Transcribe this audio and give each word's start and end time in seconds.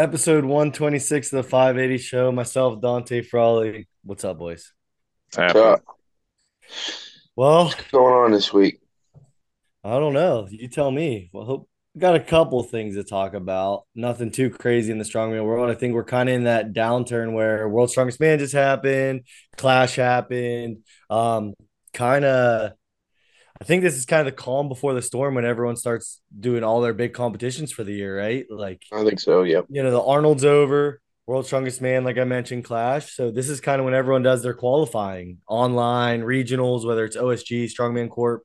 Episode 0.00 0.46
126 0.46 1.30
of 1.30 1.44
the 1.44 1.50
580 1.50 1.98
show. 1.98 2.32
Myself, 2.32 2.80
Dante 2.80 3.20
Frawley. 3.20 3.86
What's 4.02 4.24
up, 4.24 4.38
boys? 4.38 4.72
It's 5.28 5.36
happening. 5.36 5.76
Well, 7.36 7.66
What's 7.66 7.90
going 7.90 8.14
on 8.14 8.30
this 8.30 8.50
week? 8.50 8.80
I 9.84 9.98
don't 9.98 10.14
know. 10.14 10.48
You 10.50 10.68
tell 10.68 10.90
me. 10.90 11.28
Well, 11.34 11.44
hope 11.44 11.68
got 11.98 12.14
a 12.14 12.20
couple 12.20 12.62
things 12.62 12.94
to 12.94 13.04
talk 13.04 13.34
about. 13.34 13.82
Nothing 13.94 14.30
too 14.30 14.48
crazy 14.48 14.90
in 14.90 14.96
the 14.96 15.04
strongman 15.04 15.44
world. 15.44 15.70
I 15.70 15.74
think 15.74 15.92
we're 15.92 16.04
kind 16.04 16.30
of 16.30 16.34
in 16.34 16.44
that 16.44 16.72
downturn 16.72 17.34
where 17.34 17.68
World's 17.68 17.92
Strongest 17.92 18.20
Man 18.20 18.38
just 18.38 18.54
happened, 18.54 19.24
Clash 19.58 19.96
happened. 19.96 20.78
Um, 21.10 21.52
kind 21.92 22.24
of 22.24 22.72
I 23.60 23.64
think 23.64 23.82
this 23.82 23.96
is 23.96 24.06
kind 24.06 24.26
of 24.26 24.26
the 24.34 24.40
calm 24.40 24.68
before 24.68 24.94
the 24.94 25.02
storm 25.02 25.34
when 25.34 25.44
everyone 25.44 25.76
starts 25.76 26.20
doing 26.38 26.64
all 26.64 26.80
their 26.80 26.94
big 26.94 27.12
competitions 27.12 27.70
for 27.72 27.84
the 27.84 27.92
year, 27.92 28.18
right? 28.18 28.46
Like, 28.48 28.82
I 28.92 29.04
think 29.04 29.20
so. 29.20 29.42
Yep. 29.42 29.66
you 29.68 29.82
know, 29.82 29.90
the 29.90 30.02
Arnold's 30.02 30.44
over, 30.44 31.00
World's 31.26 31.48
Strongest 31.48 31.82
Man, 31.82 32.02
like 32.02 32.16
I 32.16 32.24
mentioned, 32.24 32.64
Clash. 32.64 33.14
So 33.14 33.30
this 33.30 33.48
is 33.50 33.60
kind 33.60 33.78
of 33.78 33.84
when 33.84 33.94
everyone 33.94 34.22
does 34.22 34.42
their 34.42 34.54
qualifying 34.54 35.38
online, 35.46 36.22
regionals, 36.22 36.86
whether 36.86 37.04
it's 37.04 37.16
OSG, 37.16 37.66
Strongman 37.66 38.08
Corp. 38.08 38.44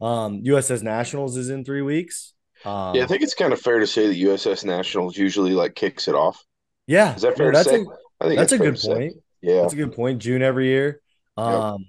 Um, 0.00 0.42
USS 0.42 0.82
Nationals 0.82 1.36
is 1.36 1.50
in 1.50 1.64
three 1.64 1.82
weeks. 1.82 2.32
Um, 2.64 2.94
Yeah, 2.94 3.04
I 3.04 3.06
think 3.06 3.22
it's 3.22 3.34
kind 3.34 3.52
of 3.52 3.60
fair 3.60 3.78
to 3.78 3.86
say 3.86 4.08
that 4.08 4.16
USS 4.16 4.64
Nationals 4.64 5.16
usually 5.16 5.52
like 5.52 5.74
kicks 5.74 6.08
it 6.08 6.14
off. 6.14 6.42
yeah, 6.86 7.14
Is 7.14 7.22
that 7.22 7.36
fair 7.36 7.52
no, 7.52 7.52
to 7.52 7.56
that's 7.58 7.68
say? 7.68 7.82
a 7.82 8.24
I 8.24 8.28
think 8.28 8.38
that's 8.38 8.52
a 8.52 8.58
good 8.58 8.76
to 8.76 8.80
say. 8.80 8.94
point. 8.94 9.12
Yeah. 9.42 9.60
That's 9.62 9.74
a 9.74 9.76
good 9.76 9.92
point. 9.92 10.20
June 10.20 10.42
every 10.42 10.68
year. 10.68 11.00
Um, 11.36 11.86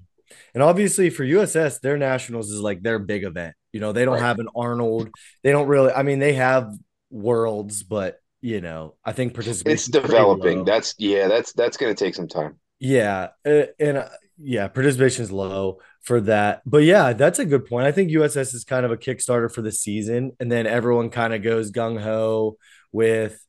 and 0.54 0.64
obviously 0.64 1.10
for 1.10 1.24
USS, 1.24 1.80
their 1.80 1.98
nationals 1.98 2.52
is 2.52 2.60
like 2.62 2.82
their 2.82 3.00
big 3.00 3.24
event. 3.24 3.56
You 3.74 3.80
know, 3.80 3.92
they 3.92 4.06
don't 4.06 4.20
Right. 4.20 4.22
have 4.22 4.40
an 4.40 4.48
Arnold. 4.56 5.10
They 5.44 5.52
don't 5.52 5.68
really. 5.68 5.92
I 5.92 6.04
mean, 6.04 6.20
they 6.20 6.34
have 6.34 6.74
worlds, 7.10 7.84
but 7.84 8.20
you 8.42 8.62
know, 8.62 8.96
I 9.04 9.12
think 9.12 9.34
participation 9.34 9.74
It's 9.74 9.88
developing. 9.88 10.64
That's 10.66 10.96
yeah, 10.98 11.28
that's 11.28 11.54
that's 11.54 11.78
gonna 11.78 11.96
take 11.96 12.16
some 12.16 12.28
time. 12.28 12.60
yeah, 12.80 13.30
and 13.46 13.98
uh, 13.98 14.10
yeah, 14.38 14.68
participation 14.68 15.24
is 15.24 15.32
low 15.32 15.80
for 16.02 16.22
that. 16.22 16.62
But 16.66 16.84
yeah, 16.84 17.14
that's 17.14 17.40
a 17.40 17.46
good 17.46 17.66
point. 17.66 17.88
I 17.88 17.92
think 17.92 18.12
USS 18.12 18.54
is 18.54 18.64
kind 18.64 18.86
of 18.86 18.92
a 18.92 18.98
Kickstarter 18.98 19.52
for 19.52 19.62
the 19.62 19.72
season, 19.72 20.34
and 20.40 20.52
then 20.52 20.68
everyone 20.68 21.10
kind 21.10 21.34
of 21.34 21.42
goes 21.42 21.72
gung 21.72 22.00
ho 22.02 22.58
with 22.92 23.40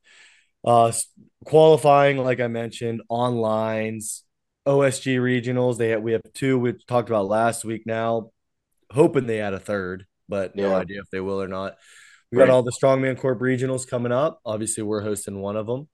uh 0.65 0.93
qualifying, 1.45 2.19
like 2.19 2.41
I 2.41 2.49
mentioned, 2.49 3.03
onlines, 3.11 4.23
OSG 4.67 5.19
regionals. 5.19 5.79
They 5.79 5.91
have, 5.91 6.03
we 6.03 6.13
have 6.13 6.23
two 6.35 6.59
we 6.59 6.73
talked 6.89 7.09
about 7.09 7.27
last 7.29 7.65
week 7.65 7.83
now, 7.87 8.31
hoping 8.91 9.27
they 9.27 9.41
add 9.41 9.55
a 9.55 9.61
third, 9.61 10.07
but 10.29 10.57
no 10.57 10.71
Yeah. 10.71 10.77
idea 10.77 11.01
if 11.01 11.11
they 11.11 11.21
will 11.21 11.41
or 11.43 11.49
not. 11.49 11.77
We 12.33 12.39
got 12.39 12.51
all 12.51 12.63
the 12.65 12.73
Strongman 12.73 13.19
Corp 13.19 13.39
regionals 13.41 13.87
coming 13.89 14.13
up. 14.13 14.41
Obviously, 14.45 14.83
we're 14.83 15.03
hosting 15.03 15.41
one 15.41 15.57
of 15.57 15.67
them. 15.67 15.89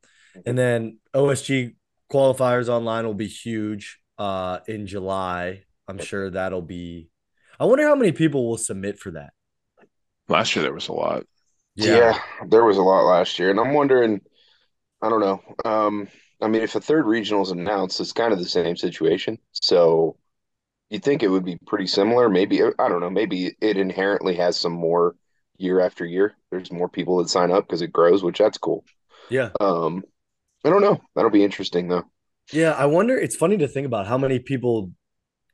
And 0.47 0.57
then 0.59 0.99
OSG 1.15 1.77
qualifiers 2.11 2.69
online 2.69 3.07
will 3.07 3.15
be 3.15 3.29
huge 3.29 3.99
uh 4.19 4.61
in 4.67 4.87
July. 4.87 5.65
I'm 5.89 5.99
sure 5.99 6.31
that'll 6.31 6.63
be 6.63 7.11
I 7.61 7.65
wonder 7.67 7.87
how 7.87 7.95
many 7.95 8.13
people 8.13 8.49
will 8.49 8.59
submit 8.59 8.99
for 8.99 9.13
that. 9.13 9.33
Last 10.29 10.57
year 10.57 10.63
there 10.63 10.73
was 10.73 10.89
a 10.89 10.93
lot. 10.93 11.25
Yeah. 11.75 12.19
there 12.49 12.65
was 12.65 12.77
a 12.77 12.83
lot 12.83 13.05
last 13.05 13.39
year, 13.39 13.51
and 13.51 13.61
I'm 13.61 13.75
wondering. 13.75 14.21
I 15.03 15.09
don't 15.09 15.21
know. 15.21 15.43
Um, 15.65 16.09
I 16.43 16.49
mean, 16.49 16.63
if 16.63 16.75
a 16.75 16.81
third 16.81 17.07
regional 17.07 17.43
is 17.43 17.51
announced, 17.53 18.01
it's 18.01 18.13
kind 18.13 18.33
of 18.33 18.39
the 18.39 18.49
same 18.49 18.77
situation. 18.77 19.39
So 19.53 20.17
you'd 20.91 21.05
think 21.05 21.23
it 21.23 21.29
would 21.29 21.45
be 21.45 21.57
pretty 21.67 21.87
similar. 21.87 22.29
Maybe 22.29 22.63
I 22.63 22.89
don't 22.89 23.01
know. 23.01 23.11
Maybe 23.11 23.57
it 23.61 23.77
inherently 23.77 24.35
has 24.37 24.59
some 24.59 24.73
more 24.73 25.15
year 25.57 25.81
after 25.81 26.05
year. 26.05 26.35
There's 26.51 26.73
more 26.73 26.89
people 26.89 27.19
that 27.19 27.29
sign 27.29 27.51
up 27.51 27.67
because 27.67 27.81
it 27.81 27.93
grows, 27.93 28.23
which 28.23 28.39
that's 28.39 28.59
cool. 28.59 28.85
Yeah. 29.31 29.51
Um, 29.61 30.03
I 30.65 30.71
don't 30.71 30.83
know. 30.83 31.01
That'll 31.15 31.31
be 31.31 31.45
interesting 31.45 31.89
though. 31.89 32.05
Yeah, 32.53 32.73
I 32.73 32.87
wonder 32.87 33.17
it's 33.17 33.37
funny 33.37 33.57
to 33.59 33.69
think 33.69 33.87
about 33.87 34.07
how 34.07 34.19
many 34.19 34.39
people 34.39 34.93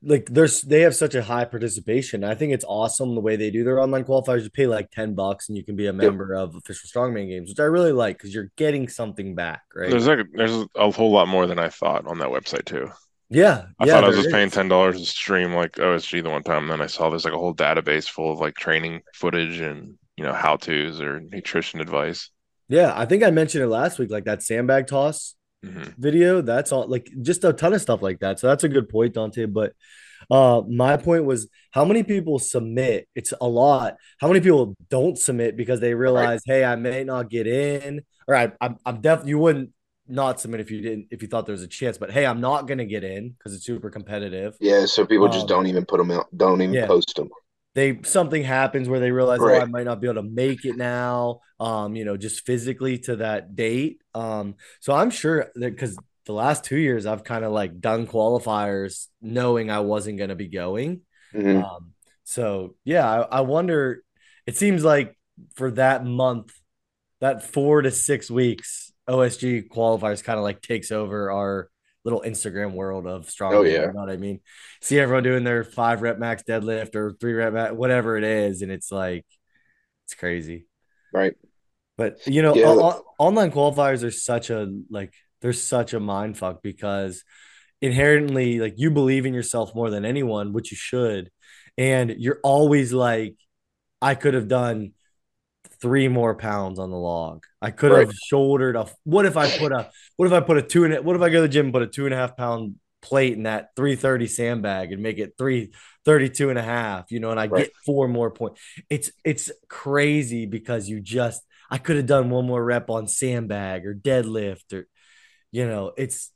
like 0.01 0.27
there's 0.27 0.61
they 0.61 0.81
have 0.81 0.95
such 0.95 1.15
a 1.15 1.23
high 1.23 1.45
participation. 1.45 2.23
I 2.23 2.35
think 2.35 2.53
it's 2.53 2.65
awesome 2.67 3.15
the 3.15 3.21
way 3.21 3.35
they 3.35 3.51
do 3.51 3.63
their 3.63 3.79
online 3.79 4.05
qualifiers. 4.05 4.43
You 4.43 4.49
pay 4.49 4.67
like 4.67 4.91
10 4.91 5.13
bucks 5.15 5.49
and 5.49 5.57
you 5.57 5.63
can 5.63 5.75
be 5.75 5.87
a 5.87 5.93
member 5.93 6.33
of 6.33 6.55
official 6.55 6.89
strongman 6.89 7.27
games, 7.29 7.49
which 7.49 7.59
I 7.59 7.63
really 7.63 7.91
like 7.91 8.17
because 8.17 8.33
you're 8.33 8.51
getting 8.55 8.87
something 8.87 9.35
back, 9.35 9.63
right? 9.75 9.97
There's 9.97 10.07
like 10.07 10.27
there's 10.33 10.65
a 10.75 10.91
whole 10.91 11.11
lot 11.11 11.27
more 11.27 11.47
than 11.47 11.59
I 11.59 11.69
thought 11.69 12.05
on 12.07 12.19
that 12.19 12.29
website 12.29 12.65
too. 12.65 12.91
yeah, 13.29 13.67
I 13.79 13.85
yeah, 13.85 13.87
thought 13.87 14.03
I 14.03 14.07
was 14.07 14.17
just 14.17 14.31
paying 14.31 14.51
ten 14.51 14.67
dollars 14.69 14.99
to 14.99 15.05
stream 15.05 15.53
like 15.53 15.73
OSG 15.73 16.21
the 16.23 16.29
one 16.29 16.43
time, 16.43 16.63
and 16.63 16.71
then 16.71 16.81
I 16.81 16.87
saw 16.87 17.09
there's 17.09 17.25
like 17.25 17.33
a 17.33 17.39
whole 17.39 17.55
database 17.55 18.09
full 18.09 18.31
of 18.33 18.39
like 18.39 18.55
training 18.55 19.01
footage 19.13 19.59
and 19.61 19.97
you 20.17 20.23
know 20.25 20.33
how 20.33 20.57
tos 20.57 21.01
or 21.01 21.19
nutrition 21.21 21.81
advice. 21.81 22.31
Yeah, 22.67 22.93
I 22.95 23.05
think 23.05 23.23
I 23.23 23.31
mentioned 23.31 23.63
it 23.63 23.67
last 23.67 23.97
week, 23.99 24.11
like 24.11 24.25
that 24.25 24.43
sandbag 24.43 24.87
toss 24.87 25.35
hmm 25.63 25.89
video. 25.97 26.41
That's 26.41 26.71
all 26.71 26.87
like 26.87 27.09
just 27.21 27.43
a 27.43 27.53
ton 27.53 27.73
of 27.73 27.81
stuff 27.81 28.01
like 28.01 28.19
that. 28.19 28.39
So 28.39 28.47
that's 28.47 28.63
a 28.63 28.69
good 28.69 28.89
point, 28.89 29.13
Dante. 29.13 29.45
But 29.45 29.73
uh 30.31 30.61
my 30.69 30.97
point 30.97 31.25
was 31.25 31.49
how 31.71 31.85
many 31.85 32.03
people 32.03 32.39
submit? 32.39 33.07
It's 33.15 33.33
a 33.41 33.47
lot. 33.47 33.97
How 34.19 34.27
many 34.27 34.41
people 34.41 34.75
don't 34.89 35.17
submit 35.17 35.57
because 35.57 35.79
they 35.79 35.93
realize, 35.93 36.41
hey, 36.45 36.63
I 36.65 36.75
may 36.75 37.03
not 37.03 37.29
get 37.29 37.47
in, 37.47 38.01
or 38.27 38.35
I 38.35 38.51
I'm, 38.61 38.77
I'm 38.85 39.01
definitely 39.01 39.31
you 39.31 39.39
wouldn't 39.39 39.71
not 40.07 40.39
submit 40.41 40.59
if 40.61 40.71
you 40.71 40.81
didn't 40.81 41.07
if 41.11 41.21
you 41.21 41.27
thought 41.27 41.45
there 41.45 41.53
was 41.53 41.63
a 41.63 41.67
chance, 41.67 41.97
but 41.97 42.11
hey, 42.11 42.25
I'm 42.25 42.41
not 42.41 42.67
gonna 42.67 42.85
get 42.85 43.03
in 43.03 43.29
because 43.31 43.53
it's 43.55 43.65
super 43.65 43.89
competitive. 43.89 44.59
Yeah, 44.59 44.85
so 44.85 45.05
people 45.05 45.27
just 45.29 45.47
Um, 45.47 45.49
don't 45.49 45.67
even 45.67 45.85
put 45.85 45.97
them 45.97 46.11
out, 46.11 46.27
don't 46.35 46.61
even 46.61 46.77
yeah. 46.77 46.87
post 46.87 47.15
them. 47.15 47.29
They 47.79 48.01
something 48.03 48.43
happens 48.43 48.89
where 48.89 48.99
they 48.99 49.11
realize 49.11 49.45
oh 49.45 49.57
I 49.57 49.65
might 49.65 49.85
not 49.85 50.01
be 50.01 50.07
able 50.07 50.21
to 50.21 50.29
make 50.29 50.65
it 50.65 50.77
now 50.77 51.41
um 51.59 51.95
you 51.95 52.05
know 52.05 52.17
just 52.17 52.45
physically 52.45 52.99
to 52.99 53.17
that 53.17 53.55
date. 53.55 54.01
Um 54.13 54.55
so 54.81 54.93
I'm 54.93 55.11
sure 55.11 55.51
that 55.55 55.71
because 55.71 56.01
the 56.25 56.33
last 56.33 56.63
two 56.63 56.77
years 56.77 57.05
I've 57.05 57.23
kind 57.23 57.45
of 57.45 57.51
like 57.51 57.79
done 57.81 58.07
qualifiers 58.07 59.07
knowing 59.21 59.71
I 59.71 59.79
wasn't 59.79 60.17
going 60.19 60.29
to 60.29 60.35
be 60.35 60.49
going. 60.49 61.01
Mhm. 61.33 61.63
um 61.63 61.93
so 62.23 62.75
yeah 62.85 63.07
I, 63.09 63.39
I 63.39 63.41
wonder 63.41 64.03
it 64.45 64.57
seems 64.57 64.83
like 64.83 65.17
for 65.55 65.71
that 65.71 66.05
month 66.05 66.53
that 67.21 67.43
four 67.43 67.81
to 67.81 67.91
six 67.91 68.29
weeks 68.31 68.91
OSG 69.07 69.67
qualifiers 69.69 70.23
kind 70.23 70.37
of 70.37 70.43
like 70.43 70.61
takes 70.61 70.91
over 70.91 71.31
our 71.31 71.69
little 72.05 72.21
Instagram 72.25 72.73
world 72.73 73.05
of 73.07 73.29
strong. 73.29 73.53
Oh, 73.53 73.61
yeah. 73.63 73.81
you 73.81 73.93
know 73.93 73.99
what 73.99 74.09
I 74.09 74.17
mean. 74.17 74.39
See 74.81 74.99
everyone 74.99 75.23
doing 75.23 75.43
their 75.43 75.63
five 75.63 76.01
rep 76.01 76.17
max 76.17 76.43
deadlift 76.43 76.95
or 76.95 77.13
three 77.19 77.33
rep 77.33 77.53
max, 77.53 77.73
whatever 77.73 78.17
it 78.17 78.23
is, 78.23 78.61
and 78.61 78.71
it's 78.71 78.91
like 78.91 79.25
it's 80.05 80.15
crazy. 80.15 80.67
Right. 81.13 81.35
But 81.97 82.25
you 82.25 82.41
know, 82.41 82.55
Yeah. 82.55 82.67
online 83.17 83.51
qualifiers 83.51 84.03
are 84.03 84.11
such 84.11 84.49
a 84.49 84.71
like 84.89 85.13
they're 85.41 85.53
such 85.53 85.93
a 85.93 85.99
mind 85.99 86.37
fuck 86.37 86.61
because 86.61 87.23
inherently 87.81 88.59
like 88.59 88.73
you 88.77 88.91
believe 88.91 89.25
in 89.25 89.33
yourself 89.33 89.73
more 89.75 89.89
than 89.89 90.05
anyone, 90.05 90.53
which 90.53 90.71
you 90.71 90.77
should, 90.77 91.29
and 91.77 92.15
you're 92.17 92.39
always 92.43 92.93
like, 92.93 93.35
I 94.01 94.15
could 94.15 94.33
have 94.33 94.47
done 94.47 94.93
three 95.81 96.07
more 96.07 96.35
pounds 96.35 96.79
on 96.79 96.89
the 96.91 96.97
log. 96.97 97.45
I 97.61 97.71
could 97.71 97.91
have 97.91 98.07
Right. 98.07 98.13
shouldered 98.13 98.75
a. 98.75 98.87
What 99.03 99.25
if 99.25 99.37
I 99.37 99.47
put 99.47 99.71
a? 99.71 99.89
What 100.17 100.25
if 100.27 100.33
I 100.33 100.39
put 100.41 100.57
a 100.57 100.61
two 100.61 100.85
and? 100.85 101.03
What 101.05 101.15
if 101.15 101.21
I 101.21 101.29
go 101.29 101.37
to 101.37 101.41
the 101.43 101.47
gym 101.47 101.67
and 101.67 101.73
put 101.73 101.83
a 101.83 101.87
two 101.87 102.05
and 102.05 102.13
a 102.13 102.17
half 102.17 102.35
pound 102.37 102.75
plate 103.01 103.33
in 103.33 103.43
that 103.43 103.69
330 103.75 104.27
sandbag 104.27 104.91
and 104.91 105.01
make 105.01 105.19
it 105.19 105.33
332 105.37 106.49
and 106.49 106.59
a 106.59 106.63
half, 106.63 107.11
you 107.11 107.19
know, 107.19 107.31
and 107.31 107.39
I 107.39 107.47
Right. 107.49 107.67
get 107.67 107.71
four 107.85 108.07
more 108.07 108.31
points. 108.31 108.61
It's 108.89 109.11
it's 109.23 109.51
crazy 109.67 110.45
because 110.45 110.89
you 110.89 110.99
just 110.99 111.41
I 111.71 111.77
could 111.77 111.97
have 111.97 112.05
done 112.07 112.29
one 112.29 112.45
more 112.45 112.63
rep 112.63 112.89
on 112.89 113.07
sandbag 113.07 113.85
or 113.85 113.95
deadlift 113.95 114.73
or 114.73 114.87
you 115.51 115.67
know, 115.67 115.91
it's 115.97 116.31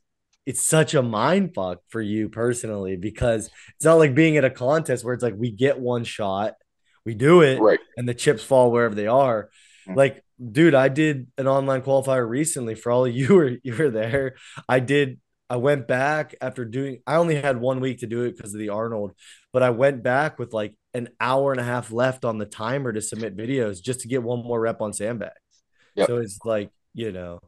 it's 0.46 0.62
such 0.62 0.94
a 0.94 1.02
mind 1.02 1.54
fuck 1.54 1.78
for 1.88 2.02
you 2.02 2.28
personally 2.28 2.96
because 2.96 3.48
it's 3.76 3.84
not 3.84 3.94
like 3.94 4.14
being 4.14 4.36
at 4.36 4.44
a 4.44 4.50
contest 4.50 5.04
where 5.04 5.14
it's 5.14 5.22
like 5.22 5.34
we 5.36 5.50
get 5.50 5.78
one 5.78 6.04
shot, 6.04 6.54
we 7.04 7.14
do 7.14 7.42
it, 7.42 7.60
Right. 7.60 7.80
and 7.96 8.08
the 8.08 8.14
chips 8.14 8.42
fall 8.42 8.70
wherever 8.72 8.94
they 8.94 9.06
are. 9.06 9.50
Mm. 9.88 9.96
Like, 9.96 10.24
dude, 10.52 10.74
I 10.74 10.88
did 10.88 11.28
an 11.38 11.46
online 11.46 11.82
qualifier 11.82 12.26
recently 12.28 12.74
for 12.74 12.90
all 12.92 13.04
of 13.06 13.12
you 13.16 13.34
were 13.34 13.52
you 13.62 13.74
were 13.76 13.90
there. 13.90 14.36
I 14.68 14.80
did 14.80 15.20
I 15.50 15.56
went 15.56 15.86
back 15.86 16.34
after 16.40 16.64
doing 16.64 17.02
I 17.06 17.16
only 17.16 17.34
had 17.34 17.60
one 17.60 17.80
week 17.80 17.98
to 17.98 18.06
do 18.06 18.22
it 18.22 18.36
because 18.36 18.54
of 18.54 18.58
the 18.60 18.70
Arnold, 18.70 19.12
but 19.52 19.62
I 19.62 19.70
went 19.70 20.02
back 20.02 20.38
with 20.38 20.52
like 20.52 20.74
an 20.94 21.08
hour 21.20 21.52
and 21.52 21.60
a 21.60 21.64
half 21.64 21.92
left 21.92 22.24
on 22.24 22.38
the 22.38 22.46
timer 22.46 22.92
to 22.92 23.00
submit 23.02 23.36
videos 23.36 23.82
just 23.82 24.00
to 24.00 24.08
get 24.08 24.22
one 24.22 24.42
more 24.42 24.60
rep 24.60 24.80
on 24.80 24.92
sandbags 24.92 25.34
Yep. 25.96 26.06
So 26.06 26.16
it's 26.18 26.38
like, 26.44 26.70
you 26.94 27.12
know, 27.12 27.40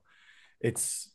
it's 0.61 1.11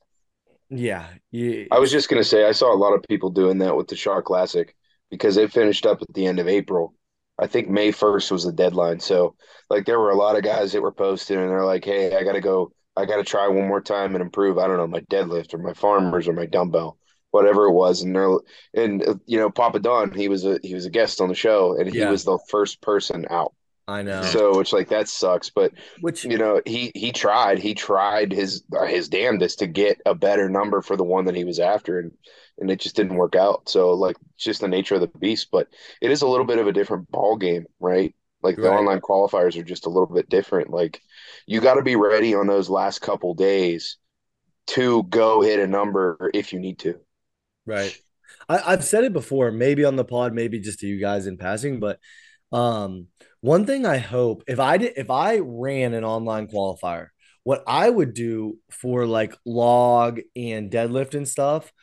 yeah, 0.69 1.07
you, 1.31 1.67
I 1.71 1.79
was 1.79 1.91
just 1.91 2.09
gonna 2.09 2.23
say 2.23 2.45
I 2.45 2.51
saw 2.53 2.73
a 2.73 2.75
lot 2.75 2.93
of 2.93 3.03
people 3.03 3.29
doing 3.29 3.57
that 3.59 3.75
with 3.75 3.87
the 3.87 3.95
Shaw 3.95 4.21
Classic 4.21 4.73
because 5.09 5.37
it 5.37 5.51
finished 5.51 5.85
up 5.85 6.01
at 6.01 6.13
the 6.13 6.25
end 6.25 6.39
of 6.39 6.47
April. 6.47 6.93
I 7.41 7.47
think 7.47 7.69
May 7.69 7.91
1st 7.91 8.31
was 8.31 8.45
the 8.45 8.53
deadline. 8.53 8.99
So 9.01 9.35
like 9.69 9.85
there 9.85 9.99
were 9.99 10.11
a 10.11 10.17
lot 10.17 10.37
of 10.37 10.43
guys 10.43 10.73
that 10.73 10.81
were 10.81 10.91
posting 10.93 11.37
and 11.39 11.49
they're 11.49 11.65
like, 11.65 11.85
Hey, 11.85 12.15
I 12.15 12.23
gotta 12.23 12.41
go, 12.41 12.73
I 12.95 13.05
gotta 13.05 13.23
try 13.25 13.47
one 13.49 13.67
more 13.67 13.81
time 13.81 14.15
and 14.15 14.21
improve, 14.21 14.57
I 14.59 14.67
don't 14.67 14.77
know, 14.77 14.87
my 14.87 15.01
deadlift 15.01 15.53
or 15.53 15.57
my 15.59 15.73
farmers 15.73 16.27
or 16.27 16.33
my 16.33 16.45
dumbbell, 16.45 16.97
whatever 17.31 17.65
it 17.65 17.73
was. 17.73 18.03
And 18.03 18.15
they're 18.15 18.37
and 18.75 19.03
uh, 19.03 19.15
you 19.25 19.39
know, 19.39 19.49
Papa 19.49 19.79
Don, 19.79 20.13
he 20.13 20.29
was 20.29 20.45
a 20.45 20.59
he 20.63 20.73
was 20.75 20.85
a 20.85 20.91
guest 20.91 21.21
on 21.21 21.29
the 21.29 21.35
show 21.35 21.77
and 21.77 21.89
he 21.89 21.99
Yeah. 21.99 22.11
was 22.11 22.23
the 22.23 22.39
first 22.49 22.81
person 22.81 23.25
out. 23.29 23.53
I 23.87 24.03
know. 24.03 24.23
So 24.23 24.59
it's 24.59 24.73
like 24.73 24.89
that 24.89 25.07
sucks. 25.07 25.49
But 25.49 25.73
Which 25.99 26.25
you 26.25 26.37
know, 26.37 26.61
he 26.65 26.91
he 26.95 27.11
tried. 27.11 27.59
He 27.59 27.73
tried 27.73 28.31
his 28.31 28.63
uh, 28.77 28.85
his 28.85 29.09
damnedest 29.09 29.59
to 29.59 29.67
get 29.67 29.99
a 30.05 30.13
better 30.13 30.49
number 30.49 30.81
for 30.81 30.95
the 30.95 31.03
one 31.03 31.25
that 31.25 31.35
he 31.35 31.43
was 31.43 31.59
after, 31.59 31.99
and 31.99 32.11
and 32.59 32.69
it 32.69 32.79
just 32.79 32.95
didn't 32.95 33.15
work 33.15 33.35
out. 33.35 33.67
So 33.69 33.91
like, 33.93 34.17
it's 34.41 34.45
just 34.45 34.61
the 34.61 34.67
nature 34.67 34.95
of 34.95 35.01
the 35.01 35.07
beast. 35.19 35.49
But 35.51 35.67
it 36.01 36.09
is 36.11 36.23
a 36.23 36.27
little 36.27 36.45
bit 36.45 36.57
of 36.59 36.67
a 36.67 36.71
different 36.73 37.09
ball 37.11 37.37
game, 37.37 37.65
right? 37.79 38.15
Like 38.41 38.59
the 38.59 38.69
Right. 38.69 38.71
online 38.71 39.01
qualifiers 39.01 39.55
are 39.59 39.63
just 39.63 39.85
a 39.85 39.89
little 39.89 40.07
bit 40.11 40.29
different. 40.29 40.71
Like 40.71 40.99
you 41.45 41.61
got 41.61 41.75
to 41.75 41.83
be 41.83 41.95
ready 41.95 42.33
on 42.33 42.47
those 42.47 42.69
last 42.69 42.99
couple 43.01 43.35
days 43.35 43.97
to 44.67 45.03
go 45.03 45.41
hit 45.41 45.59
a 45.59 45.67
number 45.67 46.31
if 46.33 46.53
you 46.53 46.59
need 46.59 46.79
to. 46.79 46.99
Right. 47.65 47.95
I, 48.49 48.73
I've 48.73 48.83
said 48.83 49.03
it 49.03 49.13
before, 49.13 49.51
maybe 49.51 49.85
on 49.85 49.95
the 49.95 50.05
pod, 50.05 50.33
maybe 50.33 50.59
just 50.59 50.79
to 50.79 50.87
you 50.87 50.99
guys 50.99 51.27
in 51.27 51.37
passing, 51.37 51.79
but 51.79 51.99
um, 52.51 53.07
one 53.41 53.65
thing 53.65 53.85
I 53.85 53.97
hope 53.97 54.43
if 54.47 54.59
I 54.61 54.77
did 54.77 54.93
if 54.97 55.09
I 55.11 55.39
ran 55.39 55.95
an 55.95 56.05
online 56.05 56.47
qualifier, 56.47 57.07
what 57.43 57.63
I 57.67 57.89
would 57.89 58.13
do 58.13 58.59
for 58.71 59.07
like 59.07 59.35
log 59.45 60.21
and 60.37 60.71
deadlift 60.71 61.15
and 61.15 61.27
stuff, 61.27 61.73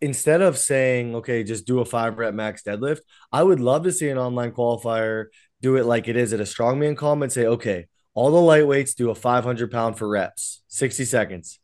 instead 0.00 0.42
of 0.42 0.58
saying, 0.58 1.14
okay, 1.16 1.42
just 1.42 1.66
do 1.66 1.80
a 1.80 1.84
five 1.84 2.18
rep 2.18 2.34
max 2.34 2.62
deadlift, 2.62 3.00
I 3.32 3.42
would 3.42 3.60
love 3.60 3.84
to 3.84 3.92
see 3.92 4.08
an 4.08 4.18
online 4.18 4.52
qualifier 4.52 5.26
do 5.62 5.76
it 5.76 5.86
like 5.86 6.06
it 6.08 6.16
is 6.16 6.32
at 6.32 6.40
a 6.40 6.44
strongman 6.44 6.96
comp 6.96 7.22
and 7.22 7.32
say, 7.32 7.46
okay, 7.46 7.86
all 8.14 8.30
the 8.30 8.36
lightweights 8.38 8.94
do 8.94 9.10
a 9.10 9.14
500 9.14 9.70
pound 9.70 9.98
for 9.98 10.08
reps, 10.08 10.62
60 10.68 11.04
seconds. 11.04 11.58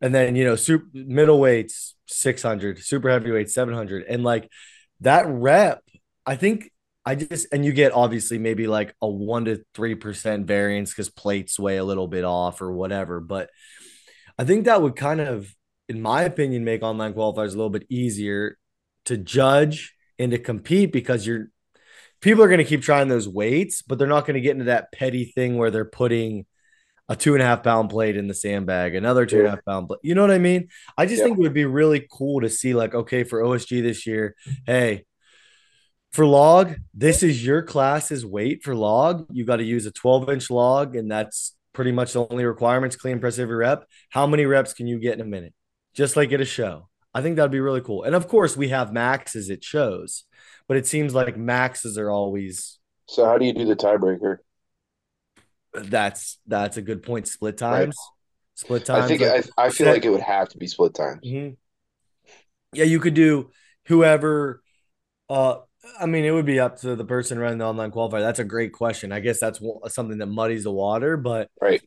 And 0.00 0.14
then, 0.14 0.36
you 0.36 0.44
know, 0.44 0.56
super 0.56 0.86
middleweights, 0.94 1.94
600, 2.06 2.78
super 2.78 3.10
heavyweights, 3.10 3.54
700. 3.54 4.04
And 4.08 4.22
like 4.22 4.48
that 5.00 5.26
rep, 5.26 5.82
I 6.24 6.36
think 6.36 6.70
I 7.04 7.14
just, 7.14 7.46
and 7.52 7.64
you 7.64 7.72
get 7.72 7.92
obviously 7.92 8.38
maybe 8.38 8.66
like 8.66 8.94
a 9.00 9.08
one 9.08 9.46
to 9.46 9.62
3% 9.74 10.44
variance 10.44 10.90
because 10.90 11.08
plates 11.08 11.58
weigh 11.58 11.78
a 11.78 11.84
little 11.84 12.06
bit 12.06 12.24
off 12.24 12.60
or 12.60 12.72
whatever. 12.72 13.18
But 13.18 13.50
I 14.38 14.44
think 14.44 14.66
that 14.66 14.82
would 14.82 14.94
kind 14.94 15.20
of, 15.20 15.52
in 15.88 16.00
my 16.02 16.22
opinion, 16.22 16.64
make 16.64 16.82
online 16.82 17.14
qualifiers 17.14 17.48
a 17.48 17.56
little 17.56 17.70
bit 17.70 17.86
easier 17.88 18.58
to 19.06 19.16
judge 19.16 19.94
and 20.18 20.32
to 20.32 20.38
compete 20.38 20.92
because 20.92 21.26
you're, 21.26 21.48
people 22.20 22.42
are 22.42 22.48
going 22.48 22.58
to 22.58 22.64
keep 22.64 22.82
trying 22.82 23.08
those 23.08 23.28
weights, 23.28 23.82
but 23.82 23.98
they're 23.98 24.08
not 24.08 24.26
going 24.26 24.34
to 24.34 24.40
get 24.40 24.52
into 24.52 24.66
that 24.66 24.92
petty 24.92 25.24
thing 25.24 25.56
where 25.56 25.70
they're 25.70 25.84
putting 25.84 26.46
a 27.08 27.16
two 27.16 27.34
and 27.34 27.42
a 27.42 27.46
half 27.46 27.62
pound 27.62 27.90
plate 27.90 28.16
in 28.16 28.28
the 28.28 28.34
sandbag, 28.34 28.94
another 28.94 29.24
two 29.26 29.38
and 29.38 29.46
a 29.46 29.50
half 29.50 29.64
pound 29.64 29.88
plate. 29.88 30.00
You 30.02 30.14
know 30.14 30.22
what 30.22 30.30
I 30.30 30.38
mean? 30.38 30.68
I 30.96 31.06
just 31.06 31.18
Yeah. 31.20 31.24
think 31.24 31.38
it 31.38 31.42
would 31.42 31.54
be 31.54 31.64
really 31.64 32.06
cool 32.10 32.42
to 32.42 32.50
see, 32.50 32.74
like, 32.74 32.94
okay, 32.94 33.24
for 33.24 33.42
OSG 33.42 33.80
this 33.80 34.06
year, 34.06 34.34
hey, 34.66 35.04
for 36.12 36.26
log, 36.26 36.74
this 36.94 37.22
is 37.22 37.44
your 37.44 37.62
class's 37.62 38.24
weight 38.24 38.62
for 38.62 38.74
log. 38.74 39.26
You 39.30 39.44
got 39.44 39.56
to 39.56 39.64
use 39.64 39.86
a 39.86 39.90
12 39.90 40.28
inch 40.30 40.50
log, 40.50 40.96
and 40.96 41.10
that's 41.10 41.56
pretty 41.72 41.92
much 41.92 42.12
the 42.12 42.26
only 42.28 42.44
requirements. 42.44 42.96
Clean 42.96 43.20
press 43.20 43.38
every 43.38 43.56
rep. 43.56 43.84
How 44.10 44.26
many 44.26 44.44
reps 44.46 44.72
can 44.72 44.86
you 44.86 44.98
get 44.98 45.14
in 45.14 45.20
a 45.20 45.24
minute? 45.24 45.54
Just 45.98 46.14
like 46.14 46.30
at 46.32 46.40
a 46.40 46.44
show. 46.44 46.88
I 47.12 47.22
think 47.22 47.34
that'd 47.34 47.50
be 47.50 47.58
really 47.58 47.80
cool. 47.80 48.04
And 48.04 48.14
of 48.14 48.28
course, 48.28 48.56
we 48.56 48.68
have 48.68 48.92
maxes 48.92 49.50
at 49.50 49.64
shows, 49.64 50.22
but 50.68 50.76
it 50.76 50.86
seems 50.86 51.12
like 51.12 51.36
maxes 51.36 51.98
are 51.98 52.08
always 52.08 52.78
So 53.06 53.24
how 53.24 53.36
do 53.36 53.44
you 53.44 53.52
do 53.52 53.64
the 53.64 53.74
tiebreaker? 53.74 54.36
that's 55.74 56.38
that's 56.46 56.76
a 56.76 56.82
good 56.82 57.02
point. 57.02 57.26
Split 57.26 57.60
Right. 57.60 57.70
times. 57.86 57.96
Split 58.54 58.84
times. 58.84 59.04
I 59.06 59.08
think 59.08 59.22
like- 59.22 59.44
I, 59.58 59.64
I 59.64 59.70
feel 59.70 59.86
set- 59.86 59.94
like 59.94 60.04
it 60.04 60.10
would 60.10 60.20
have 60.20 60.48
to 60.50 60.58
be 60.58 60.68
split 60.68 60.94
times. 60.94 61.20
Mhm. 61.26 61.56
Yeah, 62.72 62.84
you 62.84 63.00
could 63.00 63.14
do 63.14 63.50
whoever. 63.86 64.62
Uh, 65.28 65.56
I 65.98 66.06
mean, 66.06 66.24
it 66.24 66.30
would 66.30 66.46
be 66.46 66.60
up 66.60 66.76
to 66.82 66.94
the 66.94 67.04
person 67.04 67.40
running 67.40 67.58
the 67.58 67.64
online 67.66 67.90
qualifier. 67.90 68.20
That's 68.20 68.38
a 68.38 68.44
great 68.44 68.72
question. 68.72 69.10
I 69.10 69.18
guess 69.18 69.40
that's 69.40 69.60
something 69.88 70.18
that 70.18 70.26
muddies 70.26 70.62
the 70.62 70.70
water. 70.72 71.16
But 71.16 71.50
Right. 71.60 71.82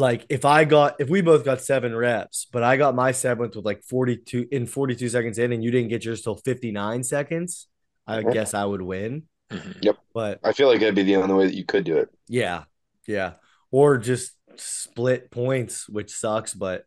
Like, 0.00 0.26
if 0.28 0.44
I 0.44 0.64
got, 0.64 0.96
if 0.98 1.08
we 1.08 1.20
both 1.20 1.44
got 1.44 1.60
seven 1.60 1.94
reps, 1.94 2.46
but 2.50 2.62
I 2.62 2.76
got 2.76 2.94
my 2.94 3.12
seventh 3.12 3.54
with 3.54 3.64
like 3.64 3.82
forty-two 3.84 4.48
in 4.50 4.66
forty-two 4.66 5.08
seconds 5.08 5.38
in, 5.38 5.52
and 5.52 5.62
you 5.62 5.70
didn't 5.70 5.90
get 5.90 6.04
yours 6.04 6.22
till 6.22 6.36
fifty-nine 6.36 7.04
seconds, 7.04 7.68
I 8.06 8.22
guess 8.22 8.54
I 8.54 8.64
would 8.64 8.82
win. 8.82 9.24
Mm-hmm. 9.50 9.72
Yep. 9.82 9.98
But 10.14 10.40
I 10.42 10.52
feel 10.52 10.68
like 10.68 10.80
that'd 10.80 10.94
be 10.94 11.02
the 11.02 11.16
only 11.16 11.34
way 11.34 11.46
that 11.46 11.54
you 11.54 11.64
could 11.64 11.84
do 11.84 11.98
it. 11.98 12.08
yeah, 12.26 12.64
yeah, 13.06 13.34
or 13.70 13.98
just 13.98 14.32
split 14.56 15.30
points, 15.30 15.88
which 15.88 16.10
sucks. 16.10 16.54
But 16.54 16.84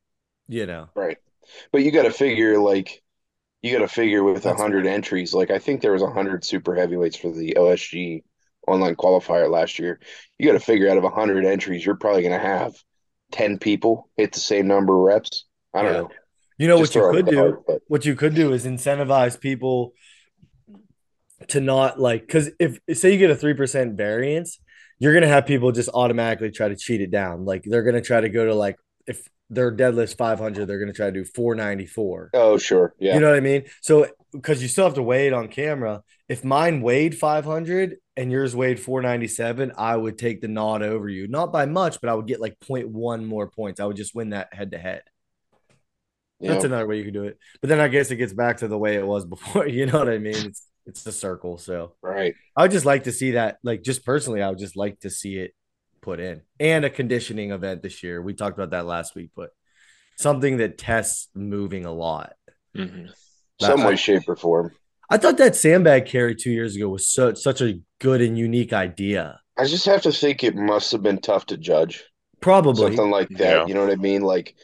you 0.47 0.65
know, 0.65 0.89
Right. 0.95 1.17
But 1.71 1.83
you 1.83 1.91
got 1.91 2.03
to 2.03 2.11
figure 2.11 2.57
like 2.57 3.03
you 3.61 3.71
got 3.71 3.79
to 3.79 3.87
figure 3.87 4.23
with 4.23 4.45
a 4.45 4.55
hundred 4.55 4.87
entries. 4.87 5.33
Like 5.33 5.51
I 5.51 5.59
think 5.59 5.81
there 5.81 5.93
was 5.93 6.01
a 6.01 6.11
hundred 6.11 6.43
super 6.43 6.75
heavyweights 6.75 7.17
for 7.17 7.31
the 7.31 7.55
OSG 7.57 8.23
online 8.67 8.95
qualifier 8.95 9.49
last 9.49 9.77
year. 9.77 9.99
You 10.39 10.47
got 10.47 10.53
to 10.53 10.59
figure 10.59 10.89
out 10.89 10.97
of 10.97 11.03
a 11.03 11.09
hundred 11.09 11.45
entries, 11.45 11.85
you're 11.85 11.95
probably 11.95 12.21
going 12.23 12.39
to 12.39 12.45
have 12.45 12.73
ten 13.33 13.57
people 13.59 14.09
hit 14.15 14.31
the 14.31 14.39
same 14.39 14.67
number 14.67 14.95
of 14.95 15.01
reps. 15.01 15.45
I 15.73 15.81
don't 15.81 15.91
Yeah. 15.93 15.99
know. 16.01 16.11
you 16.57 16.67
know 16.69 16.77
Just 16.79 16.95
what 16.95 17.15
you 17.17 17.23
could 17.23 17.25
do. 17.31 17.35
dart, 17.35 17.63
but 17.67 17.81
what 17.87 18.05
you 18.05 18.15
could 18.15 18.35
do 18.35 18.53
is 18.53 18.65
incentivize 18.65 19.37
people 19.39 19.93
to 21.49 21.59
not 21.59 21.99
like 21.99 22.21
because 22.21 22.51
if 22.59 22.79
say 22.93 23.11
you 23.11 23.17
get 23.17 23.29
a 23.31 23.35
three 23.35 23.53
percent 23.53 23.97
variance, 23.97 24.59
you're 24.99 25.13
gonna 25.13 25.27
have 25.27 25.45
people 25.45 25.71
just 25.71 25.89
automatically 25.93 26.51
try 26.51 26.69
to 26.69 26.75
cheat 26.75 27.01
it 27.01 27.11
down. 27.11 27.43
Like 27.43 27.63
they're 27.65 27.83
gonna 27.83 28.01
try 28.01 28.21
to 28.21 28.29
go 28.29 28.45
to 28.45 28.55
like 28.55 28.77
if 29.07 29.27
their 29.49 29.75
deadlift's 29.75 30.13
500, 30.13 30.65
they're 30.67 30.79
gonna 30.79 30.93
try 30.93 31.07
to 31.07 31.11
do 31.11 31.25
494. 31.25 32.29
oh 32.33 32.57
sure, 32.57 32.93
yeah, 32.99 33.15
You 33.15 33.19
know 33.19 33.29
what 33.29 33.35
I 33.37 33.41
mean? 33.41 33.65
So 33.81 34.07
because 34.31 34.61
you 34.61 34.67
still 34.69 34.85
have 34.85 34.93
to 34.95 35.03
weigh 35.03 35.27
it 35.27 35.33
on 35.33 35.47
camera. 35.47 36.01
If 36.29 36.43
mine 36.45 36.81
weighed 36.81 37.17
500 37.17 37.97
and 38.15 38.31
yours 38.31 38.55
weighed 38.55 38.79
497, 38.79 39.73
I 39.77 39.95
would 39.95 40.17
take 40.17 40.41
the 40.41 40.47
nod 40.47 40.83
over 40.83 41.09
you. 41.09 41.27
Not 41.27 41.51
by 41.51 41.65
much, 41.65 41.99
but 42.01 42.09
I 42.09 42.13
would 42.13 42.27
get 42.27 42.39
like 42.41 42.59
0.1 42.59 43.25
more 43.25 43.47
points. 43.49 43.79
I 43.79 43.85
would 43.85 43.97
just 43.97 44.13
win 44.15 44.29
that 44.29 44.53
head 44.53 44.71
to 44.71 44.77
head. 44.77 45.03
That's 46.39 46.65
another 46.65 46.85
way 46.85 46.97
you 46.97 47.05
could 47.05 47.13
do 47.13 47.23
it. 47.23 47.37
But 47.61 47.69
then 47.69 47.79
I 47.79 47.87
guess 47.87 48.11
it 48.11 48.17
gets 48.17 48.33
back 48.33 48.57
to 48.57 48.67
the 48.67 48.77
way 48.77 48.95
it 48.95 49.05
was 49.07 49.25
before. 49.33 49.67
You 49.67 49.85
know 49.85 49.99
what 49.99 50.09
I 50.09 50.17
mean? 50.17 50.35
It's 50.35 50.67
it's 50.85 51.05
a 51.05 51.11
circle. 51.13 51.57
So 51.57 51.93
right. 52.01 52.35
I 52.55 52.63
would 52.63 52.71
just 52.71 52.85
like 52.85 53.05
to 53.05 53.11
see 53.13 53.31
that. 53.31 53.57
Like 53.63 53.81
just 53.81 54.05
personally, 54.05 54.41
I 54.41 54.49
would 54.49 54.59
just 54.59 54.75
like 54.75 54.99
to 55.01 55.09
see 55.09 55.37
it 55.37 55.53
put 56.01 56.19
in 56.19 56.41
and 56.59 56.83
a 56.83 56.89
conditioning 56.89 57.51
event 57.51 57.81
this 57.81 58.03
year. 58.03 58.21
We 58.21 58.33
talked 58.33 58.57
about 58.57 58.71
that 58.71 58.85
last 58.85 59.15
week, 59.15 59.31
but 59.37 59.51
something 60.17 60.57
that 60.57 60.77
tests 60.77 61.29
moving 61.33 61.85
a 61.85 61.93
lot. 61.93 62.33
Mhm. 62.75 63.09
Some 63.61 63.79
I- 63.79 63.87
way, 63.87 63.95
shape, 63.95 64.23
or 64.27 64.35
form. 64.35 64.73
I 65.09 65.17
thought 65.17 65.37
that 65.37 65.55
sandbag 65.55 66.05
carry 66.05 66.35
two 66.35 66.51
years 66.51 66.75
ago 66.75 66.89
was 66.89 67.07
so 67.07 67.33
such 67.33 67.61
a 67.61 67.79
good 67.99 68.21
and 68.21 68.37
unique 68.37 68.73
idea. 68.73 69.39
I 69.57 69.65
just 69.65 69.85
have 69.85 70.01
to 70.03 70.11
think 70.11 70.43
it 70.43 70.55
must 70.55 70.91
have 70.91 71.03
been 71.03 71.19
tough 71.19 71.45
to 71.47 71.57
judge. 71.57 72.03
Probably. 72.41 72.95
something 72.95 73.11
like 73.11 73.29
that. 73.29 73.39
Yeah. 73.39 73.65
You 73.67 73.73
know 73.73 73.81
what 73.85 73.93
I 73.93 73.95
mean? 73.95 74.21
Like, 74.21 74.55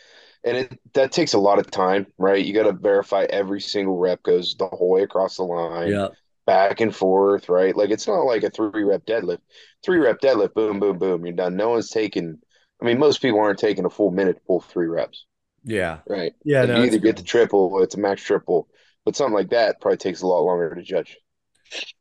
and 0.44 0.58
it 0.58 0.80
that 0.94 1.12
takes 1.12 1.34
a 1.34 1.38
lot 1.40 1.60
of 1.60 1.70
time, 1.72 2.08
right? 2.18 2.44
You 2.44 2.54
got 2.54 2.64
to 2.64 2.74
verify 2.74 3.26
every 3.30 3.62
single 3.62 3.98
rep 3.98 4.24
goes 4.24 4.56
the 4.58 4.68
whole 4.68 4.90
way 4.92 5.04
across 5.04 5.38
the 5.38 5.44
line, 5.44 5.92
Yeah. 5.92 6.08
back 6.46 6.82
and 6.82 6.94
forth, 6.96 7.48
right? 7.50 7.76
Like, 7.76 7.90
it's 7.92 8.08
not 8.08 8.22
like 8.24 8.44
a 8.44 8.50
three 8.50 8.84
rep 8.84 9.06
deadlift. 9.06 9.40
Three 9.84 9.98
rep 10.00 10.20
deadlift, 10.20 10.54
boom, 10.56 10.80
boom, 10.80 10.98
boom, 10.98 11.26
you're 11.26 11.36
done. 11.36 11.56
No 11.56 11.70
one's 11.70 11.90
taking. 11.90 12.40
I 12.82 12.86
mean, 12.86 12.98
most 13.00 13.22
people 13.22 13.40
aren't 13.40 13.60
taking 13.60 13.86
a 13.86 13.90
full 13.90 14.12
minute 14.12 14.38
to 14.38 14.42
pull 14.48 14.62
three 14.62 14.88
reps, 14.88 15.26
Yeah. 15.64 16.00
right? 16.08 16.34
Yeah. 16.44 16.66
No, 16.66 16.76
you 16.76 16.82
that's 16.84 16.96
either 16.96 17.04
get 17.06 17.18
the 17.18 17.24
triple, 17.24 17.70
or 17.74 17.84
it's 17.84 17.96
a 17.96 18.00
max 18.00 18.22
triple, 18.24 18.68
but 19.06 19.16
something 19.16 19.34
like 19.34 19.50
that 19.50 19.82
probably 19.82 19.98
takes 19.98 20.22
a 20.22 20.28
lot 20.28 20.42
longer 20.42 20.74
to 20.76 20.82
judge. 20.82 21.18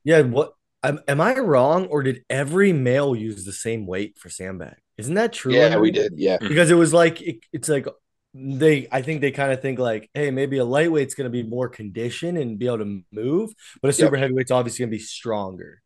yeah. 0.05 0.23
What 0.23 0.52
am, 0.83 1.00
am 1.09 1.21
I 1.21 1.38
wrong 1.38 1.87
or 1.87 2.02
did 2.02 2.25
every 2.31 2.73
male 2.73 3.14
use 3.14 3.45
the 3.45 3.52
same 3.52 3.87
weight 3.87 4.19
for 4.19 4.28
sandbag? 4.28 4.76
Isn't 4.97 5.14
that 5.14 5.33
true? 5.33 5.55
Yeah, 5.55 5.78
we 5.78 5.90
did. 5.90 6.14
Yeah, 6.17 6.38
because 6.40 6.71
it 6.71 6.75
was 6.75 6.93
like 6.93 7.21
it, 7.23 7.38
it's 7.52 7.69
like 7.69 7.87
they 8.35 8.88
I 8.90 9.02
think 9.02 9.21
they 9.21 9.31
kind 9.31 9.52
of 9.52 9.62
think 9.62 9.78
like, 9.78 10.11
hey, 10.12 10.31
maybe 10.31 10.59
a 10.59 10.64
lightweight's 10.64 11.14
going 11.14 11.31
to 11.31 11.31
be 11.31 11.49
more 11.49 11.69
conditioned 11.69 12.37
and 12.37 12.59
be 12.59 12.67
able 12.67 12.78
to 12.78 13.02
move, 13.12 13.52
but 13.81 13.88
a 13.88 13.93
super 13.93 14.17
heavyweight's 14.17 14.50
obviously 14.50 14.83
going 14.85 14.90
to 14.90 14.97
be 14.97 15.02
stronger. 15.02 15.81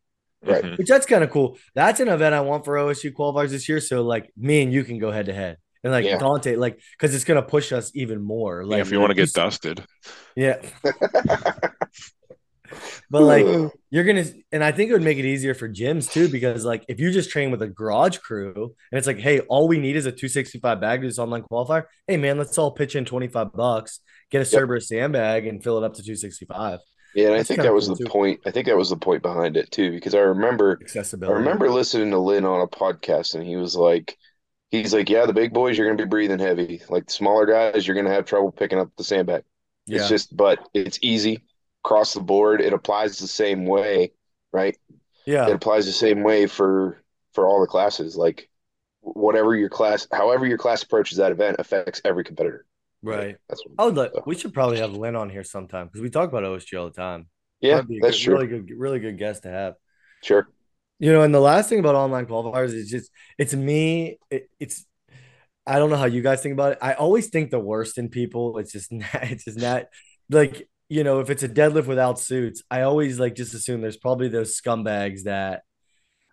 Right. 0.45 0.63
Mhm. 0.63 0.77
Which 0.77 0.87
that's 0.87 1.05
kind 1.05 1.23
of 1.23 1.29
cool. 1.29 1.57
That's 1.73 1.99
an 2.01 2.09
event 2.09 2.35
I 2.35 2.41
want 2.41 2.65
for 2.65 2.75
OSG 2.75 3.13
qualifiers 3.13 3.49
this 3.51 3.69
year. 3.69 3.79
So 3.79 4.03
like 4.03 4.29
me 4.35 4.61
and 4.61 4.73
you 4.73 4.83
can 4.83 4.99
go 4.99 5.09
head 5.11 5.27
to 5.27 5.33
head 5.33 5.57
and 5.83 5.91
like 5.91 6.05
Yeah. 6.05 6.17
Dante, 6.17 6.55
like 6.55 6.79
because 6.97 7.13
it's 7.15 7.23
going 7.25 7.41
to 7.41 7.47
push 7.47 7.71
us 7.71 7.91
even 7.95 8.21
more. 8.21 8.65
Like 8.65 8.77
Yeah, 8.77 8.81
if 8.81 8.91
you 8.91 8.99
want 8.99 9.11
to 9.11 9.15
get 9.15 9.33
dusted. 9.33 9.83
yeah. 10.35 10.61
But 13.11 13.21
like 13.21 13.45
you're 13.91 14.03
gonna, 14.03 14.25
and 14.51 14.63
I 14.63 14.71
think 14.71 14.89
it 14.89 14.93
would 14.93 15.03
make 15.03 15.19
it 15.19 15.25
easier 15.25 15.53
for 15.53 15.69
gyms 15.69 16.11
too, 16.11 16.27
because 16.27 16.65
like 16.65 16.83
if 16.87 16.99
you 16.99 17.11
just 17.11 17.29
train 17.29 17.51
with 17.51 17.61
a 17.61 17.67
garage 17.67 18.17
crew 18.17 18.73
and 18.91 18.97
it's 18.97 19.05
like, 19.05 19.19
hey, 19.19 19.41
all 19.41 19.67
we 19.67 19.77
need 19.77 19.95
is 19.95 20.07
a 20.07 20.11
265 20.11 20.81
bag 20.81 21.01
to 21.01 21.07
this 21.07 21.19
online 21.19 21.43
qualifier. 21.43 21.83
Hey 22.07 22.17
man, 22.17 22.39
let's 22.39 22.57
all 22.57 22.71
pitch 22.71 22.95
in 22.95 23.05
25 23.05 23.53
bucks, 23.53 23.99
get 24.31 24.41
a 24.41 24.45
Cerberus 24.45 24.87
sandbag, 24.87 25.45
and 25.45 25.63
fill 25.63 25.77
it 25.77 25.85
up 25.85 25.93
to 25.95 26.01
265. 26.01 26.79
yeah, 27.13 27.27
and 27.27 27.35
I 27.35 27.43
think 27.43 27.61
that 27.61 27.73
was 27.73 27.87
cool, 27.87 27.95
the 27.95 28.05
too. 28.05 28.09
point. 28.09 28.39
I 28.47 28.49
think 28.49 28.65
that 28.65 28.77
was 28.77 28.89
the 28.89 28.97
point 28.97 29.21
behind 29.21 29.55
it 29.55 29.69
too, 29.69 29.91
because 29.91 30.15
I 30.15 30.19
remember 30.19 30.79
I 30.95 31.27
remember 31.27 31.69
listening 31.69 32.09
to 32.09 32.17
Lynn 32.17 32.45
on 32.45 32.61
a 32.61 32.67
podcast, 32.67 33.35
and 33.35 33.45
he 33.45 33.55
was 33.55 33.75
like, 33.75 34.17
he's 34.73 34.93
like, 34.93 35.09
yeah, 35.09 35.25
the 35.25 35.33
big 35.33 35.53
boys, 35.53 35.77
you're 35.77 35.87
going 35.87 35.97
to 35.97 36.03
be 36.03 36.09
breathing 36.09 36.39
heavy. 36.39 36.81
Like 36.89 37.05
the 37.05 37.13
smaller 37.13 37.45
guys, 37.45 37.87
you're 37.87 37.93
going 37.93 38.07
to 38.07 38.11
have 38.11 38.25
trouble 38.25 38.51
picking 38.51 38.79
up 38.79 38.89
the 38.97 39.03
sandbag. 39.03 39.43
Yeah. 39.85 39.99
It's 39.99 40.09
just, 40.09 40.35
but 40.35 40.67
it's 40.73 40.97
easy 41.01 41.43
across 41.85 42.13
the 42.13 42.21
board. 42.21 42.59
It 42.59 42.73
applies 42.73 43.19
the 43.19 43.27
same 43.27 43.65
way, 43.65 44.13
right? 44.51 44.75
yeah. 45.25 45.47
It 45.47 45.53
applies 45.53 45.85
the 45.85 45.91
same 45.91 46.23
way 46.23 46.47
for 46.47 47.01
for 47.33 47.47
all 47.47 47.61
the 47.61 47.67
classes. 47.67 48.15
Like 48.15 48.49
whatever 49.01 49.55
your 49.55 49.69
class, 49.69 50.07
however 50.11 50.45
your 50.45 50.57
class 50.57 50.81
approaches 50.81 51.17
that 51.19 51.31
event 51.31 51.57
affects 51.59 52.01
every 52.03 52.23
competitor. 52.23 52.65
Right. 53.03 53.35
That's 53.49 53.63
what, 53.65 53.75
I 53.77 53.85
would 53.85 53.95
let, 53.95 54.13
so. 54.13 54.23
we 54.25 54.35
should 54.35 54.53
probably 54.53 54.79
have 54.79 54.93
Lynn 54.93 55.15
on 55.15 55.29
here 55.29 55.43
sometime 55.43 55.87
because 55.87 56.01
we 56.01 56.09
talk 56.09 56.29
about 56.29 56.43
OSG 56.43 56.79
all 56.79 56.89
the 56.89 56.95
time. 56.95 57.27
yeah, 57.61 57.75
That'd 57.75 57.89
be 57.89 57.97
a 57.97 58.01
that's 58.01 58.17
good, 58.17 58.23
true. 58.23 58.33
really 58.35 58.47
good, 58.47 58.69
really 58.75 58.99
good 58.99 59.17
guest 59.19 59.43
to 59.43 59.49
have. 59.49 59.75
Sure. 60.23 60.47
You 61.03 61.11
know, 61.11 61.21
and 61.23 61.33
the 61.35 61.39
last 61.51 61.67
thing 61.69 61.79
about 61.79 61.95
online 61.95 62.25
qualifiers 62.27 62.73
is 62.73 62.89
just 62.89 63.11
it's 63.37 63.53
me. 63.53 64.19
It, 64.31 64.49
it's 64.59 64.85
I 65.65 65.79
don't 65.79 65.89
know 65.89 65.97
how 65.97 66.05
you 66.05 66.21
guys 66.21 66.41
think 66.41 66.53
about 66.53 66.73
it. 66.73 66.77
I 66.81 66.93
always 66.93 67.27
think 67.29 67.51
the 67.51 67.59
worst 67.59 67.97
in 67.97 68.09
people. 68.09 68.57
It's 68.59 68.71
just 68.71 68.91
not, 69.01 69.09
it's 69.33 69.43
just 69.45 69.59
not 69.59 69.85
like 70.29 70.67
you 70.89 71.03
know 71.03 71.19
if 71.19 71.29
it's 71.29 71.43
a 71.43 71.49
deadlift 71.49 71.87
without 71.87 72.19
suits. 72.19 72.63
I 72.71 72.83
always 72.83 73.19
like 73.19 73.35
just 73.35 73.53
assume 73.53 73.81
there's 73.81 73.97
probably 73.97 74.29
those 74.29 74.59
scumbags 74.59 75.23
that 75.23 75.63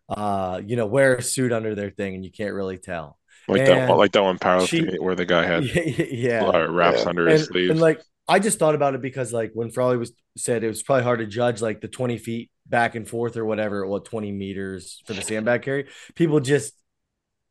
uh 0.09 0.61
you 0.67 0.77
know 0.77 0.87
wear 0.87 1.17
a 1.17 1.23
suit 1.23 1.53
under 1.53 1.75
their 1.75 1.91
thing 1.91 2.15
and 2.17 2.25
you 2.25 2.31
can't 2.31 2.55
really 2.55 2.79
tell. 2.79 3.19
Like 3.49 3.65
that 3.67 3.79
And 3.79 3.89
one, 3.89 3.99
like 3.99 4.13
that 4.13 4.23
one 4.23 4.39
powerlifting 4.39 4.93
she- 4.93 4.99
where 4.99 5.17
the 5.17 5.25
guy 5.25 5.45
had 5.47 5.65
Yeah, 5.75 6.05
yeah. 6.11 6.45
uh, 6.47 6.67
wraps 6.71 7.03
Yeah. 7.03 7.09
under 7.11 7.27
his 7.27 7.47
sleeves. 7.47 7.71
and 7.71 7.81
like 7.81 8.01
I 8.31 8.39
just 8.39 8.59
thought 8.59 8.75
about 8.75 8.95
it 8.95 9.03
because 9.03 9.33
like 9.33 9.51
when 9.55 9.71
Frawley 9.71 9.97
was 9.97 10.13
said 10.37 10.63
it 10.63 10.69
was 10.69 10.83
probably 10.83 11.03
hard 11.05 11.19
to 11.19 11.27
judge 11.27 11.61
like 11.61 11.81
the 11.81 11.89
20 11.89 12.17
feet 12.19 12.51
back 12.67 12.95
and 12.95 13.09
forth 13.09 13.37
or 13.37 13.45
whatever, 13.45 13.85
what 13.87 14.05
20 14.05 14.31
meters 14.31 15.03
for 15.07 15.15
the 15.15 15.23
sandbag 15.23 15.63
carry. 15.63 15.89
People 16.15 16.41
just 16.41 16.73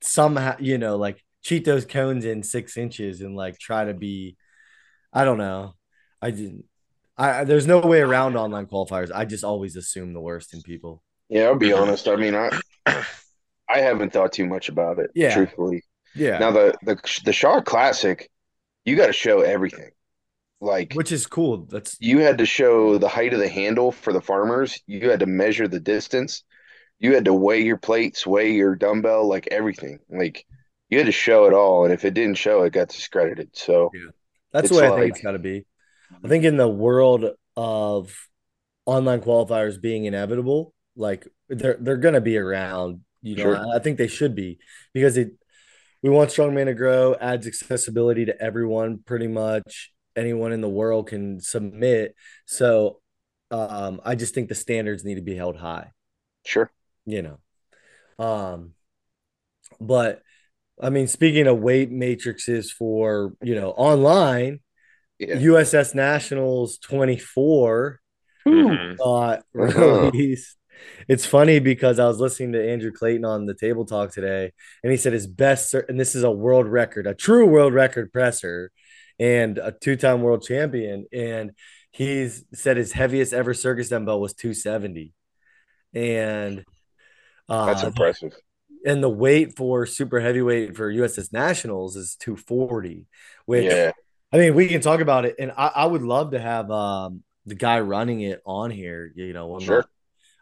somehow, 0.01 0.55
you 0.59 0.77
know, 0.77 0.95
like 0.95 1.23
cheat 1.43 1.65
those 1.65 1.85
cones 1.85 2.23
in 2.25 2.43
six 2.43 2.77
inches 2.77 3.21
and 3.21 3.35
like 3.35 3.59
try 3.59 3.85
to 3.85 3.93
be, 3.93 4.37
I 5.11 5.25
don't 5.25 5.37
know. 5.37 5.75
I 6.21 6.31
didn't 6.31 6.65
I 7.17 7.43
there's 7.43 7.67
no 7.67 7.79
way 7.79 7.99
around 7.99 8.37
online 8.37 8.65
qualifiers. 8.65 9.11
I 9.13 9.25
just 9.25 9.43
always 9.43 9.75
assume 9.75 10.13
the 10.13 10.21
worst 10.21 10.53
in 10.53 10.61
people. 10.61 11.03
Yeah, 11.27 11.45
I'll 11.45 11.55
be 11.55 11.73
honest. 11.73 12.07
I 12.07 12.15
mean, 12.15 12.33
I 12.35 12.49
I 12.87 13.79
haven't 13.79 14.13
thought 14.13 14.31
too 14.31 14.47
much 14.47 14.69
about 14.69 14.99
it, 14.99 15.11
Yeah. 15.13 15.33
truthfully. 15.33 15.83
Yeah. 16.15 16.39
Now 16.39 16.51
the 16.51 16.73
the 16.83 16.97
the 17.25 17.33
Shaw 17.33 17.59
Classic, 17.61 18.29
you 18.85 18.95
got 18.95 19.07
to 19.07 19.13
show 19.13 19.41
everything. 19.41 19.91
Like 20.61 20.93
which 20.93 21.11
is 21.11 21.25
cool. 21.25 21.65
That's 21.65 21.95
you 21.99 22.19
had 22.19 22.39
to 22.39 22.45
show 22.45 22.97
the 22.97 23.07
height 23.07 23.33
of 23.33 23.39
the 23.39 23.47
handle 23.47 23.91
for 23.91 24.11
the 24.11 24.21
farmers. 24.21 24.81
You 24.87 25.09
had 25.09 25.21
to 25.21 25.25
measure 25.25 25.67
the 25.67 25.79
distance. 25.79 26.43
You 26.99 27.15
had 27.15 27.25
to 27.25 27.33
weigh 27.33 27.61
your 27.61 27.77
plates, 27.77 28.27
weigh 28.27 28.51
your 28.51 28.75
dumbbell, 28.75 29.27
like 29.27 29.47
everything. 29.51 29.99
Like 30.09 30.45
you 30.89 30.97
had 30.97 31.05
to 31.05 31.13
show 31.13 31.45
it 31.45 31.53
all, 31.53 31.85
and 31.85 31.93
if 31.93 32.03
it 32.03 32.13
didn't 32.13 32.37
show, 32.37 32.63
it 32.63 32.73
got 32.73 32.89
discredited. 32.89 33.51
So 33.53 33.89
That's 34.51 34.65
It's 34.65 34.75
the 34.75 34.81
way 34.81 34.87
I 34.87 34.99
think 34.99 35.11
it's 35.11 35.21
got 35.21 35.31
to 35.31 35.39
be. 35.39 35.65
I 36.23 36.27
think 36.27 36.43
in 36.43 36.57
the 36.57 36.67
world 36.67 37.25
of 37.55 38.13
online 38.85 39.21
qualifiers 39.21 39.79
being 39.79 40.05
inevitable, 40.05 40.73
like 40.95 41.25
they're 41.47 41.77
they're 41.79 41.97
gonna 41.97 42.21
be 42.21 42.37
around. 42.37 43.01
You 43.21 43.35
know, 43.35 43.43
Sure. 43.43 43.57
I, 43.57 43.77
I 43.77 43.79
think 43.79 43.97
they 43.97 44.07
should 44.07 44.35
be 44.35 44.59
because 44.93 45.17
it. 45.17 45.31
We 46.01 46.09
want 46.09 46.29
strongman 46.29 46.65
to 46.65 46.73
grow, 46.73 47.15
adds 47.19 47.45
accessibility 47.45 48.25
to 48.25 48.41
everyone. 48.41 48.99
Pretty 49.05 49.27
much 49.27 49.91
anyone 50.19 50.51
in 50.53 50.61
the 50.61 50.69
world 50.69 51.07
can 51.07 51.39
submit. 51.41 52.15
So, 52.45 53.01
um, 53.51 54.01
I 54.05 54.15
just 54.15 54.35
think 54.35 54.49
the 54.49 54.55
standards 54.55 55.05
need 55.05 55.15
to 55.15 55.21
be 55.21 55.35
held 55.35 55.57
high 55.57 55.91
sure, 56.45 56.71
you 57.05 57.21
know. 57.21 57.39
Um, 58.23 58.73
but 59.79 60.21
I 60.81 60.89
mean, 60.89 61.07
speaking 61.07 61.47
of 61.47 61.59
weight 61.59 61.91
matrices 61.91 62.71
for 62.71 63.33
you 63.43 63.55
know 63.55 63.71
online, 63.71 64.61
yeah, 65.19 65.39
USS 65.39 65.95
Nationals 65.95 66.77
24 66.79 67.99
Mhm. 68.45 68.97
got 68.97 69.43
Uh-huh. 69.59 70.11
released. 70.13 70.57
It's 71.09 71.25
funny 71.25 71.59
because 71.59 71.99
I 71.99 72.07
was 72.07 72.19
listening 72.19 72.53
to 72.53 72.69
Andrew 72.71 72.91
Clayton 72.91 73.25
on 73.25 73.45
the 73.45 73.55
table 73.55 73.85
talk 73.85 74.11
today, 74.13 74.51
and 74.83 74.91
he 74.91 74.97
said 74.97 75.13
his 75.13 75.27
best, 75.27 75.73
and 75.73 75.99
this 75.99 76.15
is 76.15 76.23
a 76.23 76.31
world 76.31 76.67
record, 76.67 77.07
a 77.07 77.15
true 77.15 77.45
world 77.47 77.73
record 77.73 78.13
presser, 78.13 78.71
and 79.19 79.57
a 79.57 79.71
two-time 79.71 80.21
world 80.21 80.43
champion, 80.43 81.05
and 81.11 81.51
he's 81.91 82.45
said 82.53 82.77
his 82.77 82.91
heaviest 82.93 83.33
ever 83.33 83.53
circus 83.53 83.89
dumbbell 83.89 84.21
was 84.21 84.33
270, 84.33 85.13
and 85.93 86.63
uh, 87.49 87.65
that's 87.65 87.83
impressive. 87.83 88.33
and 88.85 89.03
the 89.03 89.09
weight 89.09 89.55
for 89.57 89.85
super 89.85 90.19
heavyweight 90.19 90.75
for 90.75 90.91
USS 90.91 91.33
Nationals 91.33 91.95
is 91.95 92.15
240, 92.15 93.05
which 93.45 93.65
Yeah, 93.71 93.91
I 94.31 94.37
mean, 94.37 94.55
we 94.55 94.67
can 94.67 94.81
talk 94.81 95.01
about 95.01 95.25
it, 95.25 95.35
and 95.39 95.51
I, 95.57 95.71
I 95.75 95.85
would 95.85 96.03
love 96.03 96.31
to 96.31 96.39
have 96.39 96.69
um, 96.71 97.23
the 97.45 97.55
guy 97.55 97.79
running 97.81 98.21
it 98.21 98.41
on 98.45 98.71
here. 98.71 99.11
You 99.15 99.33
know, 99.33 99.59
Sure. 99.59 99.85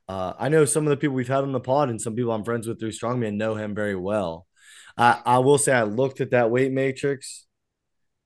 uh, 0.10 0.34
I 0.38 0.50
know 0.50 0.66
some 0.66 0.84
of 0.86 0.90
the 0.90 0.98
people 0.98 1.16
we've 1.16 1.28
had 1.28 1.44
on 1.44 1.52
the 1.54 1.60
pod, 1.60 1.90
and 1.90 2.02
some 2.02 2.16
people 2.16 2.32
I'm 2.32 2.44
friends 2.44 2.68
with 2.68 2.80
through 2.80 2.92
Strongman 2.92 3.36
know 3.36 3.56
him 3.56 3.74
very 3.74 3.96
well. 3.96 4.46
I, 4.98 5.22
I 5.26 5.38
will 5.40 5.58
say 5.58 5.74
I 5.74 5.84
looked 5.84 6.22
at 6.22 6.32
that 6.32 6.52
weight 6.52 6.72
matrix. 6.72 7.47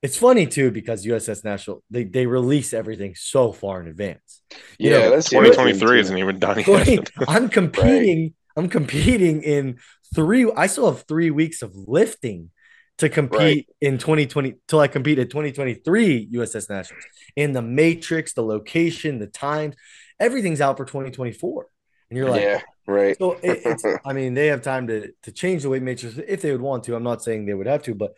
It's 0.01 0.17
funny 0.17 0.47
too 0.47 0.71
because 0.71 1.05
USS 1.05 1.43
National 1.43 1.83
they 1.91 2.05
they 2.05 2.25
release 2.25 2.73
everything 2.73 3.13
so 3.15 3.51
far 3.51 3.81
in 3.81 3.87
advance. 3.87 4.41
You 4.79 4.91
yeah. 4.91 4.97
know, 4.99 5.09
that's 5.11 5.29
the 5.29 5.37
other 5.37 5.53
thing, 5.53 5.75
2023 5.75 5.99
isn't 5.99 6.17
even 6.17 6.39
done 6.39 6.63
yet. 6.65 7.11
I'm 7.27 7.49
competing. 7.49 8.33
I'm 8.57 8.67
competing 8.67 9.43
in 9.43 9.77
three. 10.13 10.51
I 10.57 10.67
still 10.67 10.91
have 10.91 11.03
three 11.07 11.29
weeks 11.29 11.61
of 11.61 11.75
lifting 11.75 12.49
to 12.97 13.09
compete 13.09 13.39
Right. 13.39 13.65
in 13.79 13.97
2020 13.97 14.55
till 14.67 14.79
I 14.79 14.87
compete 14.87 15.19
at 15.19 15.29
2023 15.29 16.29
USS 16.33 16.69
Nationals. 16.69 17.03
In 17.35 17.53
the 17.53 17.61
matrix, 17.61 18.33
the 18.33 18.43
location, 18.43 19.19
the 19.19 19.27
times, 19.27 19.75
everything's 20.19 20.61
out 20.61 20.77
for 20.77 20.85
2024. 20.85 21.67
And 22.09 22.17
you're 22.17 22.29
like, 22.29 22.41
yeah, 22.41 22.61
right. 22.87 23.17
so 23.17 23.33
it, 23.41 23.61
it's. 23.65 23.85
I 24.05 24.13
mean, 24.13 24.33
they 24.33 24.47
have 24.47 24.61
time 24.61 24.87
to 24.87 25.11
to 25.23 25.31
change 25.31 25.61
the 25.63 25.69
weight 25.69 25.83
matrix 25.83 26.17
if 26.27 26.41
they 26.41 26.51
would 26.51 26.61
want 26.61 26.83
to. 26.85 26.95
I'm 26.95 27.03
not 27.03 27.23
saying 27.23 27.45
they 27.45 27.53
would 27.53 27.67
have 27.67 27.83
to, 27.83 27.95
but 27.95 28.13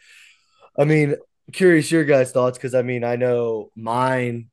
I 0.77 0.85
mean, 0.85 1.15
curious 1.51 1.91
your 1.91 2.03
guys' 2.05 2.31
thoughts 2.31 2.57
because 2.57 2.73
I 2.75 2.81
mean, 2.81 3.03
I 3.03 3.15
know 3.15 3.69
mine 3.75 4.49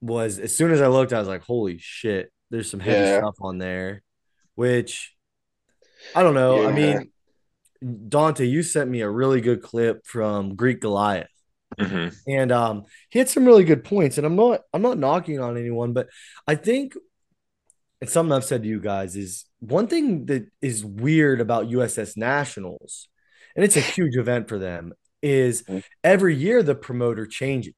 was 0.00 0.38
as 0.38 0.56
soon 0.56 0.70
as 0.72 0.80
I 0.80 0.86
looked, 0.88 1.12
I 1.12 1.18
was 1.18 1.28
like, 1.28 1.42
holy 1.42 1.78
shit, 1.78 2.32
there's 2.50 2.70
some 2.70 2.80
heavy 2.80 3.08
Yeah. 3.08 3.18
stuff 3.18 3.36
on 3.40 3.58
there, 3.58 4.02
which 4.54 5.14
I 6.14 6.22
don't 6.22 6.34
know. 6.34 6.66
I 6.66 6.72
mean, 6.72 7.10
Dante, 8.08 8.46
you 8.46 8.62
sent 8.62 8.90
me 8.90 9.00
a 9.02 9.10
really 9.10 9.40
good 9.40 9.62
clip 9.62 10.06
from 10.06 10.54
Greek 10.54 10.80
Goliath. 10.80 11.28
Mhm. 11.78 12.14
And 12.26 12.50
um, 12.52 12.84
he 13.10 13.18
had 13.18 13.28
some 13.28 13.44
really 13.44 13.64
good 13.64 13.84
points. 13.84 14.18
And 14.18 14.26
I'm 14.26 14.36
not 14.36 14.62
I'm 14.72 14.82
not 14.82 14.98
knocking 14.98 15.40
on 15.40 15.56
anyone, 15.56 15.92
but 15.92 16.08
I 16.46 16.54
think 16.56 16.94
it's 18.00 18.12
something 18.12 18.32
I've 18.32 18.44
said 18.44 18.62
to 18.62 18.68
you 18.68 18.80
guys 18.80 19.14
is 19.14 19.44
one 19.60 19.86
thing 19.86 20.26
that 20.26 20.48
is 20.62 20.84
weird 20.84 21.40
about 21.40 21.68
USS 21.68 22.16
Nationals, 22.16 23.08
and 23.54 23.64
it's 23.64 23.76
a 23.76 23.80
huge 23.80 24.16
event 24.16 24.48
for 24.48 24.58
them, 24.58 24.94
is 25.22 25.64
Mhm. 25.68 25.80
every 26.04 26.34
year 26.36 26.62
the 26.62 26.74
promoter 26.74 27.26
changes. 27.26 27.74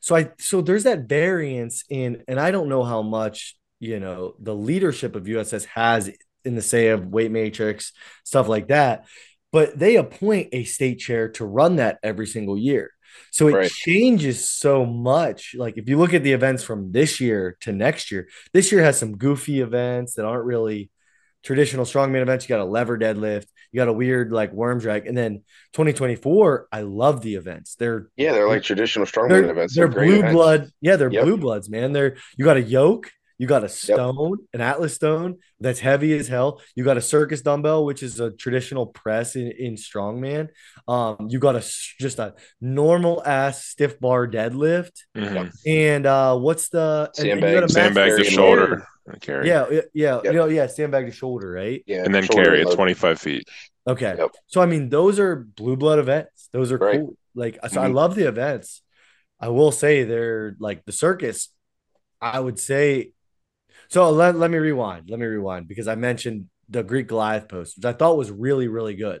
So 0.00 0.16
I 0.16 0.30
so 0.38 0.60
there's 0.60 0.84
that 0.84 1.08
variance 1.08 1.84
in, 1.88 2.22
and 2.28 2.38
I 2.40 2.50
don't 2.50 2.68
know 2.68 2.84
how 2.84 3.02
much 3.02 3.56
you 3.80 4.00
know 4.00 4.34
the 4.40 4.54
leadership 4.54 5.16
of 5.16 5.28
USS 5.28 5.64
has 5.66 6.10
in 6.44 6.54
the 6.54 6.62
say 6.62 6.88
of 6.88 7.06
weight 7.08 7.30
matrix 7.30 7.92
stuff 8.24 8.48
like 8.48 8.68
that, 8.68 9.06
but 9.52 9.78
they 9.78 9.96
appoint 9.96 10.48
a 10.52 10.64
state 10.64 10.98
chair 10.98 11.28
to 11.30 11.44
run 11.44 11.76
that 11.76 11.98
every 12.02 12.26
single 12.26 12.56
year. 12.58 12.90
So 13.32 13.48
it 13.48 13.54
Right. 13.54 13.70
changes 13.70 14.48
so 14.48 14.84
much. 14.86 15.54
Like 15.56 15.76
if 15.78 15.88
you 15.88 15.98
look 15.98 16.14
at 16.14 16.22
the 16.22 16.32
events 16.32 16.62
from 16.62 16.92
this 16.92 17.20
year 17.20 17.56
to 17.60 17.72
next 17.72 18.10
year, 18.12 18.28
this 18.52 18.70
year 18.70 18.82
has 18.82 18.98
some 18.98 19.16
goofy 19.16 19.60
events 19.60 20.14
that 20.14 20.24
aren't 20.26 20.44
really 20.44 20.90
traditional 21.42 21.84
strongman 21.84 22.22
events. 22.22 22.44
You 22.44 22.48
got 22.50 22.60
a 22.60 22.64
lever 22.64 22.98
deadlift, 22.98 23.46
you 23.72 23.78
got 23.78 23.88
a 23.88 23.92
weird 23.92 24.32
like 24.32 24.52
worm 24.52 24.78
drag, 24.78 25.06
and 25.06 25.16
then 25.16 25.42
2024. 25.74 26.68
I 26.72 26.80
love 26.82 27.20
the 27.22 27.34
events. 27.36 27.74
They're 27.76 28.08
Yeah, 28.16 28.32
they're 28.32 28.48
like 28.48 28.62
traditional 28.62 29.06
strongman 29.06 29.28
they're, 29.28 29.50
events. 29.50 29.74
they're 29.76 29.88
great 29.88 30.06
blue 30.08 30.18
events. 30.18 30.34
blood. 30.34 30.70
Yeah, 30.80 30.96
they're 30.96 31.12
Yep. 31.12 31.24
blue 31.24 31.36
bloods, 31.36 31.68
man. 31.70 31.92
They're 31.92 32.16
you 32.36 32.44
got 32.44 32.56
a 32.56 32.62
yoke, 32.62 33.10
you 33.38 33.46
got 33.46 33.62
a 33.64 33.68
stone, 33.68 34.38
an 34.52 34.60
atlas 34.60 34.94
stone 34.94 35.36
that's 35.60 35.78
heavy 35.80 36.16
as 36.18 36.26
hell. 36.28 36.60
You 36.74 36.82
got 36.84 36.96
a 36.96 37.00
circus 37.00 37.40
dumbbell, 37.42 37.84
which 37.84 38.02
is 38.02 38.18
a 38.20 38.30
traditional 38.32 38.86
press 38.86 39.36
in, 39.36 39.52
in 39.52 39.74
strongman. 39.76 40.48
Um, 40.88 41.28
you 41.30 41.38
got 41.38 41.54
a 41.54 41.60
just 42.00 42.18
a 42.18 42.34
normal 42.60 43.22
ass 43.24 43.64
stiff 43.64 44.00
bar 44.00 44.26
deadlift, 44.26 44.92
Mhm. 45.16 45.50
and 45.66 46.06
uh, 46.06 46.36
what's 46.36 46.68
the 46.68 47.10
and- 47.18 47.28
and 47.28 47.40
you 47.40 47.46
Sandbag- 47.46 47.54
got 47.54 47.64
a 47.64 47.68
Sandbag 47.72 48.04
the 48.10 48.16
carry 48.16 48.24
carry. 48.24 48.34
shoulder 48.34 48.86
and 49.10 49.20
carry. 49.20 49.48
Yeah, 49.48 49.66
yeah, 49.70 49.80
yeah, 49.94 50.14
Yep. 50.16 50.24
you 50.24 50.32
know, 50.32 50.46
yeah, 50.46 50.66
sandbag 50.66 51.06
to 51.06 51.12
shoulder, 51.12 51.50
right? 51.50 51.82
Yeah, 51.86 52.04
And 52.04 52.14
then 52.14 52.26
carry 52.26 52.62
at 52.62 52.70
25 52.72 53.20
feet. 53.20 53.48
Okay. 53.86 54.14
Yep. 54.18 54.30
So 54.46 54.60
I 54.60 54.66
mean, 54.66 54.88
those 54.88 55.18
are 55.18 55.36
blue 55.36 55.76
blood 55.76 55.98
events. 55.98 56.48
Those 56.52 56.72
are 56.72 56.78
Right. 56.78 56.96
cool. 57.00 57.16
Like, 57.34 57.58
so 57.68 57.80
I 57.80 57.88
Mhm. 57.88 57.94
love 57.94 58.14
the 58.14 58.28
events. 58.28 58.82
I 59.40 59.48
will 59.48 59.72
say 59.72 60.04
they're 60.04 60.56
like 60.58 60.84
the 60.84 60.92
circus. 60.92 61.50
I 62.20 62.40
would 62.40 62.58
say. 62.58 63.12
So 63.88 64.10
let, 64.10 64.36
let 64.36 64.50
me 64.50 64.58
rewind. 64.58 65.08
Let 65.08 65.20
me 65.20 65.26
rewind 65.26 65.68
because 65.68 65.86
I 65.88 65.94
mentioned 65.94 66.48
the 66.68 66.82
Greek 66.82 67.06
Goliath 67.06 67.48
post, 67.48 67.76
which 67.76 67.84
I 67.84 67.92
thought 67.92 68.18
was 68.18 68.30
really, 68.30 68.68
really 68.68 68.94
good. 68.94 69.20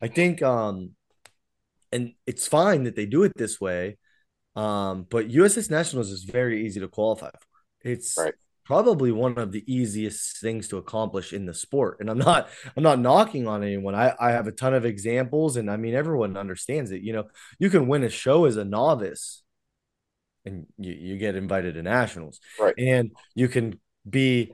I 0.00 0.08
think, 0.08 0.42
um, 0.42 0.92
and 1.90 2.12
it's 2.26 2.46
fine 2.46 2.84
that 2.84 2.94
they 2.94 3.06
do 3.06 3.22
it 3.22 3.32
this 3.36 3.60
way. 3.60 3.96
Um, 4.54 5.06
but 5.08 5.30
USS 5.30 5.70
Nationals 5.70 6.10
is 6.10 6.24
very 6.24 6.66
easy 6.66 6.80
to 6.80 6.88
qualify 6.88 7.30
for. 7.30 7.88
It's 7.88 8.16
Right. 8.18 8.34
Probably 8.66 9.12
one 9.12 9.38
of 9.38 9.52
the 9.52 9.64
easiest 9.72 10.40
things 10.40 10.68
to 10.68 10.76
accomplish 10.76 11.32
in 11.32 11.46
the 11.46 11.54
sport. 11.54 11.98
And 12.00 12.10
I'm 12.10 12.18
not 12.18 12.48
I'm 12.76 12.82
not 12.82 12.98
knocking 12.98 13.46
on 13.46 13.62
anyone. 13.62 13.94
I, 13.94 14.12
I 14.20 14.32
have 14.32 14.46
a 14.46 14.52
ton 14.52 14.74
of 14.74 14.84
examples 14.84 15.56
and 15.56 15.70
I 15.70 15.76
mean 15.76 15.94
everyone 15.94 16.36
understands 16.36 16.90
it. 16.90 17.00
You 17.00 17.14
know, 17.14 17.24
you 17.58 17.70
can 17.70 17.86
win 17.86 18.02
a 18.02 18.10
show 18.10 18.44
as 18.44 18.56
a 18.56 18.64
novice 18.64 19.42
and 20.44 20.66
you, 20.76 20.92
you 20.92 21.16
get 21.16 21.36
invited 21.36 21.74
to 21.74 21.82
nationals. 21.82 22.40
Right. 22.60 22.74
And 22.76 23.12
you 23.34 23.48
can 23.48 23.80
be 24.08 24.52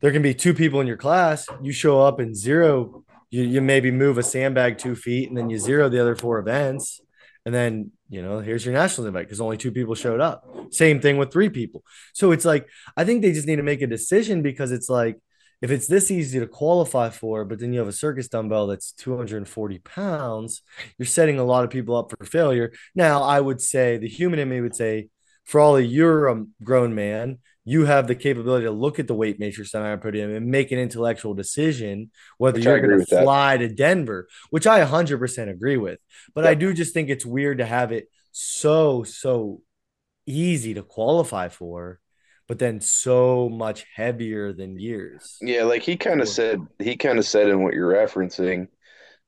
there 0.00 0.12
can 0.12 0.22
be 0.22 0.34
two 0.34 0.54
people 0.54 0.80
in 0.80 0.86
your 0.86 0.96
class. 0.96 1.46
You 1.60 1.72
show 1.72 2.00
up 2.00 2.20
and 2.20 2.34
zero, 2.34 3.04
you, 3.30 3.42
you 3.42 3.60
maybe 3.60 3.90
move 3.90 4.16
a 4.16 4.22
sandbag 4.22 4.78
two 4.78 4.94
feet 4.94 5.28
and 5.28 5.36
then 5.36 5.50
you 5.50 5.58
zero 5.58 5.88
the 5.88 6.00
other 6.00 6.16
four 6.16 6.38
events. 6.38 7.00
And 7.44 7.54
then, 7.54 7.92
you 8.10 8.22
know, 8.22 8.40
here's 8.40 8.64
your 8.64 8.74
national 8.74 9.06
invite 9.06 9.26
because 9.26 9.40
only 9.40 9.56
two 9.56 9.70
people 9.70 9.94
showed 9.94 10.20
up. 10.20 10.44
Same 10.70 11.00
thing 11.00 11.16
with 11.16 11.32
three 11.32 11.48
people. 11.48 11.84
So 12.12 12.32
it's 12.32 12.44
like, 12.44 12.68
I 12.96 13.04
think 13.04 13.22
they 13.22 13.32
just 13.32 13.46
need 13.46 13.56
to 13.56 13.62
make 13.62 13.82
a 13.82 13.86
decision 13.86 14.42
because 14.42 14.72
it's 14.72 14.90
like, 14.90 15.16
if 15.62 15.70
it's 15.70 15.86
this 15.86 16.10
easy 16.10 16.40
to 16.40 16.46
qualify 16.46 17.10
for, 17.10 17.44
but 17.44 17.60
then 17.60 17.72
you 17.72 17.78
have 17.78 17.88
a 17.88 17.92
circus 17.92 18.28
dumbbell 18.28 18.66
that's 18.66 18.92
240 18.92 19.78
pounds, 19.78 20.62
you're 20.98 21.06
setting 21.06 21.38
a 21.38 21.44
lot 21.44 21.64
of 21.64 21.70
people 21.70 21.96
up 21.96 22.10
for 22.10 22.24
failure. 22.24 22.72
Now, 22.94 23.22
I 23.22 23.40
would 23.40 23.60
say 23.60 23.98
the 23.98 24.08
human 24.08 24.38
in 24.38 24.48
me 24.48 24.60
would 24.60 24.74
say, 24.74 25.08
for 25.44 25.60
all 25.60 25.78
you're 25.78 26.28
a 26.28 26.44
grown 26.64 26.94
man, 26.94 27.38
you 27.64 27.84
have 27.84 28.06
the 28.06 28.14
capability 28.14 28.64
to 28.64 28.70
look 28.70 28.98
at 28.98 29.06
the 29.06 29.14
weight 29.14 29.38
matrix 29.38 29.74
on 29.74 29.82
Iron 29.82 30.00
Podium 30.00 30.34
and 30.34 30.46
make 30.46 30.72
an 30.72 30.78
intellectual 30.78 31.34
decision 31.34 32.10
whether 32.38 32.56
Which 32.56 32.64
you're 32.64 32.80
going 32.80 33.04
to 33.04 33.06
fly 33.06 33.56
that. 33.56 33.68
to 33.68 33.74
Denver, 33.74 34.28
which 34.50 34.66
I 34.66 34.84
100% 34.84 35.50
agree 35.50 35.76
with. 35.76 35.98
But. 36.34 36.46
I 36.46 36.54
do 36.54 36.72
just 36.72 36.94
think 36.94 37.10
it's 37.10 37.26
weird 37.26 37.58
to 37.58 37.66
have 37.66 37.92
it 37.92 38.08
so, 38.32 39.02
so 39.02 39.60
easy 40.26 40.74
to 40.74 40.82
qualify 40.82 41.48
for, 41.48 42.00
but 42.48 42.58
then 42.58 42.80
so 42.80 43.48
much 43.48 43.84
heavier 43.94 44.52
than 44.52 44.78
years. 44.78 45.36
Yeah, 45.40 45.64
like 45.64 45.82
he 45.82 45.96
kind 45.96 46.20
of 46.20 46.28
said, 46.28 46.60
he 46.78 46.96
kind 46.96 47.18
of 47.18 47.26
said 47.26 47.48
in 47.48 47.62
what 47.62 47.74
you're 47.74 47.92
referencing, 47.92 48.68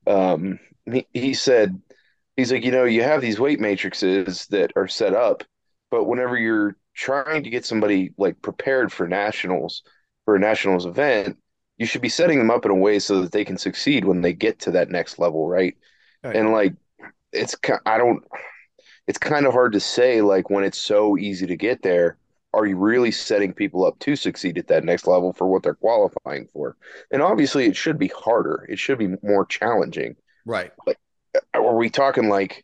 um, 0.07 0.59
he, 0.91 1.07
he 1.13 1.33
said, 1.33 1.79
he's 2.35 2.51
like, 2.51 2.65
you 2.65 2.71
know, 2.71 2.85
you 2.85 3.03
have 3.03 3.21
these 3.21 3.39
weight 3.39 3.59
matrices 3.59 4.47
that 4.47 4.71
are 4.75 4.87
set 4.87 5.13
up, 5.13 5.43
but 5.91 6.05
whenever 6.05 6.37
you're 6.37 6.75
trying 6.93 7.43
to 7.43 7.49
get 7.49 7.65
somebody 7.65 8.13
like 8.17 8.41
prepared 8.41 8.91
for 8.91 9.07
nationals 9.07 9.83
for 10.25 10.35
a 10.35 10.39
nationals 10.39 10.85
event, 10.85 11.37
you 11.77 11.85
should 11.85 12.01
be 12.01 12.09
setting 12.09 12.37
them 12.37 12.51
up 12.51 12.65
in 12.65 12.71
a 12.71 12.75
way 12.75 12.99
so 12.99 13.21
that 13.21 13.31
they 13.31 13.45
can 13.45 13.57
succeed 13.57 14.05
when 14.05 14.21
they 14.21 14.33
get 14.33 14.59
to 14.59 14.71
that 14.71 14.89
next 14.89 15.19
level, 15.19 15.47
right? 15.47 15.75
right. 16.23 16.35
And 16.35 16.51
like 16.51 16.75
it's 17.31 17.55
I 17.85 17.97
don't 17.97 18.23
it's 19.07 19.17
kind 19.17 19.45
of 19.45 19.53
hard 19.53 19.73
to 19.73 19.79
say 19.79 20.21
like 20.21 20.49
when 20.49 20.63
it's 20.63 20.77
so 20.77 21.17
easy 21.17 21.45
to 21.47 21.57
get 21.57 21.81
there 21.81 22.17
are 22.53 22.67
you 22.67 22.77
really 22.77 23.11
setting 23.11 23.51
people 23.53 23.83
up 23.83 23.97
to 23.99 24.15
succeed 24.15 24.57
at 24.57 24.67
that 24.67 24.83
next 24.83 25.07
level 25.07 25.33
for 25.33 25.47
what 25.47 25.63
they're 25.63 25.73
qualifying 25.73 26.47
for 26.53 26.77
and 27.11 27.21
obviously 27.21 27.65
it 27.65 27.75
should 27.75 27.97
be 27.97 28.09
harder 28.09 28.65
it 28.69 28.79
should 28.79 28.97
be 28.97 29.15
more 29.21 29.45
challenging 29.45 30.15
right 30.45 30.71
like 30.85 30.97
uh, 31.35 31.39
are 31.59 31.75
we 31.75 31.89
talking 31.89 32.29
like 32.29 32.63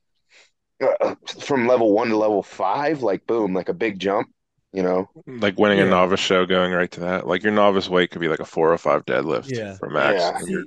uh, 0.82 1.16
from 1.40 1.68
level 1.68 1.94
one 1.94 2.10
to 2.10 2.18
level 2.18 2.44
five, 2.44 3.02
like 3.02 3.26
boom, 3.28 3.54
like 3.54 3.70
a 3.70 3.74
big 3.74 4.00
jump, 4.00 4.30
you 4.74 4.84
know, 4.84 5.10
like 5.26 5.58
winning 5.58 5.80
yeah. 5.80 5.86
a 5.86 5.90
novice 5.90 6.20
show, 6.20 6.46
going 6.46 6.72
right 6.72 6.92
to 6.92 7.02
that. 7.02 7.28
Like 7.28 7.44
your 7.44 7.52
novice 7.52 7.90
weight 7.90 8.12
could 8.12 8.22
be 8.22 8.28
like 8.28 8.40
a 8.40 8.46
four 8.46 8.72
or 8.72 8.78
five 8.78 9.06
deadlift 9.06 9.50
yeah. 9.50 9.76
for 9.78 9.90
max. 9.90 10.22
Yeah. 10.22 10.40
See, 10.40 10.64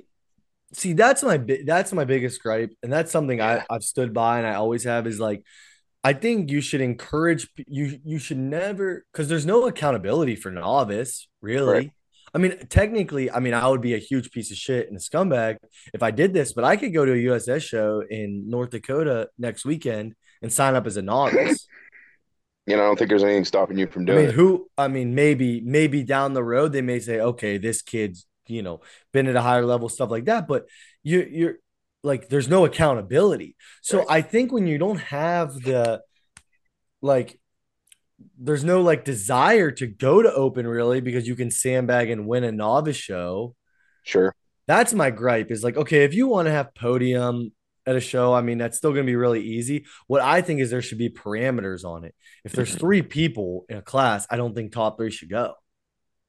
see, 0.73 0.93
that's 0.93 1.23
my 1.23 1.37
that's 1.65 1.93
my 1.93 2.05
biggest 2.05 2.41
gripe, 2.41 2.73
and 2.83 2.91
that's 2.91 3.11
something 3.11 3.41
I, 3.41 3.63
I've 3.69 3.83
stood 3.83 4.13
by 4.13 4.39
and 4.39 4.47
I 4.47 4.55
always 4.55 4.83
have 4.83 5.07
is 5.07 5.19
like. 5.19 5.43
I 6.05 6.11
think 6.11 6.51
you 6.51 6.59
should 6.59 6.81
encourage 6.81 7.47
you. 7.65 7.97
You 8.03 8.19
should 8.19 8.37
never 8.37 9.05
because 9.13 9.29
there's 9.29 9.45
no 9.45 9.67
accountability 9.67 10.35
for 10.35 10.51
novice, 10.51 11.29
really. 11.39 11.73
Right. 11.73 11.91
I 12.33 12.39
mean, 12.39 12.57
technically, 12.67 13.29
I 13.29 13.39
mean, 13.39 13.53
I 13.53 13.67
would 13.67 13.81
be 13.81 13.93
a 13.93 13.99
huge 13.99 14.31
piece 14.31 14.49
of 14.49 14.57
shit 14.57 14.87
and 14.87 14.97
a 14.97 14.99
scumbag 14.99 15.57
if 15.93 16.01
I 16.01 16.09
did 16.11 16.33
this, 16.33 16.53
but 16.53 16.63
I 16.63 16.77
could 16.77 16.93
go 16.93 17.05
to 17.05 17.11
a 17.11 17.15
USS 17.15 17.61
show 17.61 18.03
in 18.09 18.49
North 18.49 18.71
Dakota 18.71 19.29
next 19.37 19.65
weekend 19.65 20.15
and 20.41 20.51
sign 20.51 20.75
up 20.75 20.87
as 20.87 20.97
a 20.97 21.01
novice. 21.01 21.67
You 22.65 22.77
know, 22.77 22.83
I 22.83 22.85
don't 22.85 22.97
think 22.97 23.09
there's 23.09 23.25
anything 23.25 23.43
stopping 23.43 23.77
you 23.77 23.87
from 23.87 24.05
doing 24.05 24.19
I 24.19 24.21
mean, 24.21 24.29
it. 24.29 24.35
Who, 24.35 24.69
I 24.77 24.87
mean, 24.87 25.13
maybe, 25.15 25.59
maybe 25.59 26.01
down 26.01 26.31
the 26.31 26.45
road 26.45 26.71
they 26.71 26.81
may 26.81 27.01
say, 27.01 27.19
okay, 27.19 27.57
this 27.57 27.81
kid's, 27.81 28.25
you 28.47 28.61
know, 28.61 28.79
been 29.11 29.27
at 29.27 29.35
a 29.35 29.41
higher 29.41 29.65
level, 29.65 29.89
stuff 29.89 30.09
like 30.09 30.23
that. 30.25 30.47
But 30.47 30.67
you, 31.03 31.27
you're 31.29 31.55
like, 32.03 32.29
there's 32.29 32.47
no 32.47 32.63
accountability. 32.63 33.57
So 33.81 33.97
right. 33.97 34.07
I 34.09 34.21
think 34.21 34.53
when 34.53 34.65
you 34.65 34.77
don't 34.77 35.01
have 35.01 35.55
the, 35.55 36.03
like, 37.01 37.37
there's 38.37 38.63
no 38.63 38.81
like 38.81 39.05
desire 39.05 39.71
to 39.71 39.87
go 39.87 40.21
to 40.21 40.31
open 40.33 40.67
really 40.67 41.01
because 41.01 41.27
you 41.27 41.35
can 41.35 41.51
sandbag 41.51 42.09
and 42.09 42.27
win 42.27 42.43
a 42.43 42.51
novice 42.51 42.97
show. 42.97 43.55
Sure. 44.03 44.35
That's 44.67 44.93
my 44.93 45.11
gripe 45.11 45.51
is 45.51 45.63
like, 45.63 45.77
okay, 45.77 46.03
if 46.03 46.13
you 46.13 46.27
want 46.27 46.47
to 46.47 46.51
have 46.51 46.73
podium 46.73 47.51
at 47.85 47.95
a 47.95 47.99
show, 47.99 48.33
I 48.33 48.41
mean, 48.41 48.57
that's 48.57 48.77
still 48.77 48.91
going 48.91 49.05
to 49.05 49.09
be 49.09 49.15
really 49.15 49.41
easy. 49.41 49.85
What 50.07 50.21
I 50.21 50.41
think 50.41 50.61
is 50.61 50.69
there 50.69 50.81
should 50.81 50.97
be 50.97 51.09
parameters 51.09 51.83
on 51.83 52.05
it. 52.05 52.15
If 52.45 52.53
there's 52.53 52.69
mm-hmm. 52.69 52.79
three 52.79 53.01
people 53.01 53.65
in 53.67 53.77
a 53.77 53.81
class, 53.81 54.25
I 54.29 54.37
don't 54.37 54.55
think 54.55 54.71
top 54.71 54.97
three 54.97 55.11
should 55.11 55.29
go. 55.29 55.55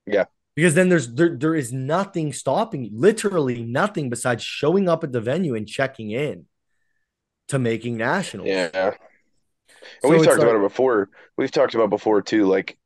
Yeah. 0.06 0.24
Because 0.56 0.74
then 0.74 0.88
there's 0.88 1.12
there, 1.12 1.36
there 1.36 1.54
is 1.54 1.72
nothing 1.72 2.32
stopping 2.32 2.90
literally 2.92 3.62
nothing 3.64 4.08
besides 4.08 4.42
showing 4.42 4.88
up 4.88 5.02
at 5.02 5.10
the 5.10 5.20
venue 5.20 5.54
and 5.54 5.66
checking 5.66 6.10
in 6.10 6.46
to 7.48 7.58
making 7.58 7.96
nationals. 7.96 8.48
Yeah. 8.48 8.94
And 10.02 10.10
so 10.10 10.10
we've 10.10 10.24
talked 10.24 10.38
like, 10.38 10.48
about 10.48 10.56
it 10.56 10.62
before. 10.62 11.10
We've 11.36 11.50
talked 11.50 11.74
about 11.74 11.90
before 11.90 12.22
too. 12.22 12.46
Like, 12.46 12.76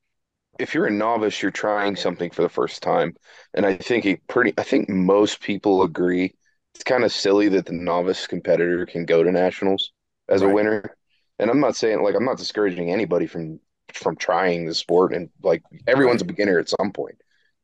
if 0.59 0.75
you're 0.75 0.87
a 0.87 0.91
novice, 0.91 1.41
you're 1.41 1.51
trying 1.51 1.97
something 1.97 2.31
for 2.31 2.43
the 2.43 2.49
first 2.49 2.83
time, 2.83 3.15
and 3.55 3.65
I 3.65 3.77
think 3.77 4.07
a 4.07 4.17
pretty. 4.29 4.55
I 4.59 4.63
think 4.63 4.89
most 4.89 5.41
people 5.41 5.83
agree 5.83 6.35
it's 6.79 6.85
kind 6.85 7.03
of 7.03 7.13
silly 7.13 7.49
that 7.49 7.67
the 7.67 7.73
novice 7.73 8.29
competitor 8.29 8.87
can 8.87 9.05
go 9.05 9.25
to 9.25 9.33
nationals 9.33 9.91
as 10.29 10.43
right. 10.43 10.51
a 10.51 10.55
winner. 10.55 10.97
And 11.41 11.51
I'm 11.51 11.59
not 11.59 11.75
saying 11.75 12.03
like 12.03 12.15
I'm 12.15 12.25
not 12.25 12.39
discouraging 12.39 12.93
anybody 12.93 13.27
from 13.27 13.59
from 13.95 14.17
trying 14.17 14.67
the 14.67 14.75
sport, 14.75 15.13
and 15.13 15.29
like 15.43 15.63
everyone's 15.87 16.23
a 16.23 16.25
beginner 16.25 16.59
at 16.59 16.69
some 16.69 16.93
point. 16.93 17.17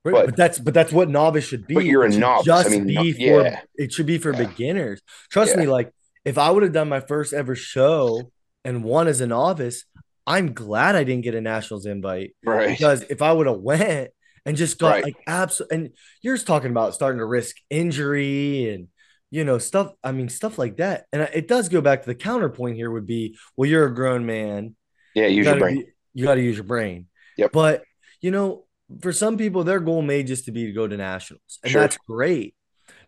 But, 0.03 0.27
but, 0.27 0.37
that's 0.37 0.59
but 0.59 0.75
that's 0.75 0.93
what 0.93 1.09
novice 1.09 1.45
should 1.45 1.67
be. 1.67 1.75
But 1.75 1.85
you're 1.85 2.05
a 2.05 2.11
novice. 2.11 2.47
Just 2.47 2.67
I 2.67 2.71
mean, 2.71 2.87
be 2.87 3.13
for, 3.13 3.43
yeah. 3.43 3.61
it 3.75 3.93
should 3.93 4.07
be 4.07 4.19
for 4.19 4.33
yeah. 4.33 4.47
beginners. 4.47 5.01
Trust 5.31 5.53
yeah. 5.53 5.63
me, 5.63 5.67
like 5.67 5.93
if 6.25 6.39
I 6.39 6.51
would 6.51 6.63
have 6.63 6.73
done 6.73 6.89
my 6.89 7.01
first 7.01 7.33
ever 7.33 7.55
show 7.55 8.33
and 8.65 8.85
one 8.85 9.09
as 9.09 9.21
a 9.21 9.27
novice, 9.27 9.85
I'm 10.27 10.55
glad 10.55 10.97
I 10.97 11.05
didn't 11.05 11.25
get 11.25 11.35
a 11.35 11.41
nationals 11.41 11.87
invite. 11.87 12.35
Right. 12.45 12.69
Because 12.69 13.03
if 13.11 13.23
I 13.23 13.33
would 13.33 13.47
have 13.47 13.59
went 13.59 14.11
and 14.47 14.57
just 14.57 14.79
got 14.79 14.91
right. 14.91 15.05
like 15.05 15.17
absolute 15.27 15.73
and 15.73 15.91
you're 16.23 16.35
just 16.35 16.47
talking 16.47 16.71
about 16.71 16.95
starting 16.95 17.19
to 17.19 17.25
risk 17.25 17.57
injury 17.71 18.71
and 18.71 18.89
you 19.31 19.45
know 19.45 19.59
stuff 19.59 19.93
i 20.03 20.13
mean 20.13 20.29
stuff 20.29 20.59
like 20.59 20.77
that 20.77 21.07
and 21.13 21.23
it 21.35 21.49
does 21.49 21.69
go 21.69 21.81
back 21.81 22.03
to 22.03 22.07
the 22.07 22.15
counterpoint 22.15 22.77
here 22.77 22.91
would 22.91 23.07
be 23.07 23.37
well 23.57 23.69
you're 23.69 23.87
a 23.87 23.95
grown 23.95 24.27
man 24.27 24.75
yeah 25.15 25.27
use 25.27 25.47
you 25.47 25.51
your 25.51 25.59
brain 25.59 25.77
be, 25.77 25.87
you 26.13 26.25
got 26.25 26.35
to 26.35 26.43
use 26.43 26.57
your 26.57 26.65
brain 26.65 27.07
yep 27.37 27.53
but 27.53 27.85
you 28.21 28.31
know 28.31 28.65
for 29.01 29.13
some 29.13 29.37
people 29.37 29.65
their 29.65 29.81
goal 29.81 30.03
may 30.03 30.23
just 30.23 30.45
to 30.45 30.53
be 30.53 30.67
to 30.67 30.73
go 30.73 30.87
to 30.87 30.97
nationals 30.97 31.59
and 31.63 31.73
sure. 31.73 31.81
that's 31.81 31.97
great 32.07 32.55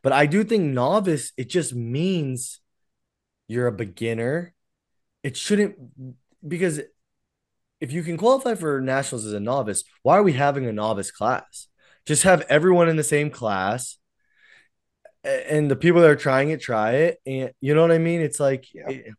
but 0.03 0.13
i 0.13 0.27
do 0.27 0.43
think 0.43 0.65
novice 0.65 1.33
it 1.37 1.49
just 1.49 1.75
means 1.75 2.61
you're 3.47 3.67
a 3.67 3.73
beginner 3.73 4.53
it 5.27 5.37
shouldn't 5.37 5.77
because 6.47 6.81
if 7.81 7.91
you 7.91 8.05
can 8.05 8.17
qualify 8.17 8.55
for 8.55 8.81
nationals 8.81 9.27
as 9.27 9.33
a 9.33 9.41
novice, 9.41 9.83
why 10.05 10.17
are 10.17 10.23
we 10.23 10.35
having 10.35 10.67
a 10.67 10.73
novice 10.73 11.11
class? 11.11 11.67
Just 12.07 12.23
have 12.23 12.43
everyone 12.43 12.89
in 12.89 12.95
the 12.95 13.03
same 13.03 13.31
class 13.31 13.99
and 15.25 15.69
the 15.69 15.75
people 15.75 16.01
that 16.01 16.11
are 16.11 16.15
trying 16.15 16.51
it 16.51 16.61
try 16.61 16.93
it 16.93 17.19
and 17.27 17.51
you 17.61 17.75
know 17.75 17.83
what 17.83 17.91
I 17.91 17.99
mean? 17.99 18.21
It's 18.21 18.39
like 18.39 18.73
yeah. 18.73 18.89
it, 18.89 19.15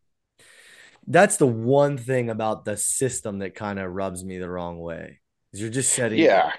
that's 1.06 1.36
the 1.36 1.46
one 1.46 1.98
thing 1.98 2.30
about 2.30 2.64
the 2.64 2.78
system 2.78 3.40
that 3.40 3.54
kind 3.54 3.78
of 3.78 3.92
rubs 3.92 4.24
me 4.24 4.38
the 4.38 4.48
wrong 4.48 4.78
way. 4.78 5.20
Is 5.52 5.60
you're 5.60 5.68
just 5.68 5.92
setting 5.92 6.20
Yeah. 6.20 6.52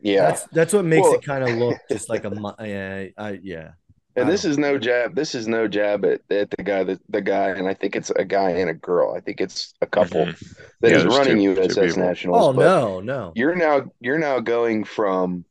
Yeah. 0.00 0.26
That's 0.26 0.42
that's 0.48 0.72
what 0.72 0.84
makes 0.84 1.04
well, 1.04 1.14
it 1.14 1.24
kind 1.24 1.44
of 1.44 1.56
look 1.58 1.78
just 1.88 2.08
like 2.08 2.24
a 2.24 2.30
yeah, 2.58 3.06
I, 3.16 3.38
yeah. 3.40 3.70
And 4.16 4.28
this 4.28 4.44
is 4.44 4.58
no 4.58 4.78
jab. 4.78 5.16
This 5.16 5.34
is 5.34 5.48
no 5.48 5.66
jab 5.66 6.04
at, 6.04 6.20
at 6.30 6.50
the 6.50 6.62
guy 6.62 6.84
that 6.84 7.00
the 7.08 7.20
guy, 7.20 7.48
and 7.48 7.66
I 7.66 7.74
think 7.74 7.96
it's 7.96 8.10
a 8.10 8.24
guy 8.24 8.50
and 8.50 8.70
a 8.70 8.74
girl. 8.74 9.12
I 9.14 9.20
think 9.20 9.40
it's 9.40 9.74
a 9.80 9.86
couple 9.86 10.26
mm-hmm. 10.26 10.62
that 10.80 10.90
yeah, 10.90 10.98
is 10.98 11.04
running 11.04 11.38
two, 11.38 11.60
USS 11.60 11.94
two 11.94 12.00
Nationals. 12.00 12.42
Oh 12.42 12.52
no, 12.52 13.00
no. 13.00 13.32
You're 13.34 13.56
now 13.56 13.90
you're 14.00 14.18
now 14.18 14.38
going 14.38 14.84
from 14.84 15.44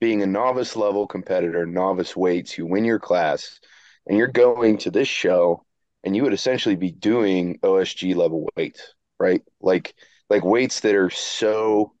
being 0.00 0.22
a 0.22 0.26
novice 0.26 0.76
level 0.76 1.06
competitor, 1.08 1.66
novice 1.66 2.14
weights. 2.16 2.56
You 2.56 2.66
win 2.66 2.84
your 2.84 3.00
class, 3.00 3.58
and 4.06 4.16
you're 4.16 4.28
going 4.28 4.78
to 4.78 4.92
this 4.92 5.08
show, 5.08 5.64
and 6.04 6.14
you 6.14 6.22
would 6.22 6.34
essentially 6.34 6.76
be 6.76 6.92
doing 6.92 7.58
OSG 7.64 8.14
level 8.14 8.48
weights, 8.56 8.94
right? 9.18 9.42
Like 9.60 9.92
like 10.30 10.44
weights 10.44 10.80
that 10.80 10.94
are 10.94 11.10
so 11.10 11.94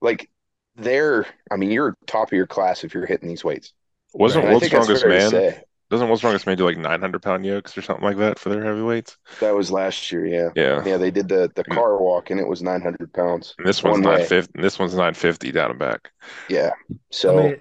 like 0.00 0.30
they're. 0.76 1.26
I 1.50 1.56
mean, 1.56 1.70
you're 1.70 1.98
top 2.06 2.28
of 2.28 2.32
your 2.32 2.46
class 2.46 2.82
if 2.82 2.94
you're 2.94 3.04
hitting 3.04 3.28
these 3.28 3.44
weights. 3.44 3.74
Wasn't 4.12 4.44
right. 4.44 4.50
World's 4.50 4.66
Strongest 4.66 5.06
Man? 5.06 5.54
doesn't 5.90 6.06
World's 6.06 6.20
Strongest 6.20 6.46
Man 6.46 6.56
do 6.56 6.64
like 6.64 6.78
900 6.78 7.20
pound 7.20 7.44
yokes 7.44 7.76
or 7.76 7.82
something 7.82 8.04
like 8.04 8.16
that 8.18 8.38
for 8.38 8.48
their 8.48 8.64
heavyweights? 8.64 9.16
That 9.40 9.54
was 9.54 9.72
last 9.72 10.12
year, 10.12 10.24
yeah. 10.24 10.50
Yeah. 10.54 10.82
Yeah, 10.84 10.96
they 10.96 11.10
did 11.10 11.28
the 11.28 11.50
the 11.54 11.64
mm. 11.64 11.74
car 11.74 11.98
walk 11.98 12.30
and 12.30 12.38
it 12.38 12.46
was 12.46 12.62
900 12.62 13.12
pounds. 13.12 13.54
And 13.58 13.66
this 13.66 13.82
one's 13.82 13.94
One 13.94 14.02
way. 14.02 14.20
950. 14.20 14.62
This 14.62 14.78
one's 14.78 14.92
950 14.92 15.52
down 15.52 15.70
and 15.70 15.78
back. 15.78 16.10
Yeah. 16.48 16.70
So 17.10 17.38
I 17.38 17.42
mean, 17.42 17.60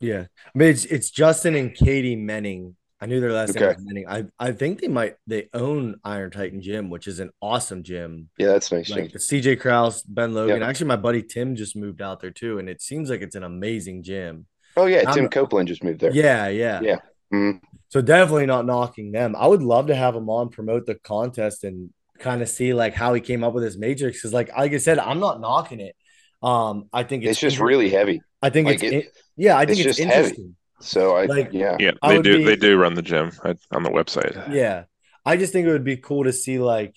yeah. 0.00 0.26
I 0.54 0.58
mean, 0.58 0.68
it's 0.68 0.84
it's 0.84 1.10
Justin 1.10 1.54
and 1.54 1.74
Katie 1.74 2.16
Menning. 2.16 2.76
I 3.00 3.06
knew 3.06 3.20
their 3.20 3.32
last 3.32 3.54
name 3.54 3.66
was 3.66 3.76
Menning. 3.78 4.06
I 4.08 4.24
I 4.38 4.52
think 4.52 4.80
they 4.80 4.88
might 4.88 5.16
they 5.26 5.48
own 5.54 6.00
Iron 6.04 6.30
Titan 6.30 6.60
Gym, 6.60 6.90
which 6.90 7.06
is 7.06 7.20
an 7.20 7.30
awesome 7.40 7.82
gym. 7.82 8.28
yeah, 8.38 8.48
that's 8.48 8.70
nice. 8.70 8.90
Like 8.90 9.12
the 9.12 9.18
CJ 9.18 9.60
Kraus, 9.60 10.02
Ben 10.02 10.34
Logan. 10.34 10.60
Yep. 10.60 10.68
Actually, 10.68 10.88
my 10.88 10.96
buddy 10.96 11.22
Tim 11.22 11.54
just 11.56 11.76
moved 11.76 12.02
out 12.02 12.20
there 12.20 12.32
too, 12.32 12.58
and 12.58 12.68
it 12.68 12.82
seems 12.82 13.08
like 13.08 13.22
it's 13.22 13.36
an 13.36 13.44
amazing 13.44 14.02
gym. 14.02 14.46
Oh 14.78 14.86
yeah, 14.86 15.02
I'm- 15.06 15.14
Tim 15.14 15.28
Copeland 15.28 15.68
just 15.68 15.82
moved 15.84 16.00
there. 16.00 16.12
Yeah, 16.12 16.48
yeah. 16.48 16.80
Yeah. 16.82 16.96
Mhm. 17.32 17.60
So 17.88 18.00
definitely 18.00 18.46
not 18.46 18.66
knocking 18.66 19.12
them. 19.12 19.34
I 19.36 19.46
would 19.46 19.62
love 19.62 19.86
to 19.88 19.94
have 19.94 20.14
him 20.14 20.28
on 20.28 20.48
promote 20.50 20.86
the 20.86 20.94
contest 20.94 21.64
and 21.64 21.90
kind 22.18 22.42
of 22.42 22.48
see 22.48 22.74
like 22.74 22.94
how 22.94 23.14
he 23.14 23.20
came 23.20 23.42
up 23.44 23.54
with 23.54 23.64
his 23.64 23.78
matrix. 23.78 24.18
Because 24.18 24.32
like 24.34 24.50
like 24.56 24.72
I 24.72 24.78
said, 24.78 24.98
I'm 24.98 25.20
not 25.20 25.40
knocking 25.40 25.80
it. 25.80 25.96
Um, 26.42 26.88
I 26.92 27.02
think 27.02 27.24
it's, 27.24 27.32
It's 27.32 27.40
just 27.40 27.58
really 27.58 27.90
heavy. 27.90 28.20
I 28.42 28.50
think 28.50 28.66
like 28.66 28.74
it's 28.76 28.82
it- 28.84 28.92
in- 28.92 29.10
yeah. 29.36 29.56
I 29.56 29.66
think 29.66 29.78
it's 29.80 29.88
it's, 29.88 29.98
just 29.98 30.08
heavy. 30.08 30.28
interesting. 30.28 30.56
So 30.80 31.16
I 31.16 31.24
Like- 31.26 31.50
yeah. 31.52 31.76
Yeah, 31.80 31.92
they 32.06 32.22
do. 32.22 32.38
be- 32.38 32.44
They 32.44 32.56
do 32.56 32.76
run 32.76 32.94
the 32.94 33.02
gym 33.02 33.32
on 33.72 33.82
the 33.82 33.90
website. 33.90 34.52
Yeah, 34.52 34.84
I 35.24 35.36
just 35.36 35.52
think 35.52 35.66
it 35.66 35.72
would 35.72 35.82
be 35.84 35.96
cool 35.96 36.24
to 36.24 36.32
see 36.32 36.58
like, 36.58 36.94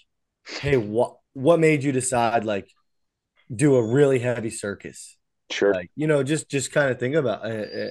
hey, 0.60 0.78
what 0.78 1.18
what 1.34 1.60
made 1.60 1.84
you 1.84 1.92
decide 1.94 2.44
like 2.46 2.68
do 3.54 3.76
a 3.76 3.84
really 3.84 4.20
heavy 4.20 4.50
circus? 4.50 5.18
Sure. 5.52 5.74
Like 5.74 5.92
you 5.96 6.08
know, 6.08 6.24
just 6.24 6.50
just 6.50 6.72
kind 6.72 6.90
of 6.92 7.00
think 7.00 7.16
about 7.16 7.44
uh, 7.46 7.48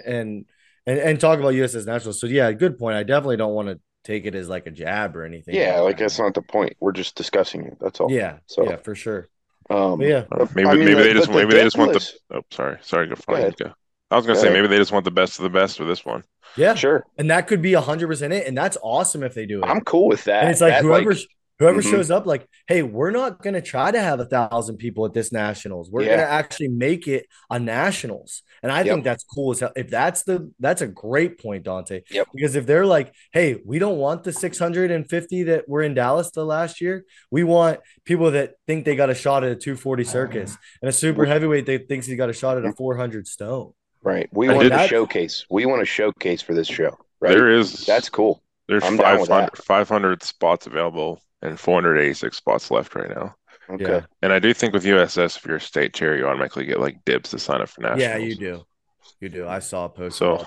and 0.06 0.46
and 0.86 0.98
and 0.98 1.20
talk 1.20 1.38
about 1.38 1.54
USS 1.54 1.86
Nationals. 1.86 2.20
So 2.20 2.26
yeah, 2.26 2.50
good 2.52 2.78
point. 2.78 2.96
I 2.96 3.02
definitely 3.02 3.36
don't 3.36 3.54
want 3.54 3.68
to 3.68 3.80
take 4.04 4.24
it 4.26 4.34
as 4.34 4.48
like 4.48 4.66
a 4.66 4.70
jab 4.70 5.16
or 5.16 5.24
anything. 5.24 5.54
yeah, 5.54 5.80
like 5.80 5.98
that's 5.98 6.18
not 6.18 6.34
the 6.34 6.42
point. 6.42 6.74
We're 6.80 6.92
just 6.92 7.14
discussing 7.16 7.66
it. 7.66 7.76
That's 7.80 8.00
all. 8.00 8.10
yeah, 8.10 8.38
So- 8.46 8.64
yeah, 8.64 8.76
for 8.76 8.94
sure. 8.94 9.28
Um 9.68 9.98
But 9.98 10.06
yeah, 10.08 10.24
maybe 10.54 10.68
I 10.68 10.74
mean, 10.74 10.84
maybe 10.86 10.94
like, 10.94 11.04
they 11.04 11.12
just 11.14 11.26
but 11.28 11.32
the 11.34 11.38
maybe 11.38 11.54
they 11.54 11.62
just 11.62 11.78
want 11.78 11.92
the. 11.92 12.12
Oh, 12.34 12.42
sorry, 12.50 12.78
sorry. 12.82 13.06
Go 13.08 13.14
Go 13.14 13.20
fine. 13.20 13.36
ahead. 13.36 13.56
Go. 13.56 13.72
I 14.10 14.16
was 14.16 14.26
gonna 14.26 14.34
Go 14.36 14.40
say 14.42 14.48
ahead. 14.48 14.62
maybe 14.62 14.68
they 14.68 14.78
just 14.78 14.90
want 14.90 15.04
the 15.04 15.10
best 15.12 15.38
of 15.38 15.44
the 15.44 15.50
best 15.50 15.76
for 15.76 15.84
this 15.84 16.04
one. 16.04 16.24
yeah, 16.56 16.74
Sure. 16.74 17.04
and 17.18 17.30
that 17.30 17.46
could 17.46 17.62
be 17.62 17.74
hundred 17.74 18.08
percent 18.08 18.32
it, 18.32 18.48
and 18.48 18.56
that's 18.58 18.76
awesome 18.82 19.22
if 19.22 19.34
they 19.34 19.46
do 19.46 19.60
it. 19.62 19.66
I'm 19.66 19.82
cool 19.82 20.08
with 20.08 20.24
that. 20.24 20.42
and 20.42 20.50
it's 20.50 20.60
like 20.60 20.72
That, 20.72 20.82
whoever 20.82 21.14
whoever 21.60 21.80
Mhm. 21.80 21.90
shows 21.90 22.10
up, 22.10 22.26
like, 22.26 22.46
hey, 22.66 22.82
we're 22.82 23.12
not 23.12 23.40
gonna 23.42 23.60
try 23.60 23.92
to 23.92 24.00
have 24.00 24.18
a 24.18 24.24
thousand 24.24 24.78
people 24.78 25.04
at 25.06 25.12
this 25.14 25.30
nationals. 25.30 25.88
We're 25.90 26.02
Yeah. 26.02 26.16
gonna 26.16 26.28
actually 26.28 26.68
make 26.68 27.06
it 27.06 27.26
a 27.50 27.60
nationals, 27.60 28.42
and 28.62 28.72
I 28.72 28.78
Yep. 28.78 28.86
think 28.86 29.04
that's 29.04 29.22
cool 29.24 29.52
as 29.52 29.60
hell. 29.60 29.70
If 29.76 29.90
that's 29.90 30.24
the 30.24 30.50
that's 30.58 30.82
a 30.82 30.86
great 30.88 31.38
point, 31.38 31.62
Dante. 31.64 32.02
Yep. 32.10 32.26
Because 32.34 32.56
if 32.56 32.66
they're 32.66 32.86
like, 32.86 33.12
hey, 33.32 33.60
we 33.64 33.78
don't 33.78 33.98
want 33.98 34.24
the 34.24 34.32
six 34.32 34.58
hundred 34.58 34.90
and 34.90 35.08
fifty 35.08 35.42
that 35.44 35.68
were 35.68 35.82
in 35.82 35.94
Dallas 35.94 36.30
the 36.32 36.44
last 36.44 36.80
year. 36.80 37.04
We 37.30 37.44
want 37.44 37.78
people 38.04 38.30
that 38.32 38.54
think 38.66 38.84
they 38.84 38.96
got 38.96 39.10
a 39.10 39.14
shot 39.14 39.44
at 39.44 39.52
a 39.52 39.56
two 39.56 39.76
forty 39.76 40.02
circus 40.04 40.56
and 40.82 40.88
a 40.88 40.92
super 40.92 41.26
heavyweight 41.26 41.66
that 41.66 41.88
thinks 41.88 42.06
he 42.06 42.16
got 42.16 42.30
a 42.30 42.32
shot 42.32 42.56
at 42.58 42.64
a 42.64 42.72
four 42.72 42.96
hundred 42.96 43.28
stone. 43.28 43.72
right. 44.02 44.28
We 44.32 44.48
I 44.48 44.54
want 44.54 44.68
to 44.72 44.88
showcase. 44.88 45.44
We 45.50 45.66
want 45.66 45.82
a 45.82 45.84
showcase 45.84 46.40
for 46.40 46.54
this 46.54 46.66
show. 46.68 46.96
Right. 47.20 47.34
There 47.34 47.50
is 47.50 47.84
That's 47.84 48.08
cool. 48.08 48.42
There's 48.70 48.84
I'm 48.84 48.96
500, 48.96 49.56
500 49.58 50.22
spots 50.22 50.66
available 50.66 51.20
and 51.42 51.58
486 51.58 52.36
spots 52.36 52.70
left 52.70 52.94
right 52.94 53.10
now. 53.10 53.34
Okay. 53.68 53.84
Yeah. 53.84 54.00
And 54.22 54.32
I 54.32 54.38
do 54.38 54.52
think 54.54 54.72
with 54.72 54.84
USS, 54.84 55.36
if 55.36 55.44
you're 55.46 55.56
a 55.56 55.60
state 55.60 55.94
chair, 55.94 56.16
you 56.16 56.26
automatically 56.26 56.64
get 56.66 56.80
like 56.80 57.04
dibs 57.04 57.30
to 57.30 57.38
sign 57.38 57.60
up 57.60 57.68
for 57.68 57.82
nationals. 57.82 58.00
Yeah, 58.02 58.16
you 58.16 58.34
do. 58.34 58.62
You 59.20 59.28
do. 59.28 59.46
I 59.48 59.58
saw 59.60 59.84
a 59.84 59.88
post 59.88 60.18
So- 60.18 60.34
about 60.36 60.46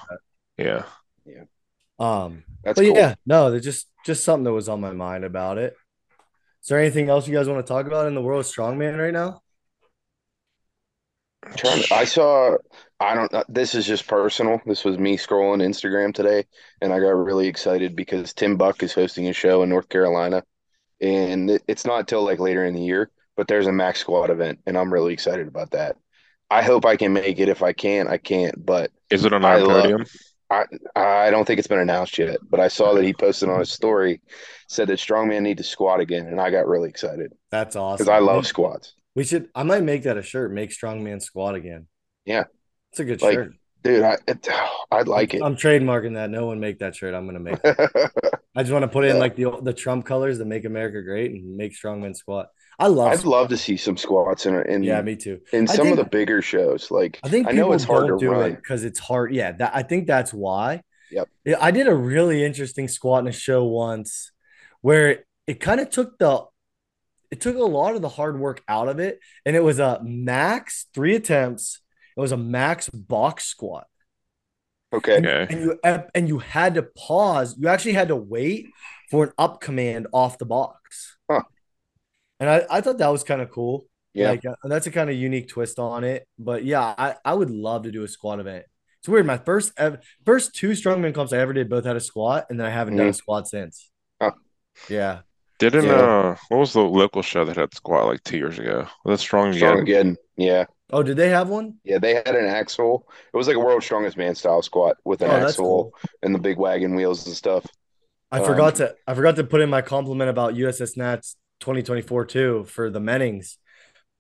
Yeah. 0.57 0.83
that. 1.25 1.47
Um, 2.03 2.43
That's 2.63 2.79
but 2.79 2.85
cool. 2.87 2.95
yeah, 2.95 3.15
no, 3.25 3.51
there's 3.51 3.63
just 3.63 3.87
just 4.05 4.23
something 4.23 4.43
that 4.45 4.51
was 4.51 4.67
on 4.67 4.81
my 4.81 4.91
mind 4.91 5.23
about 5.23 5.57
it. 5.57 5.75
Is 6.61 6.67
there 6.69 6.79
anything 6.79 7.07
else 7.09 7.27
you 7.27 7.33
guys 7.35 7.47
want 7.47 7.65
to 7.65 7.71
talk 7.71 7.85
about 7.87 8.07
in 8.07 8.15
the 8.15 8.21
world 8.21 8.39
of 8.45 8.51
strongman 8.51 8.97
right 8.99 9.13
now? 9.13 9.41
Trying 11.55 11.83
to- 11.83 11.93
I 11.93 12.05
saw. 12.05 12.57
I 12.99 13.15
don't. 13.15 13.31
know. 13.33 13.43
This 13.49 13.75
is 13.75 13.85
just 13.85 14.07
personal. 14.07 14.61
This 14.65 14.85
was 14.85 14.97
me 14.97 15.17
scrolling 15.17 15.61
Instagram 15.61 16.13
today, 16.13 16.45
and 16.81 16.93
I 16.93 16.99
got 16.99 17.09
really 17.09 17.47
excited 17.47 17.95
because 17.95 18.33
Tim 18.33 18.55
Buck 18.57 18.81
is 18.83 18.93
hosting 18.93 19.27
a 19.27 19.33
show 19.33 19.63
in 19.63 19.69
North 19.69 19.89
Carolina, 19.89 20.43
and 21.01 21.59
it's 21.67 21.85
not 21.85 22.07
till 22.07 22.23
like 22.23 22.39
later 22.39 22.65
in 22.65 22.73
the 22.73 22.81
year. 22.83 23.09
But 23.35 23.47
there's 23.47 23.67
a 23.67 23.71
Max 23.71 23.99
Squad 23.99 24.29
event, 24.29 24.59
and 24.67 24.77
I'm 24.77 24.93
really 24.93 25.11
excited 25.13 25.47
about 25.47 25.71
that. 25.71 25.95
I 26.51 26.61
hope 26.61 26.85
I 26.85 26.95
can 26.95 27.13
make 27.13 27.39
it. 27.39 27.49
If 27.49 27.63
I 27.63 27.73
can't, 27.73 28.07
I 28.07 28.17
can't. 28.19 28.63
But 28.63 28.91
Is 29.09 29.25
it 29.25 29.33
on 29.33 29.43
I 29.43 29.53
Iron 29.55 29.65
love- 29.65 29.81
podium? 29.81 30.05
I 30.95 31.31
don't 31.31 31.45
think 31.45 31.57
it's 31.57 31.67
been 31.67 31.79
announced 31.79 32.15
yet. 32.19 32.37
But 32.47 32.59
I 32.59 32.67
saw 32.67 32.93
that 32.93 33.03
he 33.03 33.11
posted 33.13 33.49
on 33.49 33.57
his 33.59 33.71
story, 33.71 34.21
said 34.67 34.87
that 34.89 34.99
strongman 34.99 35.41
need 35.41 35.57
to 35.57 35.63
squat 35.63 35.99
again, 35.99 36.27
and 36.27 36.39
I 36.39 36.51
got 36.51 36.67
really 36.67 36.89
excited 36.89 37.33
That's 37.49 37.75
awesome. 37.75 38.05
because 38.05 38.07
I 38.09 38.19
love 38.19 38.45
squats. 38.45 38.93
We 39.15 39.23
should. 39.23 39.49
I 39.55 39.63
might 39.63 39.81
make 39.83 40.03
that 40.03 40.15
a 40.17 40.21
shirt. 40.21 40.51
Make 40.53 40.69
strongman 40.69 41.23
squat 41.23 41.55
again. 41.55 41.87
Yeah. 42.25 42.43
It's 42.93 42.99
a 42.99 43.05
good 43.05 43.21
Like, 43.21 43.33
shirt. 43.33 43.53
Dude, 43.83 44.01
I 44.03 44.17
it, 44.27 44.47
I'd 44.91 45.09
like 45.09 45.33
it. 45.33 45.41
I'm 45.43 45.55
trademarking 45.57 46.13
that. 46.13 46.29
No 46.29 46.45
one 46.45 46.59
make 46.61 46.79
that 46.79 46.95
shirt. 46.95 47.13
I'm 47.13 47.25
gonna 47.25 47.39
make. 47.41 47.59
It. 47.63 47.75
I 48.55 48.63
just 48.63 48.71
want 48.71 48.83
to 48.83 48.87
put 48.87 49.03
in 49.03 49.15
Yeah. 49.15 49.19
like 49.19 49.35
the 49.35 49.59
the 49.61 49.73
Trump 49.73 50.05
colors 50.05 50.37
that 50.37 50.45
make 50.45 50.63
America 50.63 51.01
great 51.01 51.31
and 51.31 51.57
make 51.57 51.73
strongman 51.73 52.15
squat. 52.15 52.47
I 52.79 52.87
love. 52.87 53.11
I'd 53.11 53.25
love 53.25 53.49
to 53.49 53.57
see 53.57 53.75
some 53.75 53.97
squats 53.97 54.45
in 54.45 54.55
in 54.67 54.83
yeah, 54.83 55.01
me 55.01 55.17
too. 55.17 55.41
in 55.51 55.69
I 55.69 55.73
some 55.73 55.87
of 55.91 55.97
the 55.97 56.05
bigger 56.05 56.41
shows. 56.41 56.91
Like 56.91 57.19
I 57.23 57.29
think 57.29 57.47
I 57.47 57.51
know 57.51 57.73
it's 57.73 57.83
hard 57.83 58.07
to 58.07 58.17
do 58.17 58.31
run. 58.31 58.51
it 58.51 58.55
because 58.55 58.85
it's 58.85 58.99
hard. 58.99 59.33
Yeah, 59.33 59.51
that 59.53 59.75
I 59.75 59.83
think 59.83 60.07
that's 60.07 60.33
why. 60.33 60.81
Yep. 61.11 61.27
Yeah, 61.43 61.57
I 61.59 61.71
did 61.71 61.87
a 61.87 61.93
really 61.93 62.43
interesting 62.43 62.87
squat 62.87 63.23
in 63.23 63.27
a 63.27 63.33
show 63.33 63.65
once 63.65 64.31
where 64.81 65.09
it, 65.11 65.25
it 65.45 65.59
kind 65.59 65.81
of 65.81 65.89
took 65.89 66.17
the 66.19 66.45
it 67.31 67.41
took 67.41 67.57
a 67.57 67.59
lot 67.63 67.95
of 67.95 68.01
the 68.01 68.09
hard 68.09 68.39
work 68.39 68.63
out 68.67 68.87
of 68.87 68.99
it, 68.99 69.19
and 69.45 69.55
it 69.57 69.63
was 69.63 69.79
a 69.79 69.99
max 70.03 70.85
three 70.93 71.15
attempts. 71.15 71.81
It 72.15 72.21
was 72.21 72.31
a 72.31 72.37
max 72.37 72.89
box 72.89 73.45
squat, 73.45 73.87
Okay. 74.93 75.17
Okay. 75.17 75.47
and 75.49 75.61
you 75.61 75.79
and 76.13 76.27
you 76.27 76.39
had 76.39 76.75
to 76.75 76.83
pause. 76.83 77.55
You 77.57 77.67
actually 77.67 77.93
had 77.93 78.09
to 78.09 78.15
wait 78.15 78.67
for 79.09 79.25
an 79.25 79.31
up 79.37 79.61
command 79.61 80.07
off 80.13 80.37
the 80.37 80.45
box. 80.45 81.17
Huh. 81.29 81.41
And 82.39 82.49
I, 82.49 82.65
I 82.69 82.81
thought 82.81 82.97
that 82.99 83.07
was 83.09 83.23
kind 83.23 83.41
of 83.41 83.49
cool. 83.49 83.85
Yeah. 84.13 84.29
Like 84.31 84.45
uh, 84.45 84.55
that's 84.65 84.85
a 84.85 84.91
kind 84.91 85.09
of 85.09 85.15
unique 85.15 85.47
twist 85.49 85.79
on 85.79 86.03
it. 86.03 86.27
But 86.37 86.63
yeah, 86.65 86.81
I, 86.97 87.15
I 87.25 87.33
would 87.33 87.49
love 87.49 87.83
to 87.83 87.91
do 87.91 88.03
a 88.03 88.07
squat 88.07 88.39
event. 88.39 88.65
It's 88.99 89.07
weird. 89.09 89.25
My 89.25 89.37
first 89.37 89.73
ev- 89.77 89.97
first 90.25 90.53
two 90.55 90.71
strongman 90.71 91.13
comps 91.15 91.33
I 91.33 91.37
ever 91.39 91.53
did 91.53 91.69
both 91.69 91.83
had 91.85 91.95
a 91.95 91.99
squat, 91.99 92.45
and 92.49 92.59
then 92.59 92.67
I 92.67 92.69
haven't 92.69 92.95
done 92.97 93.07
a 93.07 93.13
squat 93.13 93.47
since. 93.47 93.89
Huh. 94.21 94.31
Yeah. 94.89 95.21
Didn't 95.59 95.85
Yeah. 95.85 95.93
uh 95.93 96.35
what 96.49 96.57
was 96.57 96.73
the 96.73 96.81
local 96.81 97.21
show 97.21 97.43
that 97.45 97.55
had 97.57 97.73
squat 97.73 98.05
like 98.07 98.23
two 98.23 98.37
years 98.37 98.59
ago? 98.59 98.87
Was 99.03 99.19
that 99.19 99.23
strong 99.23 99.53
Strong 99.53 99.79
again? 99.79 100.07
again. 100.09 100.17
Yeah. 100.37 100.65
Oh, 100.91 101.01
did 101.03 101.17
they 101.17 101.29
have 101.29 101.49
one? 101.49 101.75
Yeah. 101.83 101.97
They 101.99 102.13
had 102.15 102.35
an 102.35 102.45
axle. 102.45 103.07
It 103.33 103.37
was 103.37 103.47
like 103.47 103.55
a 103.55 103.59
world's 103.59 103.85
strongest 103.85 104.17
man 104.17 104.35
style 104.35 104.61
squat 104.61 104.97
with 105.03 105.21
an 105.21 105.29
Oh, 105.31 105.35
axle 105.47 105.65
cool. 105.65 105.93
and 106.21 106.35
the 106.35 106.39
big 106.39 106.57
wagon 106.57 106.95
wheels 106.95 107.25
and 107.25 107.35
stuff. 107.35 107.65
I 108.31 108.39
Um, 108.39 108.45
forgot 108.45 108.75
to 108.75 108.95
I 109.07 109.13
forgot 109.13 109.35
to 109.37 109.43
put 109.43 109.61
in 109.61 109.69
my 109.69 109.81
compliment 109.81 110.29
about 110.29 110.55
USS 110.55 110.97
Nats 110.97 111.35
2024 111.59 112.25
too 112.25 112.65
for 112.65 112.89
the 112.89 112.99
Mennings. 112.99 113.57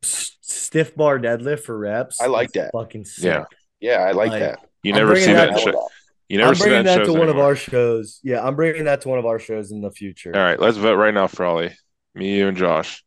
Stiff 0.01 0.95
bar 0.95 1.19
deadlift 1.19 1.61
for 1.61 1.77
reps. 1.77 2.21
I 2.21 2.27
like 2.27 2.47
is 2.47 2.53
that. 2.53 2.71
Fucking 2.71 3.05
sick. 3.05 3.25
Yeah. 3.25 3.45
Yeah, 3.79 3.97
I 3.99 4.11
like 4.11 4.29
Like, 4.31 4.39
that. 4.39 4.59
You 4.83 4.93
I'm 4.93 4.99
never 4.99 5.15
see 5.15 5.33
that 5.33 5.49
that 5.51 5.59
show. 5.59 5.87
You 6.29 6.37
never 6.37 6.49
I'm 6.49 6.55
see 6.55 6.63
bringing 6.63 6.83
that, 6.85 6.95
that 6.99 6.99
to 7.05 7.05
shows 7.05 7.17
one 7.17 7.29
of 7.29 7.37
our 7.37 7.55
shows. 7.55 8.19
Yeah, 8.23 8.45
I'm 8.45 8.55
bringing 8.55 8.85
that 8.85 9.01
to 9.01 9.09
one 9.09 9.19
of 9.19 9.25
our 9.25 9.39
shows 9.39 9.71
in 9.71 9.81
the 9.81 9.91
future. 9.91 10.31
All 10.33 10.41
right, 10.41 10.59
let's 10.59 10.77
vote 10.77 10.95
right 10.95 11.13
now, 11.13 11.27
Frawley. 11.27 11.71
Me, 12.15 12.37
you, 12.37 12.47
and 12.47 12.57
Josh. 12.57 13.03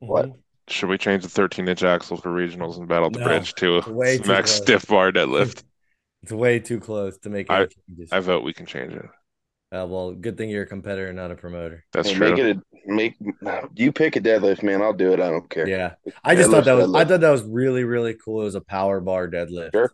What? 0.00 0.26
Mhm. 0.26 0.38
Should 0.68 0.88
we 0.88 0.98
change 0.98 1.22
the 1.22 1.28
13 1.28 1.68
inch 1.68 1.82
axle 1.84 2.16
for 2.16 2.30
regionals 2.30 2.76
and 2.78 2.88
battle 2.88 3.10
the 3.10 3.20
No. 3.20 3.26
bridge 3.26 3.54
to 3.54 3.80
Way 3.86 4.16
a 4.16 4.18
too 4.18 4.28
max 4.28 4.50
stiff 4.50 4.86
bar 4.88 5.12
deadlift? 5.12 5.62
It's 6.22 6.32
way 6.32 6.58
too 6.58 6.80
close 6.80 7.18
to 7.18 7.30
make 7.30 7.48
I- 7.50 7.66
changes. 7.66 8.10
I 8.10 8.18
vote 8.18 8.42
we 8.42 8.52
can 8.52 8.66
change 8.66 8.92
it. 8.94 9.04
Uh, 9.70 9.86
well, 9.86 10.12
good 10.12 10.36
thing 10.36 10.48
you're 10.50 10.64
a 10.64 10.66
competitor, 10.66 11.12
not 11.12 11.30
a 11.30 11.36
promoter. 11.36 11.84
That's 11.92 12.08
Hey, 12.08 12.14
true. 12.16 12.30
make 12.30 12.38
it 12.38 12.56
a 12.56 12.62
make 12.92 13.14
you 13.76 13.92
pick 13.92 14.16
a 14.16 14.20
deadlift, 14.20 14.62
man. 14.64 14.82
I'll 14.82 14.92
do 14.92 15.12
it. 15.12 15.20
I 15.20 15.30
don't 15.30 15.48
care. 15.48 15.68
Yeah, 15.68 15.94
I 16.24 16.34
just 16.34 16.50
thought 16.50 16.64
that 16.64 16.72
was 16.72 16.92
I 16.94 17.04
thought 17.04 17.20
that 17.20 17.30
was 17.30 17.42
really 17.44 17.84
really 17.84 18.14
cool. 18.14 18.40
It 18.40 18.44
was 18.44 18.54
a 18.56 18.60
power 18.60 19.00
bar 19.00 19.28
deadlift. 19.28 19.72
Sure. 19.72 19.92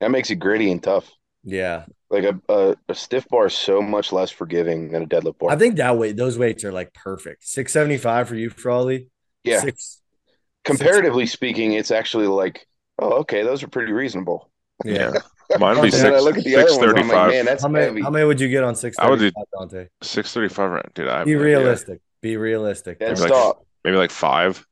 That 0.00 0.10
makes 0.10 0.30
it 0.30 0.36
gritty 0.36 0.70
and 0.70 0.82
tough. 0.82 1.10
Yeah, 1.44 1.84
Like 2.08 2.24
a, 2.24 2.40
a, 2.48 2.76
a 2.88 2.94
stiff 2.94 3.28
bar 3.28 3.46
is 3.46 3.54
so 3.54 3.82
much 3.82 4.12
less 4.12 4.30
forgiving 4.30 4.90
than 4.92 5.02
a 5.02 5.06
deadlift 5.06 5.38
bar. 5.38 5.50
I 5.50 5.56
think 5.56 5.76
that 5.76 5.98
weight 5.98 6.16
those 6.16 6.38
weights 6.38 6.64
are 6.64 6.72
like 6.72 6.94
perfect. 6.94 7.46
Six 7.46 7.72
seventy 7.72 7.98
five 7.98 8.28
for 8.28 8.36
you, 8.36 8.48
Frawley. 8.48 9.08
yeah. 9.44 9.60
Six. 9.60 9.97
Comparatively 10.76 11.26
speaking, 11.26 11.72
it's 11.72 11.90
actually 11.90 12.26
like, 12.26 12.66
oh, 12.98 13.12
okay, 13.20 13.42
those 13.42 13.62
are 13.62 13.68
pretty 13.68 13.92
reasonable. 13.92 14.50
Yeah. 14.84 15.12
Mine 15.58 15.80
would 15.80 15.90
be 15.90 15.96
And 15.96 16.06
And 16.06 16.14
I 16.14 16.18
six, 16.18 16.22
look 16.24 16.38
at 16.38 16.44
the 16.44 16.56
other 16.56 16.64
ones, 16.66 16.78
I'm 16.78 16.84
like, 16.90 16.96
635. 17.08 17.30
man, 17.30 17.44
that's 17.46 17.62
How 17.62 17.68
many 17.68 17.84
heavy. 17.86 18.00
how 18.02 18.10
many 18.10 18.24
would 18.26 18.38
you 18.40 18.48
get 18.48 18.64
on 18.64 18.74
six 18.76 18.98
I 18.98 19.08
would 19.08 19.18
thirty 19.18 19.30
do- 19.30 19.34
five, 19.58 19.68
Dante? 19.70 19.88
635 20.02 20.70
right? 20.70 20.94
Dude, 20.94 21.08
I 21.08 21.24
Be 21.24 21.32
no 21.32 21.38
idea. 21.40 21.58
realistic. 21.58 22.00
Be 22.20 22.36
realistic. 22.36 22.98
Dead 22.98 23.08
Maybe 23.10 23.20
like- 23.20 23.28
stop. 23.28 23.66
Maybe 23.84 23.96
like 23.96 24.10
five, 24.10 24.64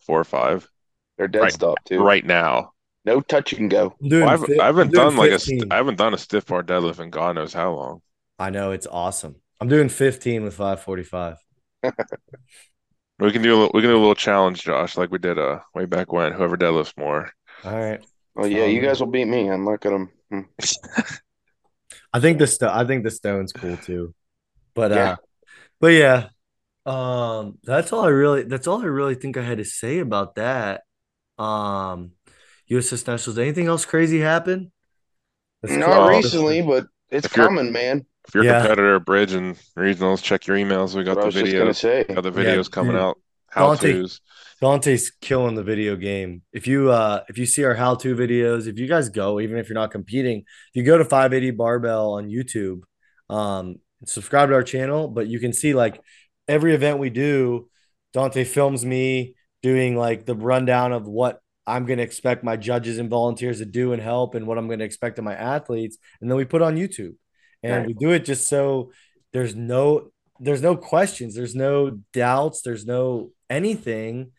four 0.00 0.18
or 0.20 0.24
five 0.24 0.68
They're 1.18 1.28
dead 1.28 1.42
Right. 1.42 1.52
stop 1.52 1.76
too. 1.84 2.02
right 2.02 2.24
now. 2.26 2.72
No 3.04 3.20
touch 3.20 3.52
and 3.52 3.70
go. 3.70 3.94
I'm 4.02 4.08
doing 4.08 4.24
Well, 4.24 4.34
I've, 4.34 4.44
fi- 4.44 4.58
I 4.58 4.66
haven't 4.66 4.92
done 4.92 5.16
like 5.16 5.30
a 5.30 5.38
15. 5.38 5.60
st- 5.60 5.72
I 5.72 5.76
haven't 5.76 5.96
done 5.98 6.14
a 6.14 6.18
stiff 6.18 6.46
bar 6.46 6.62
deadlift 6.64 6.98
in 7.00 7.10
God 7.10 7.36
knows 7.36 7.52
how 7.54 7.72
long. 7.74 8.02
I 8.40 8.50
know 8.50 8.72
it's 8.72 8.86
awesome. 8.90 9.36
I'm 9.60 9.68
doing 9.68 9.88
15 9.88 10.42
with 10.42 10.54
545. 10.54 11.36
We 13.20 13.32
can 13.32 13.42
do 13.42 13.54
a 13.54 13.56
little, 13.56 13.70
we 13.74 13.80
can 13.82 13.90
do 13.90 13.96
a 13.96 13.98
little 13.98 14.14
challenge, 14.14 14.62
Josh, 14.62 14.96
like 14.96 15.10
we 15.10 15.18
did 15.18 15.38
uh 15.38 15.60
way 15.74 15.84
back 15.86 16.12
when. 16.12 16.32
Whoever 16.32 16.56
deadlifts 16.56 16.96
more. 16.96 17.30
All 17.64 17.72
right. 17.78 18.00
Well, 18.34 18.46
yeah, 18.48 18.64
you 18.66 18.80
Um, 18.80 18.82
guys 18.82 19.00
will 19.00 19.08
beat 19.10 19.26
me. 19.26 19.48
I'm 19.50 19.64
not 19.64 19.80
gonna. 19.80 20.06
hmm. 20.30 20.40
I 22.12 22.20
think 22.20 22.38
the 22.38 22.46
sto- 22.46 22.72
I 22.72 22.84
think 22.86 23.04
the 23.04 23.10
stone's 23.10 23.52
cool 23.52 23.76
too. 23.76 24.14
But 24.74 24.92
Yeah. 24.92 25.12
uh 25.12 25.16
but 25.80 25.88
yeah. 25.88 26.30
Um 26.86 27.58
that's 27.64 27.92
all 27.92 28.04
I 28.04 28.10
really 28.10 28.44
that's 28.44 28.66
all 28.66 28.82
I 28.82 28.86
really 28.86 29.16
think 29.16 29.36
I 29.36 29.42
had 29.42 29.58
to 29.58 29.66
say 29.66 29.98
about 30.00 30.36
that. 30.36 30.82
Um 31.38 32.12
USS 32.68 33.06
Nationals. 33.06 33.38
Anything 33.38 33.68
else 33.68 33.84
crazy 33.86 34.20
happen? 34.20 34.72
Let's 35.62 35.74
Not 35.76 35.88
Well, 35.88 36.08
recently, 36.08 36.62
but 36.62 36.86
it's 37.10 37.26
if 37.26 37.32
coming, 37.32 37.72
man. 37.72 38.06
If 38.28 38.34
you're 38.34 38.42
a 38.42 38.46
Yeah. 38.46 38.60
competitor, 38.60 39.00
bridge 39.00 39.32
and 39.32 39.56
regionals, 39.76 40.22
check 40.22 40.46
your 40.46 40.58
emails. 40.58 40.94
We 40.94 41.02
got 41.02 41.14
the 41.16 41.26
was 41.26 41.34
videos. 41.34 42.14
Got 42.14 42.22
the 42.22 42.30
Yeah, 42.30 42.56
videos 42.56 42.70
coming 42.70 42.94
out. 42.94 43.18
How 43.48 43.74
Dante- 43.74 44.02
tos. 44.02 44.20
Dante's 44.60 45.10
killing 45.22 45.54
the 45.54 45.62
video 45.62 45.96
game. 45.96 46.42
If 46.52 46.66
you 46.66 46.90
uh 46.90 47.22
if 47.30 47.38
you 47.38 47.46
see 47.46 47.64
our 47.64 47.74
how-to 47.74 48.14
videos, 48.14 48.66
if 48.66 48.78
you 48.78 48.86
guys 48.86 49.08
go, 49.08 49.40
even 49.40 49.56
if 49.56 49.68
you're 49.70 49.74
not 49.74 49.92
competing, 49.92 50.40
if 50.40 50.44
you 50.74 50.82
go 50.82 50.98
to 50.98 51.04
580 51.06 51.52
Barbell 51.52 52.12
on 52.12 52.28
YouTube, 52.28 52.82
um, 53.30 53.76
subscribe 54.04 54.50
to 54.50 54.54
our 54.56 54.62
channel, 54.62 55.08
but 55.08 55.26
you 55.26 55.38
can 55.40 55.54
see 55.54 55.72
like 55.72 55.98
every 56.48 56.74
event 56.74 56.98
we 56.98 57.08
do, 57.08 57.70
Dante 58.12 58.44
films 58.44 58.84
me 58.84 59.36
doing 59.62 59.96
like 59.96 60.26
the 60.26 60.34
rundown 60.34 60.92
of 60.92 61.06
what 61.06 61.40
I'm 61.66 61.86
gonna 61.86 62.02
expect 62.02 62.44
my 62.44 62.56
judges 62.56 62.98
and 62.98 63.08
volunteers 63.08 63.58
to 63.58 63.64
do 63.64 63.94
and 63.94 64.02
help 64.02 64.34
and 64.34 64.46
what 64.46 64.58
I'm 64.58 64.68
gonna 64.68 64.84
expect 64.84 65.18
of 65.18 65.24
my 65.24 65.34
athletes, 65.34 65.96
and 66.20 66.30
then 66.30 66.36
we 66.36 66.44
put 66.44 66.60
on 66.60 66.76
YouTube. 66.76 67.14
And 67.62 67.72
Right. 67.72 67.86
we 67.88 67.94
do 67.94 68.10
it 68.12 68.24
just 68.24 68.46
so 68.48 68.92
there's 69.32 69.54
no 69.54 70.10
there's 70.40 70.62
no 70.62 70.76
questions, 70.76 71.34
there's 71.34 71.56
no 71.56 71.98
doubts, 72.12 72.62
there's 72.62 72.86
no 72.86 73.32
anything 73.50 74.30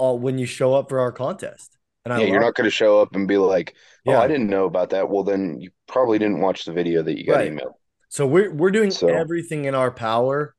uh, 0.00 0.12
when 0.14 0.38
you 0.38 0.46
show 0.46 0.74
up 0.74 0.88
for 0.88 0.98
our 0.98 1.12
contest. 1.12 1.76
And 2.04 2.12
I 2.12 2.20
Yeah, 2.20 2.26
you're 2.26 2.40
not 2.40 2.54
going 2.54 2.64
to 2.64 2.70
show 2.70 3.00
up 3.00 3.14
and 3.14 3.28
be 3.28 3.36
like, 3.36 3.74
"Oh, 4.08 4.12
Yeah. 4.12 4.20
I 4.20 4.26
didn't 4.26 4.48
know 4.48 4.64
about 4.64 4.90
that." 4.90 5.08
Well, 5.10 5.22
then 5.22 5.60
you 5.60 5.70
probably 5.86 6.18
didn't 6.18 6.40
watch 6.40 6.64
the 6.64 6.72
video 6.72 7.02
that 7.02 7.16
you 7.18 7.26
got 7.26 7.36
Right. 7.36 7.52
emailed. 7.52 7.74
So 8.08 8.26
we're 8.26 8.52
we're 8.52 8.70
doing 8.72 8.90
So- 8.90 9.06
everything 9.08 9.66
in 9.66 9.74
our 9.76 9.90
power 9.92 10.54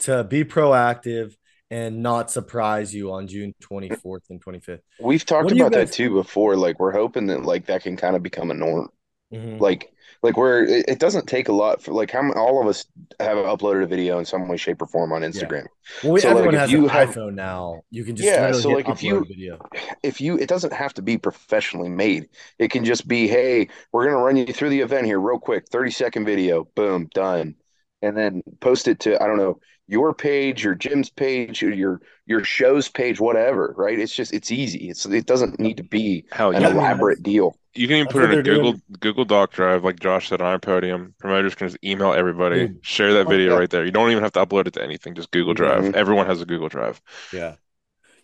to 0.00 0.24
be 0.24 0.42
proactive 0.44 1.34
and 1.70 2.02
not 2.02 2.30
surprise 2.30 2.94
you 2.94 3.12
on 3.12 3.26
June 3.26 3.52
24th 3.60 4.22
and 4.30 4.40
25th. 4.40 4.82
We've 5.00 5.24
talked 5.24 5.44
What 5.44 5.50
do 5.52 5.56
you 5.58 5.66
about 5.66 5.76
that 5.76 5.92
too 5.92 6.10
before. 6.14 6.56
Like, 6.56 6.78
we're 6.78 6.92
hoping 6.92 7.26
that 7.26 7.42
like 7.44 7.66
that 7.66 7.82
can 7.82 7.96
kind 7.96 8.16
of 8.16 8.22
become 8.22 8.50
a 8.50 8.54
norm. 8.54 8.88
Mhm. 9.32 9.60
Like, 9.60 9.90
like 10.22 10.36
where 10.36 10.64
it, 10.64 10.84
it 10.88 10.98
doesn't 10.98 11.26
take 11.26 11.48
a 11.48 11.52
lot 11.52 11.82
for 11.82 11.92
like 11.92 12.10
how 12.10 12.30
all 12.34 12.60
of 12.60 12.68
us 12.68 12.84
have 13.20 13.36
uploaded 13.38 13.82
a 13.82 13.86
video 13.86 14.18
in 14.18 14.24
some 14.24 14.48
way, 14.48 14.56
shape, 14.56 14.80
or 14.80 14.86
form 14.86 15.12
on 15.12 15.22
Instagram. 15.22 15.66
Well, 16.02 16.12
we, 16.12 16.20
so, 16.20 16.28
like, 16.28 16.36
everyone 16.36 16.54
if 16.54 16.60
has 16.60 16.70
you 16.72 16.82
an 16.84 16.88
have- 16.90 17.08
iPhone 17.10 17.34
now. 17.34 17.82
You 17.90 18.04
can 18.04 18.16
just 18.16 18.26
Yeah, 18.26 18.52
so, 18.52 18.70
like, 18.70 18.88
if 18.88 19.02
you- 19.02 19.24
video. 19.24 19.58
if 20.02 20.20
you 20.20 20.38
it 20.38 20.48
doesn't 20.48 20.72
have 20.72 20.94
to 20.94 21.02
be 21.02 21.16
professionally 21.18 21.88
made 21.88 22.28
it 22.58 22.70
can 22.70 22.84
just 22.84 23.08
be 23.08 23.26
hey 23.26 23.68
we're 23.92 24.04
going 24.04 24.16
to 24.16 24.22
run 24.22 24.36
you 24.36 24.46
through 24.52 24.68
the 24.70 24.80
event 24.80 25.06
here 25.06 25.18
real 25.18 25.38
quick 25.38 25.66
30 25.68 25.90
second 25.90 26.24
video 26.26 26.64
boom 26.74 27.08
done 27.14 27.54
and 28.04 28.16
then 28.16 28.42
post 28.60 28.88
it 28.88 29.00
to 29.00 29.20
i 29.22 29.26
don't 29.26 29.38
know 29.38 29.58
your 29.86 30.14
page 30.14 30.64
your 30.64 30.74
gym's 30.74 31.10
page 31.10 31.62
your 31.62 32.00
your 32.26 32.44
show's 32.44 32.88
page 32.88 33.20
whatever 33.20 33.74
right 33.76 33.98
it's 33.98 34.14
just 34.14 34.32
it's 34.32 34.50
easy 34.50 34.88
it's 34.90 35.04
it 35.06 35.26
doesn't 35.26 35.58
need 35.60 35.76
to 35.76 35.84
be 35.84 36.24
Hell 36.30 36.52
an 36.52 36.62
yeah. 36.62 36.68
I 36.68 36.72
mean, 36.72 36.78
elaborate 36.78 37.22
deal 37.22 37.58
You 37.74 37.88
can 37.88 37.96
even 37.96 38.08
That's 38.08 38.12
put 38.12 38.22
what 38.22 38.30
it 38.30 38.32
in 38.32 38.38
a 38.38 38.42
Google 38.42 38.72
doing. 38.72 38.82
Google 39.00 39.24
Doc 39.24 39.52
drive, 39.52 39.84
like 39.84 39.98
Josh 40.00 40.28
said 40.28 40.40
on 40.40 40.46
Iron 40.48 40.60
Podium. 40.60 41.14
Promoters 41.18 41.54
can 41.54 41.68
just 41.68 41.82
email 41.84 42.12
everybody, 42.12 42.68
Dude. 42.68 42.78
share 42.82 43.12
that 43.14 43.26
Oh, 43.26 43.28
video 43.28 43.52
yeah. 43.52 43.54
right 43.54 43.70
there. 43.70 43.84
You 43.84 43.90
don't 43.92 44.10
even 44.10 44.22
have 44.22 44.32
to 44.32 44.46
upload 44.46 44.66
it 44.68 44.74
to 44.74 44.82
anything, 44.82 45.14
just 45.14 45.30
Google 45.32 45.54
Drive. 45.54 45.92
Mhm. 45.92 45.94
Everyone 45.94 46.26
has 46.26 46.40
a 46.40 46.46
Google 46.46 46.68
Drive. 46.68 47.00
Yeah. 47.32 47.56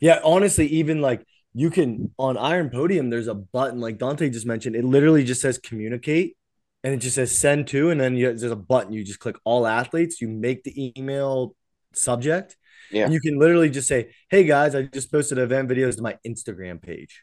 Yeah, 0.01 0.21
honestly, 0.25 0.67
even 0.69 1.01
like 1.01 1.25
you 1.55 1.71
can 1.71 2.13
on 2.19 2.37
Iron 2.37 2.71
Podium, 2.71 3.11
there's 3.11 3.29
a 3.29 3.35
button 3.35 3.81
like 3.81 3.99
Dante 3.99 4.31
just 4.31 4.47
mentioned. 4.47 4.77
It 4.77 4.85
literally 4.85 5.25
just 5.25 5.41
says 5.43 5.59
communicate 5.59 6.37
and 6.83 6.95
it 6.95 6.99
just 6.99 7.15
says 7.17 7.37
send 7.37 7.67
to, 7.69 7.91
and 7.91 8.01
then 8.01 8.17
you, 8.17 8.27
there's 8.27 8.43
a 8.53 8.57
button. 8.57 8.93
You 8.93 9.05
just 9.05 9.19
click 9.21 9.37
all 9.45 9.67
athletes, 9.67 10.21
you 10.21 10.29
make 10.29 10.65
the 10.65 10.93
email 10.99 11.55
subject, 11.93 12.57
Yeah. 12.91 13.05
and 13.05 13.13
you 13.13 13.21
can 13.21 13.39
literally 13.39 13.71
just 13.71 13.89
say, 13.89 14.13
Hey 14.31 14.45
guys, 14.45 14.75
I 14.75 14.83
just 14.83 15.11
posted 15.13 15.39
event 15.39 15.69
videos 15.69 15.97
to 15.97 16.03
my 16.03 16.17
Instagram 16.27 16.81
page. 16.81 17.23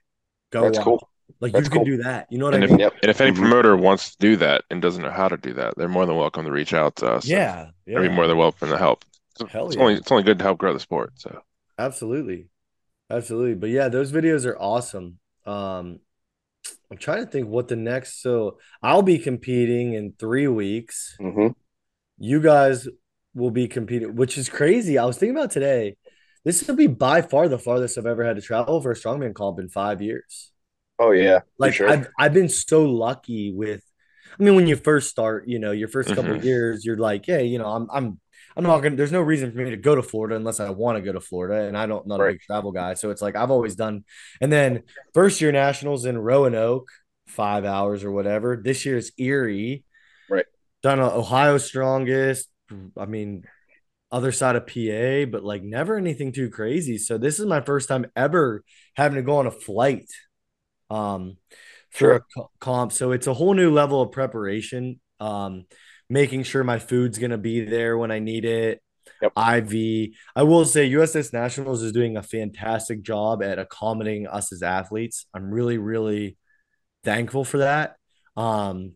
Go 0.52 0.62
that's 0.64 0.78
watch. 0.78 0.86
cool 0.86 1.10
Like 1.42 1.52
That's 1.54 1.66
you 1.66 1.70
can 1.70 1.80
cool. 1.80 1.86
do 1.86 2.04
that. 2.04 2.28
You 2.30 2.38
know 2.38 2.46
what 2.46 2.54
And 2.56 2.64
I 2.64 2.66
if- 2.66 2.72
mean? 2.72 2.80
yep 2.80 2.94
And 3.02 3.10
if 3.10 3.20
any 3.22 3.32
Mhm. 3.32 3.36
promoter 3.40 3.76
wants 3.76 4.12
to 4.12 4.18
do 4.20 4.36
that 4.38 4.64
and 4.70 4.82
doesn't 4.82 5.02
know 5.04 5.12
how 5.12 5.28
to 5.28 5.38
do 5.38 5.54
that, 5.54 5.76
they're 5.78 5.90
more 5.90 6.06
than 6.06 6.16
welcome 6.16 6.46
to 6.46 6.52
reach 6.52 6.74
out 6.74 6.96
to 6.98 7.08
us. 7.08 7.28
Yeah. 7.28 7.70
I'd 7.88 8.02
be 8.02 8.10
more 8.10 8.28
than 8.28 8.38
welcome 8.38 8.70
to 8.70 8.78
help. 8.78 9.04
It's, 9.40 9.52
Hell 9.52 9.68
it's 9.68 9.76
yeah. 9.76 9.82
only 9.82 9.94
it's 9.96 10.12
only 10.12 10.24
good 10.24 10.38
to 10.40 10.44
help 10.46 10.58
grow 10.58 10.74
the 10.74 10.80
sport. 10.80 11.14
So 11.16 11.42
Absolutely. 11.78 12.48
Absolutely. 13.10 13.56
But 13.56 13.70
yeah, 13.70 13.88
those 13.90 14.12
videos 14.12 14.46
are 14.46 14.58
awesome. 14.60 15.20
Um, 15.46 16.00
I'm 16.92 16.98
trying 16.98 17.26
to 17.26 17.32
think 17.32 17.50
what 17.50 17.68
the 17.68 17.76
next. 17.76 18.22
So 18.22 18.60
I'll 18.82 19.02
be 19.02 19.20
competing 19.20 19.94
in 19.94 20.14
three 20.18 20.48
weeks. 20.48 21.20
hmm 21.20 21.50
You 22.18 22.42
guys 22.42 22.88
will 23.36 23.52
be 23.52 23.68
competing, 23.68 24.16
which 24.16 24.38
is 24.38 24.50
crazy. 24.50 24.98
I 24.98 25.06
was 25.06 25.18
thinking 25.18 25.36
about 25.38 25.52
today. 25.52 25.98
This 26.44 26.68
will 26.68 26.76
be 26.76 26.88
by 26.88 27.22
far 27.22 27.48
the 27.48 27.60
farthest 27.60 27.98
I've 27.98 28.06
ever 28.06 28.24
had 28.26 28.38
to 28.38 28.42
travel 28.42 28.82
for 28.82 28.92
a 28.92 28.96
strongman 28.96 29.34
comp 29.36 29.60
in 29.60 29.70
five 29.70 30.02
years. 30.02 30.52
oh 31.00 31.12
yeah 31.12 31.42
Like 31.58 31.80
sure 31.80 31.88
I've 31.88 32.08
I've 32.18 32.34
been 32.34 32.50
so 32.50 32.84
lucky 32.86 33.52
with. 33.54 33.82
I 34.40 34.44
mean, 34.44 34.56
when 34.56 34.68
you 34.68 34.76
first 34.76 35.10
start, 35.10 35.48
you 35.48 35.58
know, 35.60 35.72
your 35.72 35.88
1st 35.88 36.14
couple 36.14 36.34
Mhm. 36.34 36.38
of 36.38 36.44
years, 36.44 36.86
you're 36.86 36.98
like, 36.98 37.26
hey, 37.26 37.46
you 37.46 37.58
know, 37.60 37.68
I'm 37.68 37.88
I'm 37.92 38.20
I'm 38.58 38.64
not 38.64 38.80
gonna. 38.80 38.96
There's 38.96 39.12
no 39.12 39.22
reason 39.22 39.52
for 39.52 39.60
me 39.60 39.70
to 39.70 39.78
go 39.78 39.96
to 39.96 40.02
Florida 40.04 40.36
unless 40.36 40.60
I 40.60 40.70
want 40.72 40.98
to 40.98 41.02
go 41.02 41.14
to 41.14 41.22
Florida, 41.22 41.68
and 41.68 41.78
I 41.78 41.86
don't 41.86 42.08
not 42.08 42.20
a 42.20 42.26
big 42.32 42.42
travel 42.42 42.72
guy, 42.72 42.96
so 42.96 43.12
it's 43.12 43.22
like 43.22 43.36
I've 43.36 43.52
always 43.52 43.76
done. 43.76 44.04
And 44.42 44.52
then 44.52 44.84
first 45.14 45.40
year 45.42 45.52
nationals 45.52 46.06
in 46.06 46.18
Roanoke, 46.18 46.90
five 47.28 47.66
hours 47.66 48.04
or 48.04 48.12
whatever. 48.12 48.58
This 48.62 48.86
year's 48.86 49.12
Erie, 49.18 49.84
Right. 50.30 50.46
Done 50.84 51.00
Ohio 51.00 51.58
strongest. 51.58 52.50
I 52.98 53.06
mean, 53.06 53.44
other 54.12 54.32
side 54.32 54.56
of 54.56 54.68
PA, 54.68 55.26
but 55.26 55.44
like 55.44 55.64
never 55.64 55.96
anything 55.96 56.32
too 56.32 56.50
crazy. 56.50 56.98
So 56.98 57.18
this 57.18 57.40
is 57.40 57.46
my 57.46 57.62
first 57.62 57.88
time 57.88 58.08
ever 58.16 58.64
having 58.96 59.18
to 59.18 59.22
go 59.22 59.38
on 59.38 59.48
a 59.48 59.52
flight 59.52 60.10
um 60.90 61.38
for 61.92 61.98
Sure. 62.00 62.26
a 62.38 62.42
comp. 62.60 62.92
So 62.92 63.12
it's 63.12 63.28
a 63.28 63.34
whole 63.34 63.54
new 63.54 63.72
level 63.72 64.02
of 64.02 64.12
preparation. 64.12 65.00
Um 65.20 65.66
making 66.10 66.44
sure 66.44 66.64
my 66.64 66.80
food's 66.80 67.20
gonna 67.20 67.38
be 67.38 67.62
there 67.62 67.98
when 67.98 68.12
I 68.12 68.20
need 68.20 68.46
it. 68.46 68.82
Yep. 69.22 69.32
IV. 69.38 70.10
I 70.36 70.44
will 70.44 70.66
say 70.66 70.90
USS 70.92 71.34
Nationals 71.34 71.82
is 71.82 71.92
doing 71.92 72.18
a 72.18 72.24
fantastic 72.24 73.02
job 73.02 73.42
at 73.42 73.58
accommodating 73.58 74.28
us 74.28 74.52
as 74.52 74.62
athletes. 74.62 75.26
I'm 75.34 75.50
really, 75.50 75.78
really 75.78 76.38
thankful 77.04 77.44
for 77.44 77.60
that. 77.60 77.96
Um, 78.36 78.94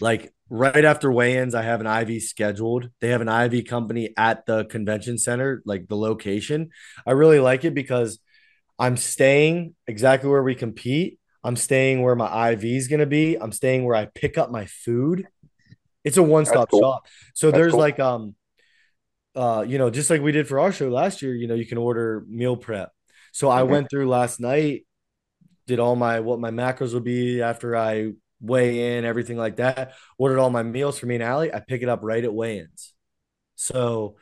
like 0.00 0.32
right 0.50 0.84
after 0.84 1.10
weigh-ins, 1.10 1.54
I 1.54 1.62
have 1.62 1.80
an 1.80 1.86
IV 1.86 2.22
scheduled. 2.22 2.90
They 3.00 3.08
have 3.08 3.20
an 3.20 3.28
IV 3.28 3.66
company 3.66 4.12
at 4.16 4.46
the 4.46 4.64
convention 4.66 5.18
center, 5.18 5.62
like 5.64 5.88
the 5.88 5.96
location. 5.96 6.70
I 7.06 7.12
really 7.12 7.40
like 7.40 7.64
it 7.64 7.74
because 7.74 8.18
I'm 8.78 8.96
staying 8.96 9.74
exactly 9.86 10.28
where 10.28 10.42
we 10.42 10.54
compete. 10.54 11.18
I'm 11.42 11.56
staying 11.56 12.02
where 12.02 12.16
my 12.16 12.52
IV 12.52 12.64
is 12.64 12.88
going 12.88 13.00
to 13.00 13.06
be. 13.06 13.36
I'm 13.36 13.52
staying 13.52 13.84
where 13.84 13.96
I 13.96 14.06
pick 14.06 14.38
up 14.38 14.50
my 14.50 14.66
food. 14.66 15.26
It's 16.04 16.16
a 16.16 16.22
one-stop 16.22 16.70
cool. 16.70 16.80
shop. 16.80 17.06
So 17.34 17.50
That's 17.50 17.58
there's 17.58 17.72
cool. 17.72 17.80
like 17.80 17.98
um 18.00 18.34
uh 19.34 19.64
you 19.66 19.78
know, 19.78 19.90
just 19.90 20.10
like 20.10 20.20
we 20.22 20.32
did 20.32 20.46
for 20.46 20.60
our 20.60 20.72
show 20.72 20.88
last 20.88 21.22
year, 21.22 21.34
you 21.34 21.46
know, 21.46 21.54
you 21.54 21.66
can 21.66 21.78
order 21.78 22.24
meal 22.28 22.56
prep. 22.56 22.92
So 23.32 23.48
I 23.50 23.62
Mhm. 23.62 23.68
went 23.68 23.90
through 23.90 24.08
last 24.08 24.38
night, 24.40 24.86
did 25.66 25.80
all 25.80 25.96
my 25.96 26.20
what 26.20 26.38
my 26.38 26.50
macros 26.50 26.94
would 26.94 27.04
be 27.04 27.42
after 27.42 27.76
I 27.76 28.12
weigh 28.40 28.96
in, 28.98 29.04
everything 29.04 29.38
like 29.38 29.56
that. 29.56 29.94
Ordered 30.18 30.38
all 30.38 30.50
my 30.50 30.62
meals 30.62 30.98
for 30.98 31.06
me 31.06 31.14
and 31.16 31.24
Allie. 31.24 31.52
I 31.52 31.60
pick 31.60 31.82
it 31.82 31.88
up 31.88 32.00
right 32.02 32.22
at 32.22 32.32
weigh-ins. 32.32 32.92
So 33.56 34.16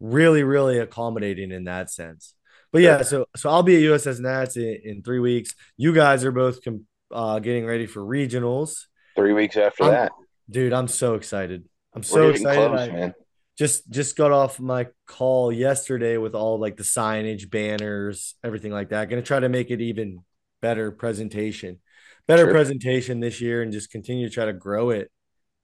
really, 0.00 0.42
really 0.42 0.78
accommodating 0.78 1.52
in 1.52 1.64
that 1.64 1.90
sense. 1.90 2.34
But 2.72 2.82
yeah, 2.82 3.02
so 3.02 3.26
so 3.36 3.50
I'll 3.50 3.62
be 3.62 3.76
at 3.76 3.82
USS 3.82 4.20
Nats 4.20 4.56
in, 4.56 4.80
in 4.84 5.02
three 5.02 5.18
weeks. 5.20 5.54
You 5.76 5.92
guys 5.92 6.24
are 6.24 6.32
both 6.32 6.62
com- 6.64 6.86
uh, 7.10 7.38
getting 7.38 7.66
ready 7.66 7.86
for 7.86 8.00
regionals, 8.00 8.86
three 9.16 9.32
weeks 9.32 9.56
after 9.56 9.84
I'm 9.84 9.90
that 9.90 10.12
dude. 10.50 10.72
I'm 10.72 10.88
so 10.88 11.14
excited. 11.14 11.64
I'm 11.94 12.02
so 12.02 12.28
excited. 12.28 12.68
close 12.68 12.80
I 12.80 12.92
man 12.92 13.14
just 13.60 13.90
just 13.90 14.16
got 14.16 14.32
off 14.32 14.58
my 14.58 14.86
call 15.06 15.52
yesterday 15.52 16.16
with 16.16 16.34
all 16.34 16.58
like 16.58 16.78
the 16.78 16.82
signage, 16.82 17.50
banners, 17.50 18.34
everything 18.42 18.72
like 18.72 18.88
that. 18.88 19.10
Going 19.10 19.22
to 19.22 19.26
try 19.26 19.38
to 19.38 19.50
make 19.50 19.70
it 19.70 19.82
even 19.82 20.20
better 20.62 20.90
presentation, 20.90 21.78
better 22.26 22.44
Sure. 22.44 22.52
presentation 22.52 23.20
this 23.20 23.42
year, 23.42 23.60
and 23.60 23.70
just 23.70 23.90
continue 23.90 24.26
to 24.26 24.34
try 24.34 24.46
to 24.46 24.54
grow 24.54 24.88
it. 24.88 25.10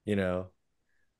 You 0.05 0.14
know, 0.14 0.49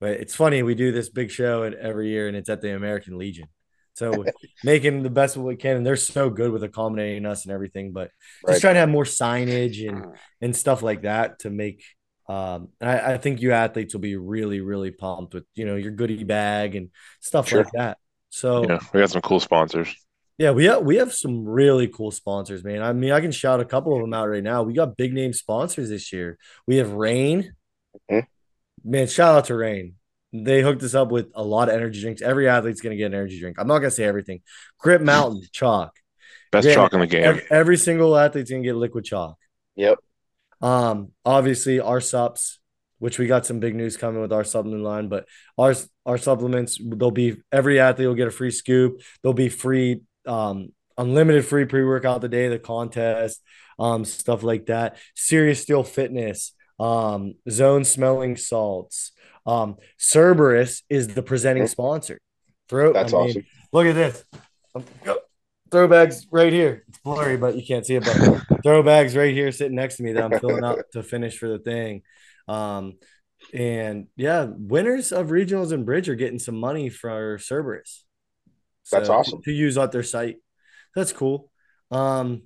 but 0.01 0.21
it's 0.21 0.35
funny 0.35 0.63
we 0.63 0.75
do 0.75 0.93
this 0.93 1.09
big 1.09 1.31
show 1.31 1.63
every 1.63 2.11
year, 2.11 2.29
and 2.29 2.37
it's 2.37 2.51
at 2.51 2.61
the 2.61 2.77
American 2.77 3.17
Legion. 3.17 3.49
So 3.95 4.27
making 4.63 5.03
the 5.03 5.09
best 5.09 5.37
of 5.37 5.43
what 5.43 5.49
we 5.49 5.57
can, 5.57 5.79
and 5.79 5.87
they're 5.87 5.97
so 5.97 6.29
good 6.29 6.51
with 6.51 6.63
accommodating 6.63 7.25
us 7.25 7.47
and 7.47 7.55
everything. 7.55 7.93
But 7.93 8.11
Right. 8.45 8.53
just 8.53 8.61
trying 8.61 8.75
to 8.75 8.81
have 8.81 8.91
more 8.91 9.05
signage 9.05 9.89
and 9.89 10.05
uh. 10.05 10.11
and 10.43 10.55
stuff 10.55 10.83
like 10.83 11.03
that 11.03 11.39
to 11.39 11.49
make 11.49 11.83
Um, 12.29 12.69
I, 12.81 13.13
I, 13.13 13.19
think 13.19 13.41
you 13.41 13.53
athletes 13.53 13.95
will 13.95 14.01
be 14.01 14.17
really, 14.17 14.61
really 14.61 14.91
pumped 14.91 15.33
with 15.33 15.45
you 15.55 15.65
know 15.65 15.77
your 15.77 15.93
goodie 15.93 16.25
bag 16.25 16.75
and 16.75 16.91
stuff 17.21 17.49
sure. 17.49 17.63
like 17.63 17.73
that. 17.75 17.99
So 18.31 18.69
yeah, 18.69 18.81
we 18.93 19.01
got 19.01 19.11
some 19.11 19.23
cool 19.23 19.39
sponsors. 19.39 19.95
Yeah, 20.39 20.51
we 20.51 20.65
have 20.67 20.83
we 20.83 20.97
have 20.97 21.15
some 21.15 21.47
really 21.47 21.89
cool 21.89 22.11
sponsors, 22.11 22.65
man. 22.65 22.83
I 22.83 22.93
mean, 22.93 23.13
I 23.13 23.21
can 23.21 23.33
shout 23.33 23.61
a 23.61 23.65
couple 23.65 23.95
of 23.95 24.01
them 24.01 24.13
out 24.13 24.29
right 24.29 24.43
now. 24.43 24.65
We 24.65 24.75
got 24.75 24.97
big 24.97 25.15
name 25.15 25.33
sponsors 25.33 25.89
this 25.89 26.13
year. 26.13 26.37
We 26.67 26.77
have 26.77 26.93
Rain. 26.93 27.55
Mm-hmm. 28.11 28.91
Man, 28.91 29.07
shout 29.07 29.37
out 29.37 29.45
to 29.47 29.55
Rain. 29.55 29.95
They 30.33 30.61
hooked 30.61 30.83
us 30.83 30.95
up 30.95 31.11
with 31.11 31.31
a 31.35 31.43
lot 31.43 31.69
of 31.69 31.75
energy 31.75 32.01
drinks. 32.01 32.21
Every 32.21 32.49
athlete's 32.49 32.81
gonna 32.81 32.97
get 32.97 33.07
an 33.07 33.15
energy 33.15 33.41
drink. 33.41 33.57
I'm 33.59 33.69
not 33.69 33.79
gonna 33.79 33.91
say 33.91 34.05
everything. 34.05 34.43
Grip 34.79 35.01
Mountain 35.01 35.43
chalk. 35.53 35.93
Best 36.51 36.69
chalk 36.69 36.93
in 36.93 37.01
the 37.01 37.07
game. 37.07 37.25
Every, 37.25 37.43
every 37.51 37.77
single 37.77 38.17
athlete's 38.17 38.51
gonna 38.51 38.63
get 38.63 38.75
liquid 38.75 39.05
chalk. 39.05 39.39
Yep. 39.77 39.99
Um, 40.61 41.13
obviously 41.25 41.81
our 41.81 42.01
subs, 42.01 42.59
which 42.99 43.19
we 43.19 43.27
got 43.27 43.47
some 43.47 43.61
big 43.61 43.75
news 43.75 43.97
coming 43.97 44.21
with 44.21 44.33
our 44.33 44.45
supplement 44.45 44.83
line, 44.83 45.09
but 45.09 45.27
our 45.59 45.75
our 46.05 46.19
supplements, 46.19 46.79
they'll 46.83 47.11
be 47.11 47.37
every 47.53 47.79
athlete 47.81 48.09
will 48.09 48.15
get 48.15 48.29
a 48.29 48.31
free 48.31 48.51
scoop. 48.51 49.01
There'll 49.23 49.35
be 49.35 49.49
free 49.49 50.03
um 50.27 50.71
unlimited 50.99 51.45
free 51.45 51.67
pre-workout 51.67 52.21
the 52.21 52.29
day 52.29 52.47
of 52.47 52.53
the 52.53 52.59
contest, 52.59 53.43
um, 53.79 54.05
stuff 54.05 54.43
like 54.43 54.67
that. 54.67 54.97
Serious 55.15 55.63
Steel 55.63 55.83
Fitness, 55.83 56.53
um, 56.81 57.35
zone 57.49 57.85
smelling 57.85 58.37
salts. 58.37 59.13
Um, 59.47 59.77
Cerberus 59.99 60.83
is 60.89 61.09
the 61.09 61.23
presenting 61.23 61.67
sponsor. 61.67 62.19
Throw, 62.69 62.93
That's 62.93 63.13
I 63.13 63.19
mean, 63.19 63.29
awesome. 63.31 63.47
Look 63.73 63.87
at 63.87 63.95
this. 63.95 64.25
Throwbags 65.71 66.27
right 66.31 66.53
here. 66.53 66.85
It's 66.89 66.99
blurry, 66.99 67.37
but 67.37 67.57
you 67.57 67.67
can't 67.67 67.85
see 67.85 67.97
it. 67.97 68.05
But 68.05 68.63
throwbags 68.63 69.17
right 69.17 69.35
here 69.35 69.51
sitting 69.53 69.77
next 69.77 69.97
to 69.97 70.03
me 70.03 70.13
that 70.13 70.25
I'm 70.25 70.39
filling 70.39 70.65
up 70.65 70.79
to 70.93 71.03
finish 71.03 71.39
for 71.39 71.49
the 71.49 71.59
thing. 71.59 72.03
Um, 72.49 72.95
and 73.53 74.07
yeah, 74.17 74.47
winners 74.49 75.13
of 75.13 75.29
regionals 75.29 75.73
and 75.73 75.85
bridge 75.85 76.09
are 76.09 76.15
getting 76.15 76.39
some 76.39 76.57
money 76.57 76.89
for 76.89 77.39
Cerberus. 77.39 78.05
So, 78.85 78.97
That's 78.97 79.09
awesome 79.09 79.43
to 79.43 79.53
use 79.53 79.77
at 79.77 79.93
their 79.93 80.03
site. 80.03 80.37
That's 80.95 81.13
cool. 81.13 81.51
Um, 81.91 82.43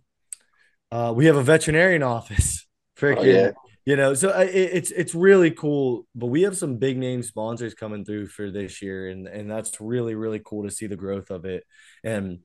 uh, 0.90 1.12
we 1.14 1.26
have 1.26 1.36
a 1.36 1.42
veterinarian 1.42 2.02
office. 2.02 2.66
Freaking, 2.98 3.18
oh, 3.18 3.22
yeah. 3.22 3.50
you 3.86 3.96
know, 3.96 4.12
so 4.12 4.28
it, 4.40 4.54
it's 4.54 4.90
it's 4.90 5.14
really 5.14 5.50
cool. 5.50 6.06
But 6.14 6.26
we 6.26 6.42
have 6.42 6.56
some 6.56 6.76
big 6.76 6.98
name 6.98 7.22
sponsors 7.22 7.72
coming 7.72 8.04
through 8.04 8.26
for 8.26 8.50
this 8.50 8.82
year, 8.82 9.08
and 9.08 9.26
and 9.26 9.50
that's 9.50 9.80
really 9.80 10.14
really 10.14 10.40
cool 10.44 10.64
to 10.64 10.70
see 10.70 10.86
the 10.86 10.96
growth 10.96 11.30
of 11.30 11.46
it. 11.46 11.64
And 12.04 12.40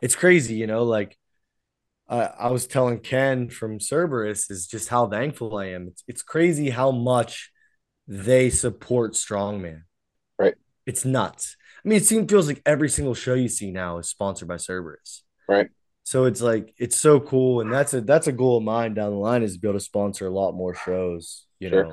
it's 0.00 0.16
crazy, 0.16 0.54
you 0.54 0.66
know, 0.66 0.84
like 0.84 1.16
I, 2.08 2.30
I 2.38 2.50
was 2.50 2.66
telling 2.66 2.98
Ken 2.98 3.48
from 3.48 3.78
Cerberus 3.78 4.50
is 4.50 4.66
just 4.66 4.88
how 4.88 5.08
thankful 5.08 5.56
I 5.56 5.66
am. 5.66 5.88
It's, 5.88 6.04
it's 6.08 6.22
crazy 6.22 6.70
how 6.70 6.90
much 6.90 7.50
they 8.08 8.50
support 8.50 9.14
strongman. 9.14 9.82
Right. 10.38 10.54
It's 10.86 11.04
nuts. 11.04 11.56
I 11.84 11.88
mean, 11.88 11.98
it 11.98 12.04
seems 12.04 12.30
feels 12.30 12.48
like 12.48 12.62
every 12.66 12.88
single 12.88 13.14
show 13.14 13.34
you 13.34 13.48
see 13.48 13.70
now 13.70 13.98
is 13.98 14.08
sponsored 14.08 14.48
by 14.48 14.56
Cerberus. 14.56 15.22
Right. 15.48 15.68
So 16.02 16.24
it's 16.24 16.40
like 16.40 16.74
it's 16.76 16.98
so 16.98 17.20
cool, 17.20 17.60
and 17.60 17.72
that's 17.72 17.94
a 17.94 18.00
that's 18.00 18.26
a 18.26 18.32
goal 18.32 18.56
of 18.56 18.64
mine 18.64 18.94
down 18.94 19.12
the 19.12 19.18
line 19.18 19.42
is 19.42 19.54
to 19.54 19.60
be 19.60 19.68
able 19.68 19.78
to 19.78 19.84
sponsor 19.84 20.26
a 20.26 20.30
lot 20.30 20.52
more 20.52 20.74
shows. 20.74 21.46
You 21.60 21.68
sure. 21.68 21.84
know, 21.84 21.92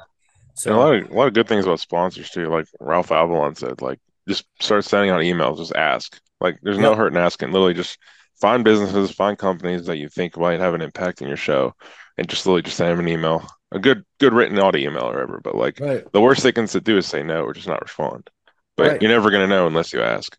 so 0.56 0.71
and 0.71 0.80
a 0.80 0.82
lot 0.82 0.95
of 0.95 1.12
a 1.12 1.13
lot 1.13 1.28
of 1.28 1.34
good 1.34 1.47
things 1.47 1.65
about 1.65 1.80
sponsors 1.80 2.32
too. 2.32 2.47
Like 2.47 2.65
Ralph 2.80 3.12
Avalon 3.12 3.56
said, 3.56 3.82
like 3.82 4.00
just 4.28 4.45
start 4.60 4.86
sending 4.86 5.12
out 5.12 5.21
emails, 5.21 5.58
just 5.58 5.76
ask. 5.76 6.19
Like 6.39 6.60
there's 6.62 6.78
no 6.78 6.95
hurt 6.95 7.12
in 7.12 7.17
asking. 7.17 7.52
Literally, 7.52 7.73
just 7.73 7.97
find 8.39 8.63
businesses, 8.63 9.12
find 9.12 9.38
companies 9.38 9.86
that 9.86 9.97
you 9.97 10.10
think 10.10 10.38
might 10.38 10.60
have 10.60 10.73
an 10.73 10.82
impact 10.82 11.21
in 11.21 11.28
your 11.28 11.38
show, 11.38 11.73
and 12.17 12.30
just 12.30 12.45
literally 12.45 12.62
just 12.63 12.78
send 12.78 12.91
them 12.91 13.06
an 13.06 13.12
email, 13.12 13.47
a 13.71 13.80
good 13.80 14.06
good 14.19 14.34
written 14.34 14.60
audio 14.60 14.89
email 14.89 15.06
or 15.06 15.13
whatever. 15.13 15.41
But 15.43 15.56
like 15.56 15.80
right. 15.80 16.12
the 16.12 16.21
worst 16.21 16.43
they 16.43 16.52
can 16.52 16.65
do 16.65 16.97
is 16.97 17.06
say 17.06 17.23
no 17.23 17.43
or 17.43 17.54
just 17.54 17.67
not 17.67 17.82
respond. 17.82 18.30
But 18.76 18.88
right. 18.88 19.02
you're 19.02 19.12
never 19.12 19.32
gonna 19.32 19.47
know 19.47 19.67
unless 19.67 19.93
you 19.93 20.02
ask. 20.02 20.38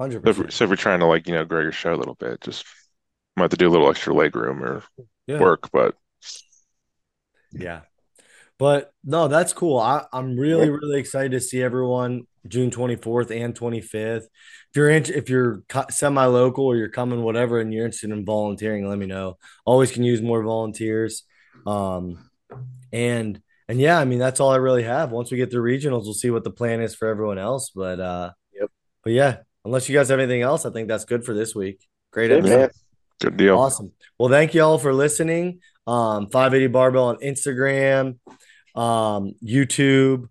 Hundred 0.00 0.24
so, 0.24 0.42
if, 0.42 0.52
so 0.52 0.64
if 0.64 0.70
you're 0.70 0.76
trying 0.76 1.00
to 1.00 1.06
like 1.06 1.28
you 1.28 1.34
know 1.34 1.44
grow 1.44 1.60
your 1.60 1.72
show 1.72 1.94
a 1.94 1.96
little 1.96 2.16
bit, 2.16 2.40
just 2.40 2.64
might 3.36 3.44
have 3.44 3.50
to 3.50 3.56
do 3.56 3.68
a 3.68 3.70
little 3.70 3.90
extra 3.90 4.12
leg 4.14 4.34
room 4.34 4.62
or 4.62 4.82
yeah. 5.26 5.38
work, 5.38 5.70
but 5.72 5.94
yeah. 7.52 7.82
But 8.58 8.92
no, 9.04 9.28
that's 9.28 9.52
cool. 9.52 9.78
I, 9.78 10.04
I'm 10.12 10.36
really, 10.36 10.70
really 10.70 11.00
excited 11.00 11.32
to 11.32 11.40
see 11.40 11.62
everyone 11.62 12.26
June 12.48 12.70
24th 12.70 13.30
and 13.30 13.54
25th. 13.54 14.24
If 14.24 14.76
you're 14.76 14.90
in, 14.90 15.04
if 15.06 15.28
you're 15.28 15.62
semi 15.90 16.24
local 16.26 16.66
or 16.66 16.76
you're 16.76 16.88
coming, 16.88 17.22
whatever, 17.22 17.60
and 17.60 17.72
you're 17.72 17.84
interested 17.84 18.10
in 18.10 18.24
volunteering, 18.24 18.88
let 18.88 18.98
me 18.98 19.06
know. 19.06 19.38
Always 19.64 19.92
can 19.92 20.02
use 20.02 20.20
more 20.20 20.42
volunteers. 20.42 21.24
Um, 21.66 22.30
and 22.92 23.40
and 23.68 23.80
yeah, 23.80 23.98
I 23.98 24.04
mean 24.04 24.18
that's 24.18 24.40
all 24.40 24.50
I 24.50 24.56
really 24.56 24.82
have. 24.82 25.10
Once 25.10 25.30
we 25.30 25.38
get 25.38 25.50
through 25.50 25.62
regionals, 25.62 26.04
we'll 26.04 26.14
see 26.14 26.30
what 26.30 26.44
the 26.44 26.50
plan 26.50 26.80
is 26.80 26.94
for 26.94 27.08
everyone 27.08 27.38
else. 27.38 27.70
But 27.74 28.00
uh, 28.00 28.32
yep. 28.52 28.70
But 29.02 29.12
yeah, 29.12 29.38
unless 29.64 29.88
you 29.88 29.96
guys 29.96 30.08
have 30.08 30.18
anything 30.18 30.42
else, 30.42 30.66
I 30.66 30.70
think 30.70 30.88
that's 30.88 31.04
good 31.04 31.24
for 31.24 31.34
this 31.34 31.54
week. 31.54 31.86
Great 32.12 32.28
good, 32.28 32.40
episode. 32.40 32.70
Good 33.20 33.36
deal. 33.36 33.58
Awesome. 33.58 33.92
Well, 34.18 34.28
thank 34.28 34.54
you 34.54 34.62
all 34.62 34.78
for 34.78 34.92
listening. 34.92 35.60
Um, 35.86 36.28
580 36.28 36.68
Barbell 36.68 37.04
on 37.04 37.16
Instagram, 37.16 38.18
um, 38.74 39.34
YouTube. 39.42 40.28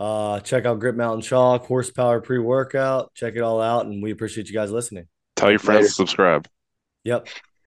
Uh, 0.00 0.40
check 0.40 0.64
out 0.64 0.80
Grip 0.80 0.96
Mountain 0.96 1.20
Chalk, 1.20 1.66
Horsepower 1.66 2.22
Pre 2.22 2.38
Workout. 2.38 3.12
Check 3.14 3.34
it 3.36 3.42
all 3.42 3.60
out, 3.60 3.84
and 3.84 4.02
we 4.02 4.10
appreciate 4.10 4.48
you 4.48 4.54
guys 4.54 4.70
listening. 4.70 5.06
Tell 5.36 5.50
your 5.50 5.58
friends 5.58 5.80
Later. 5.80 5.88
to 5.88 5.94
subscribe. 5.94 6.48
Yep. 7.04 7.28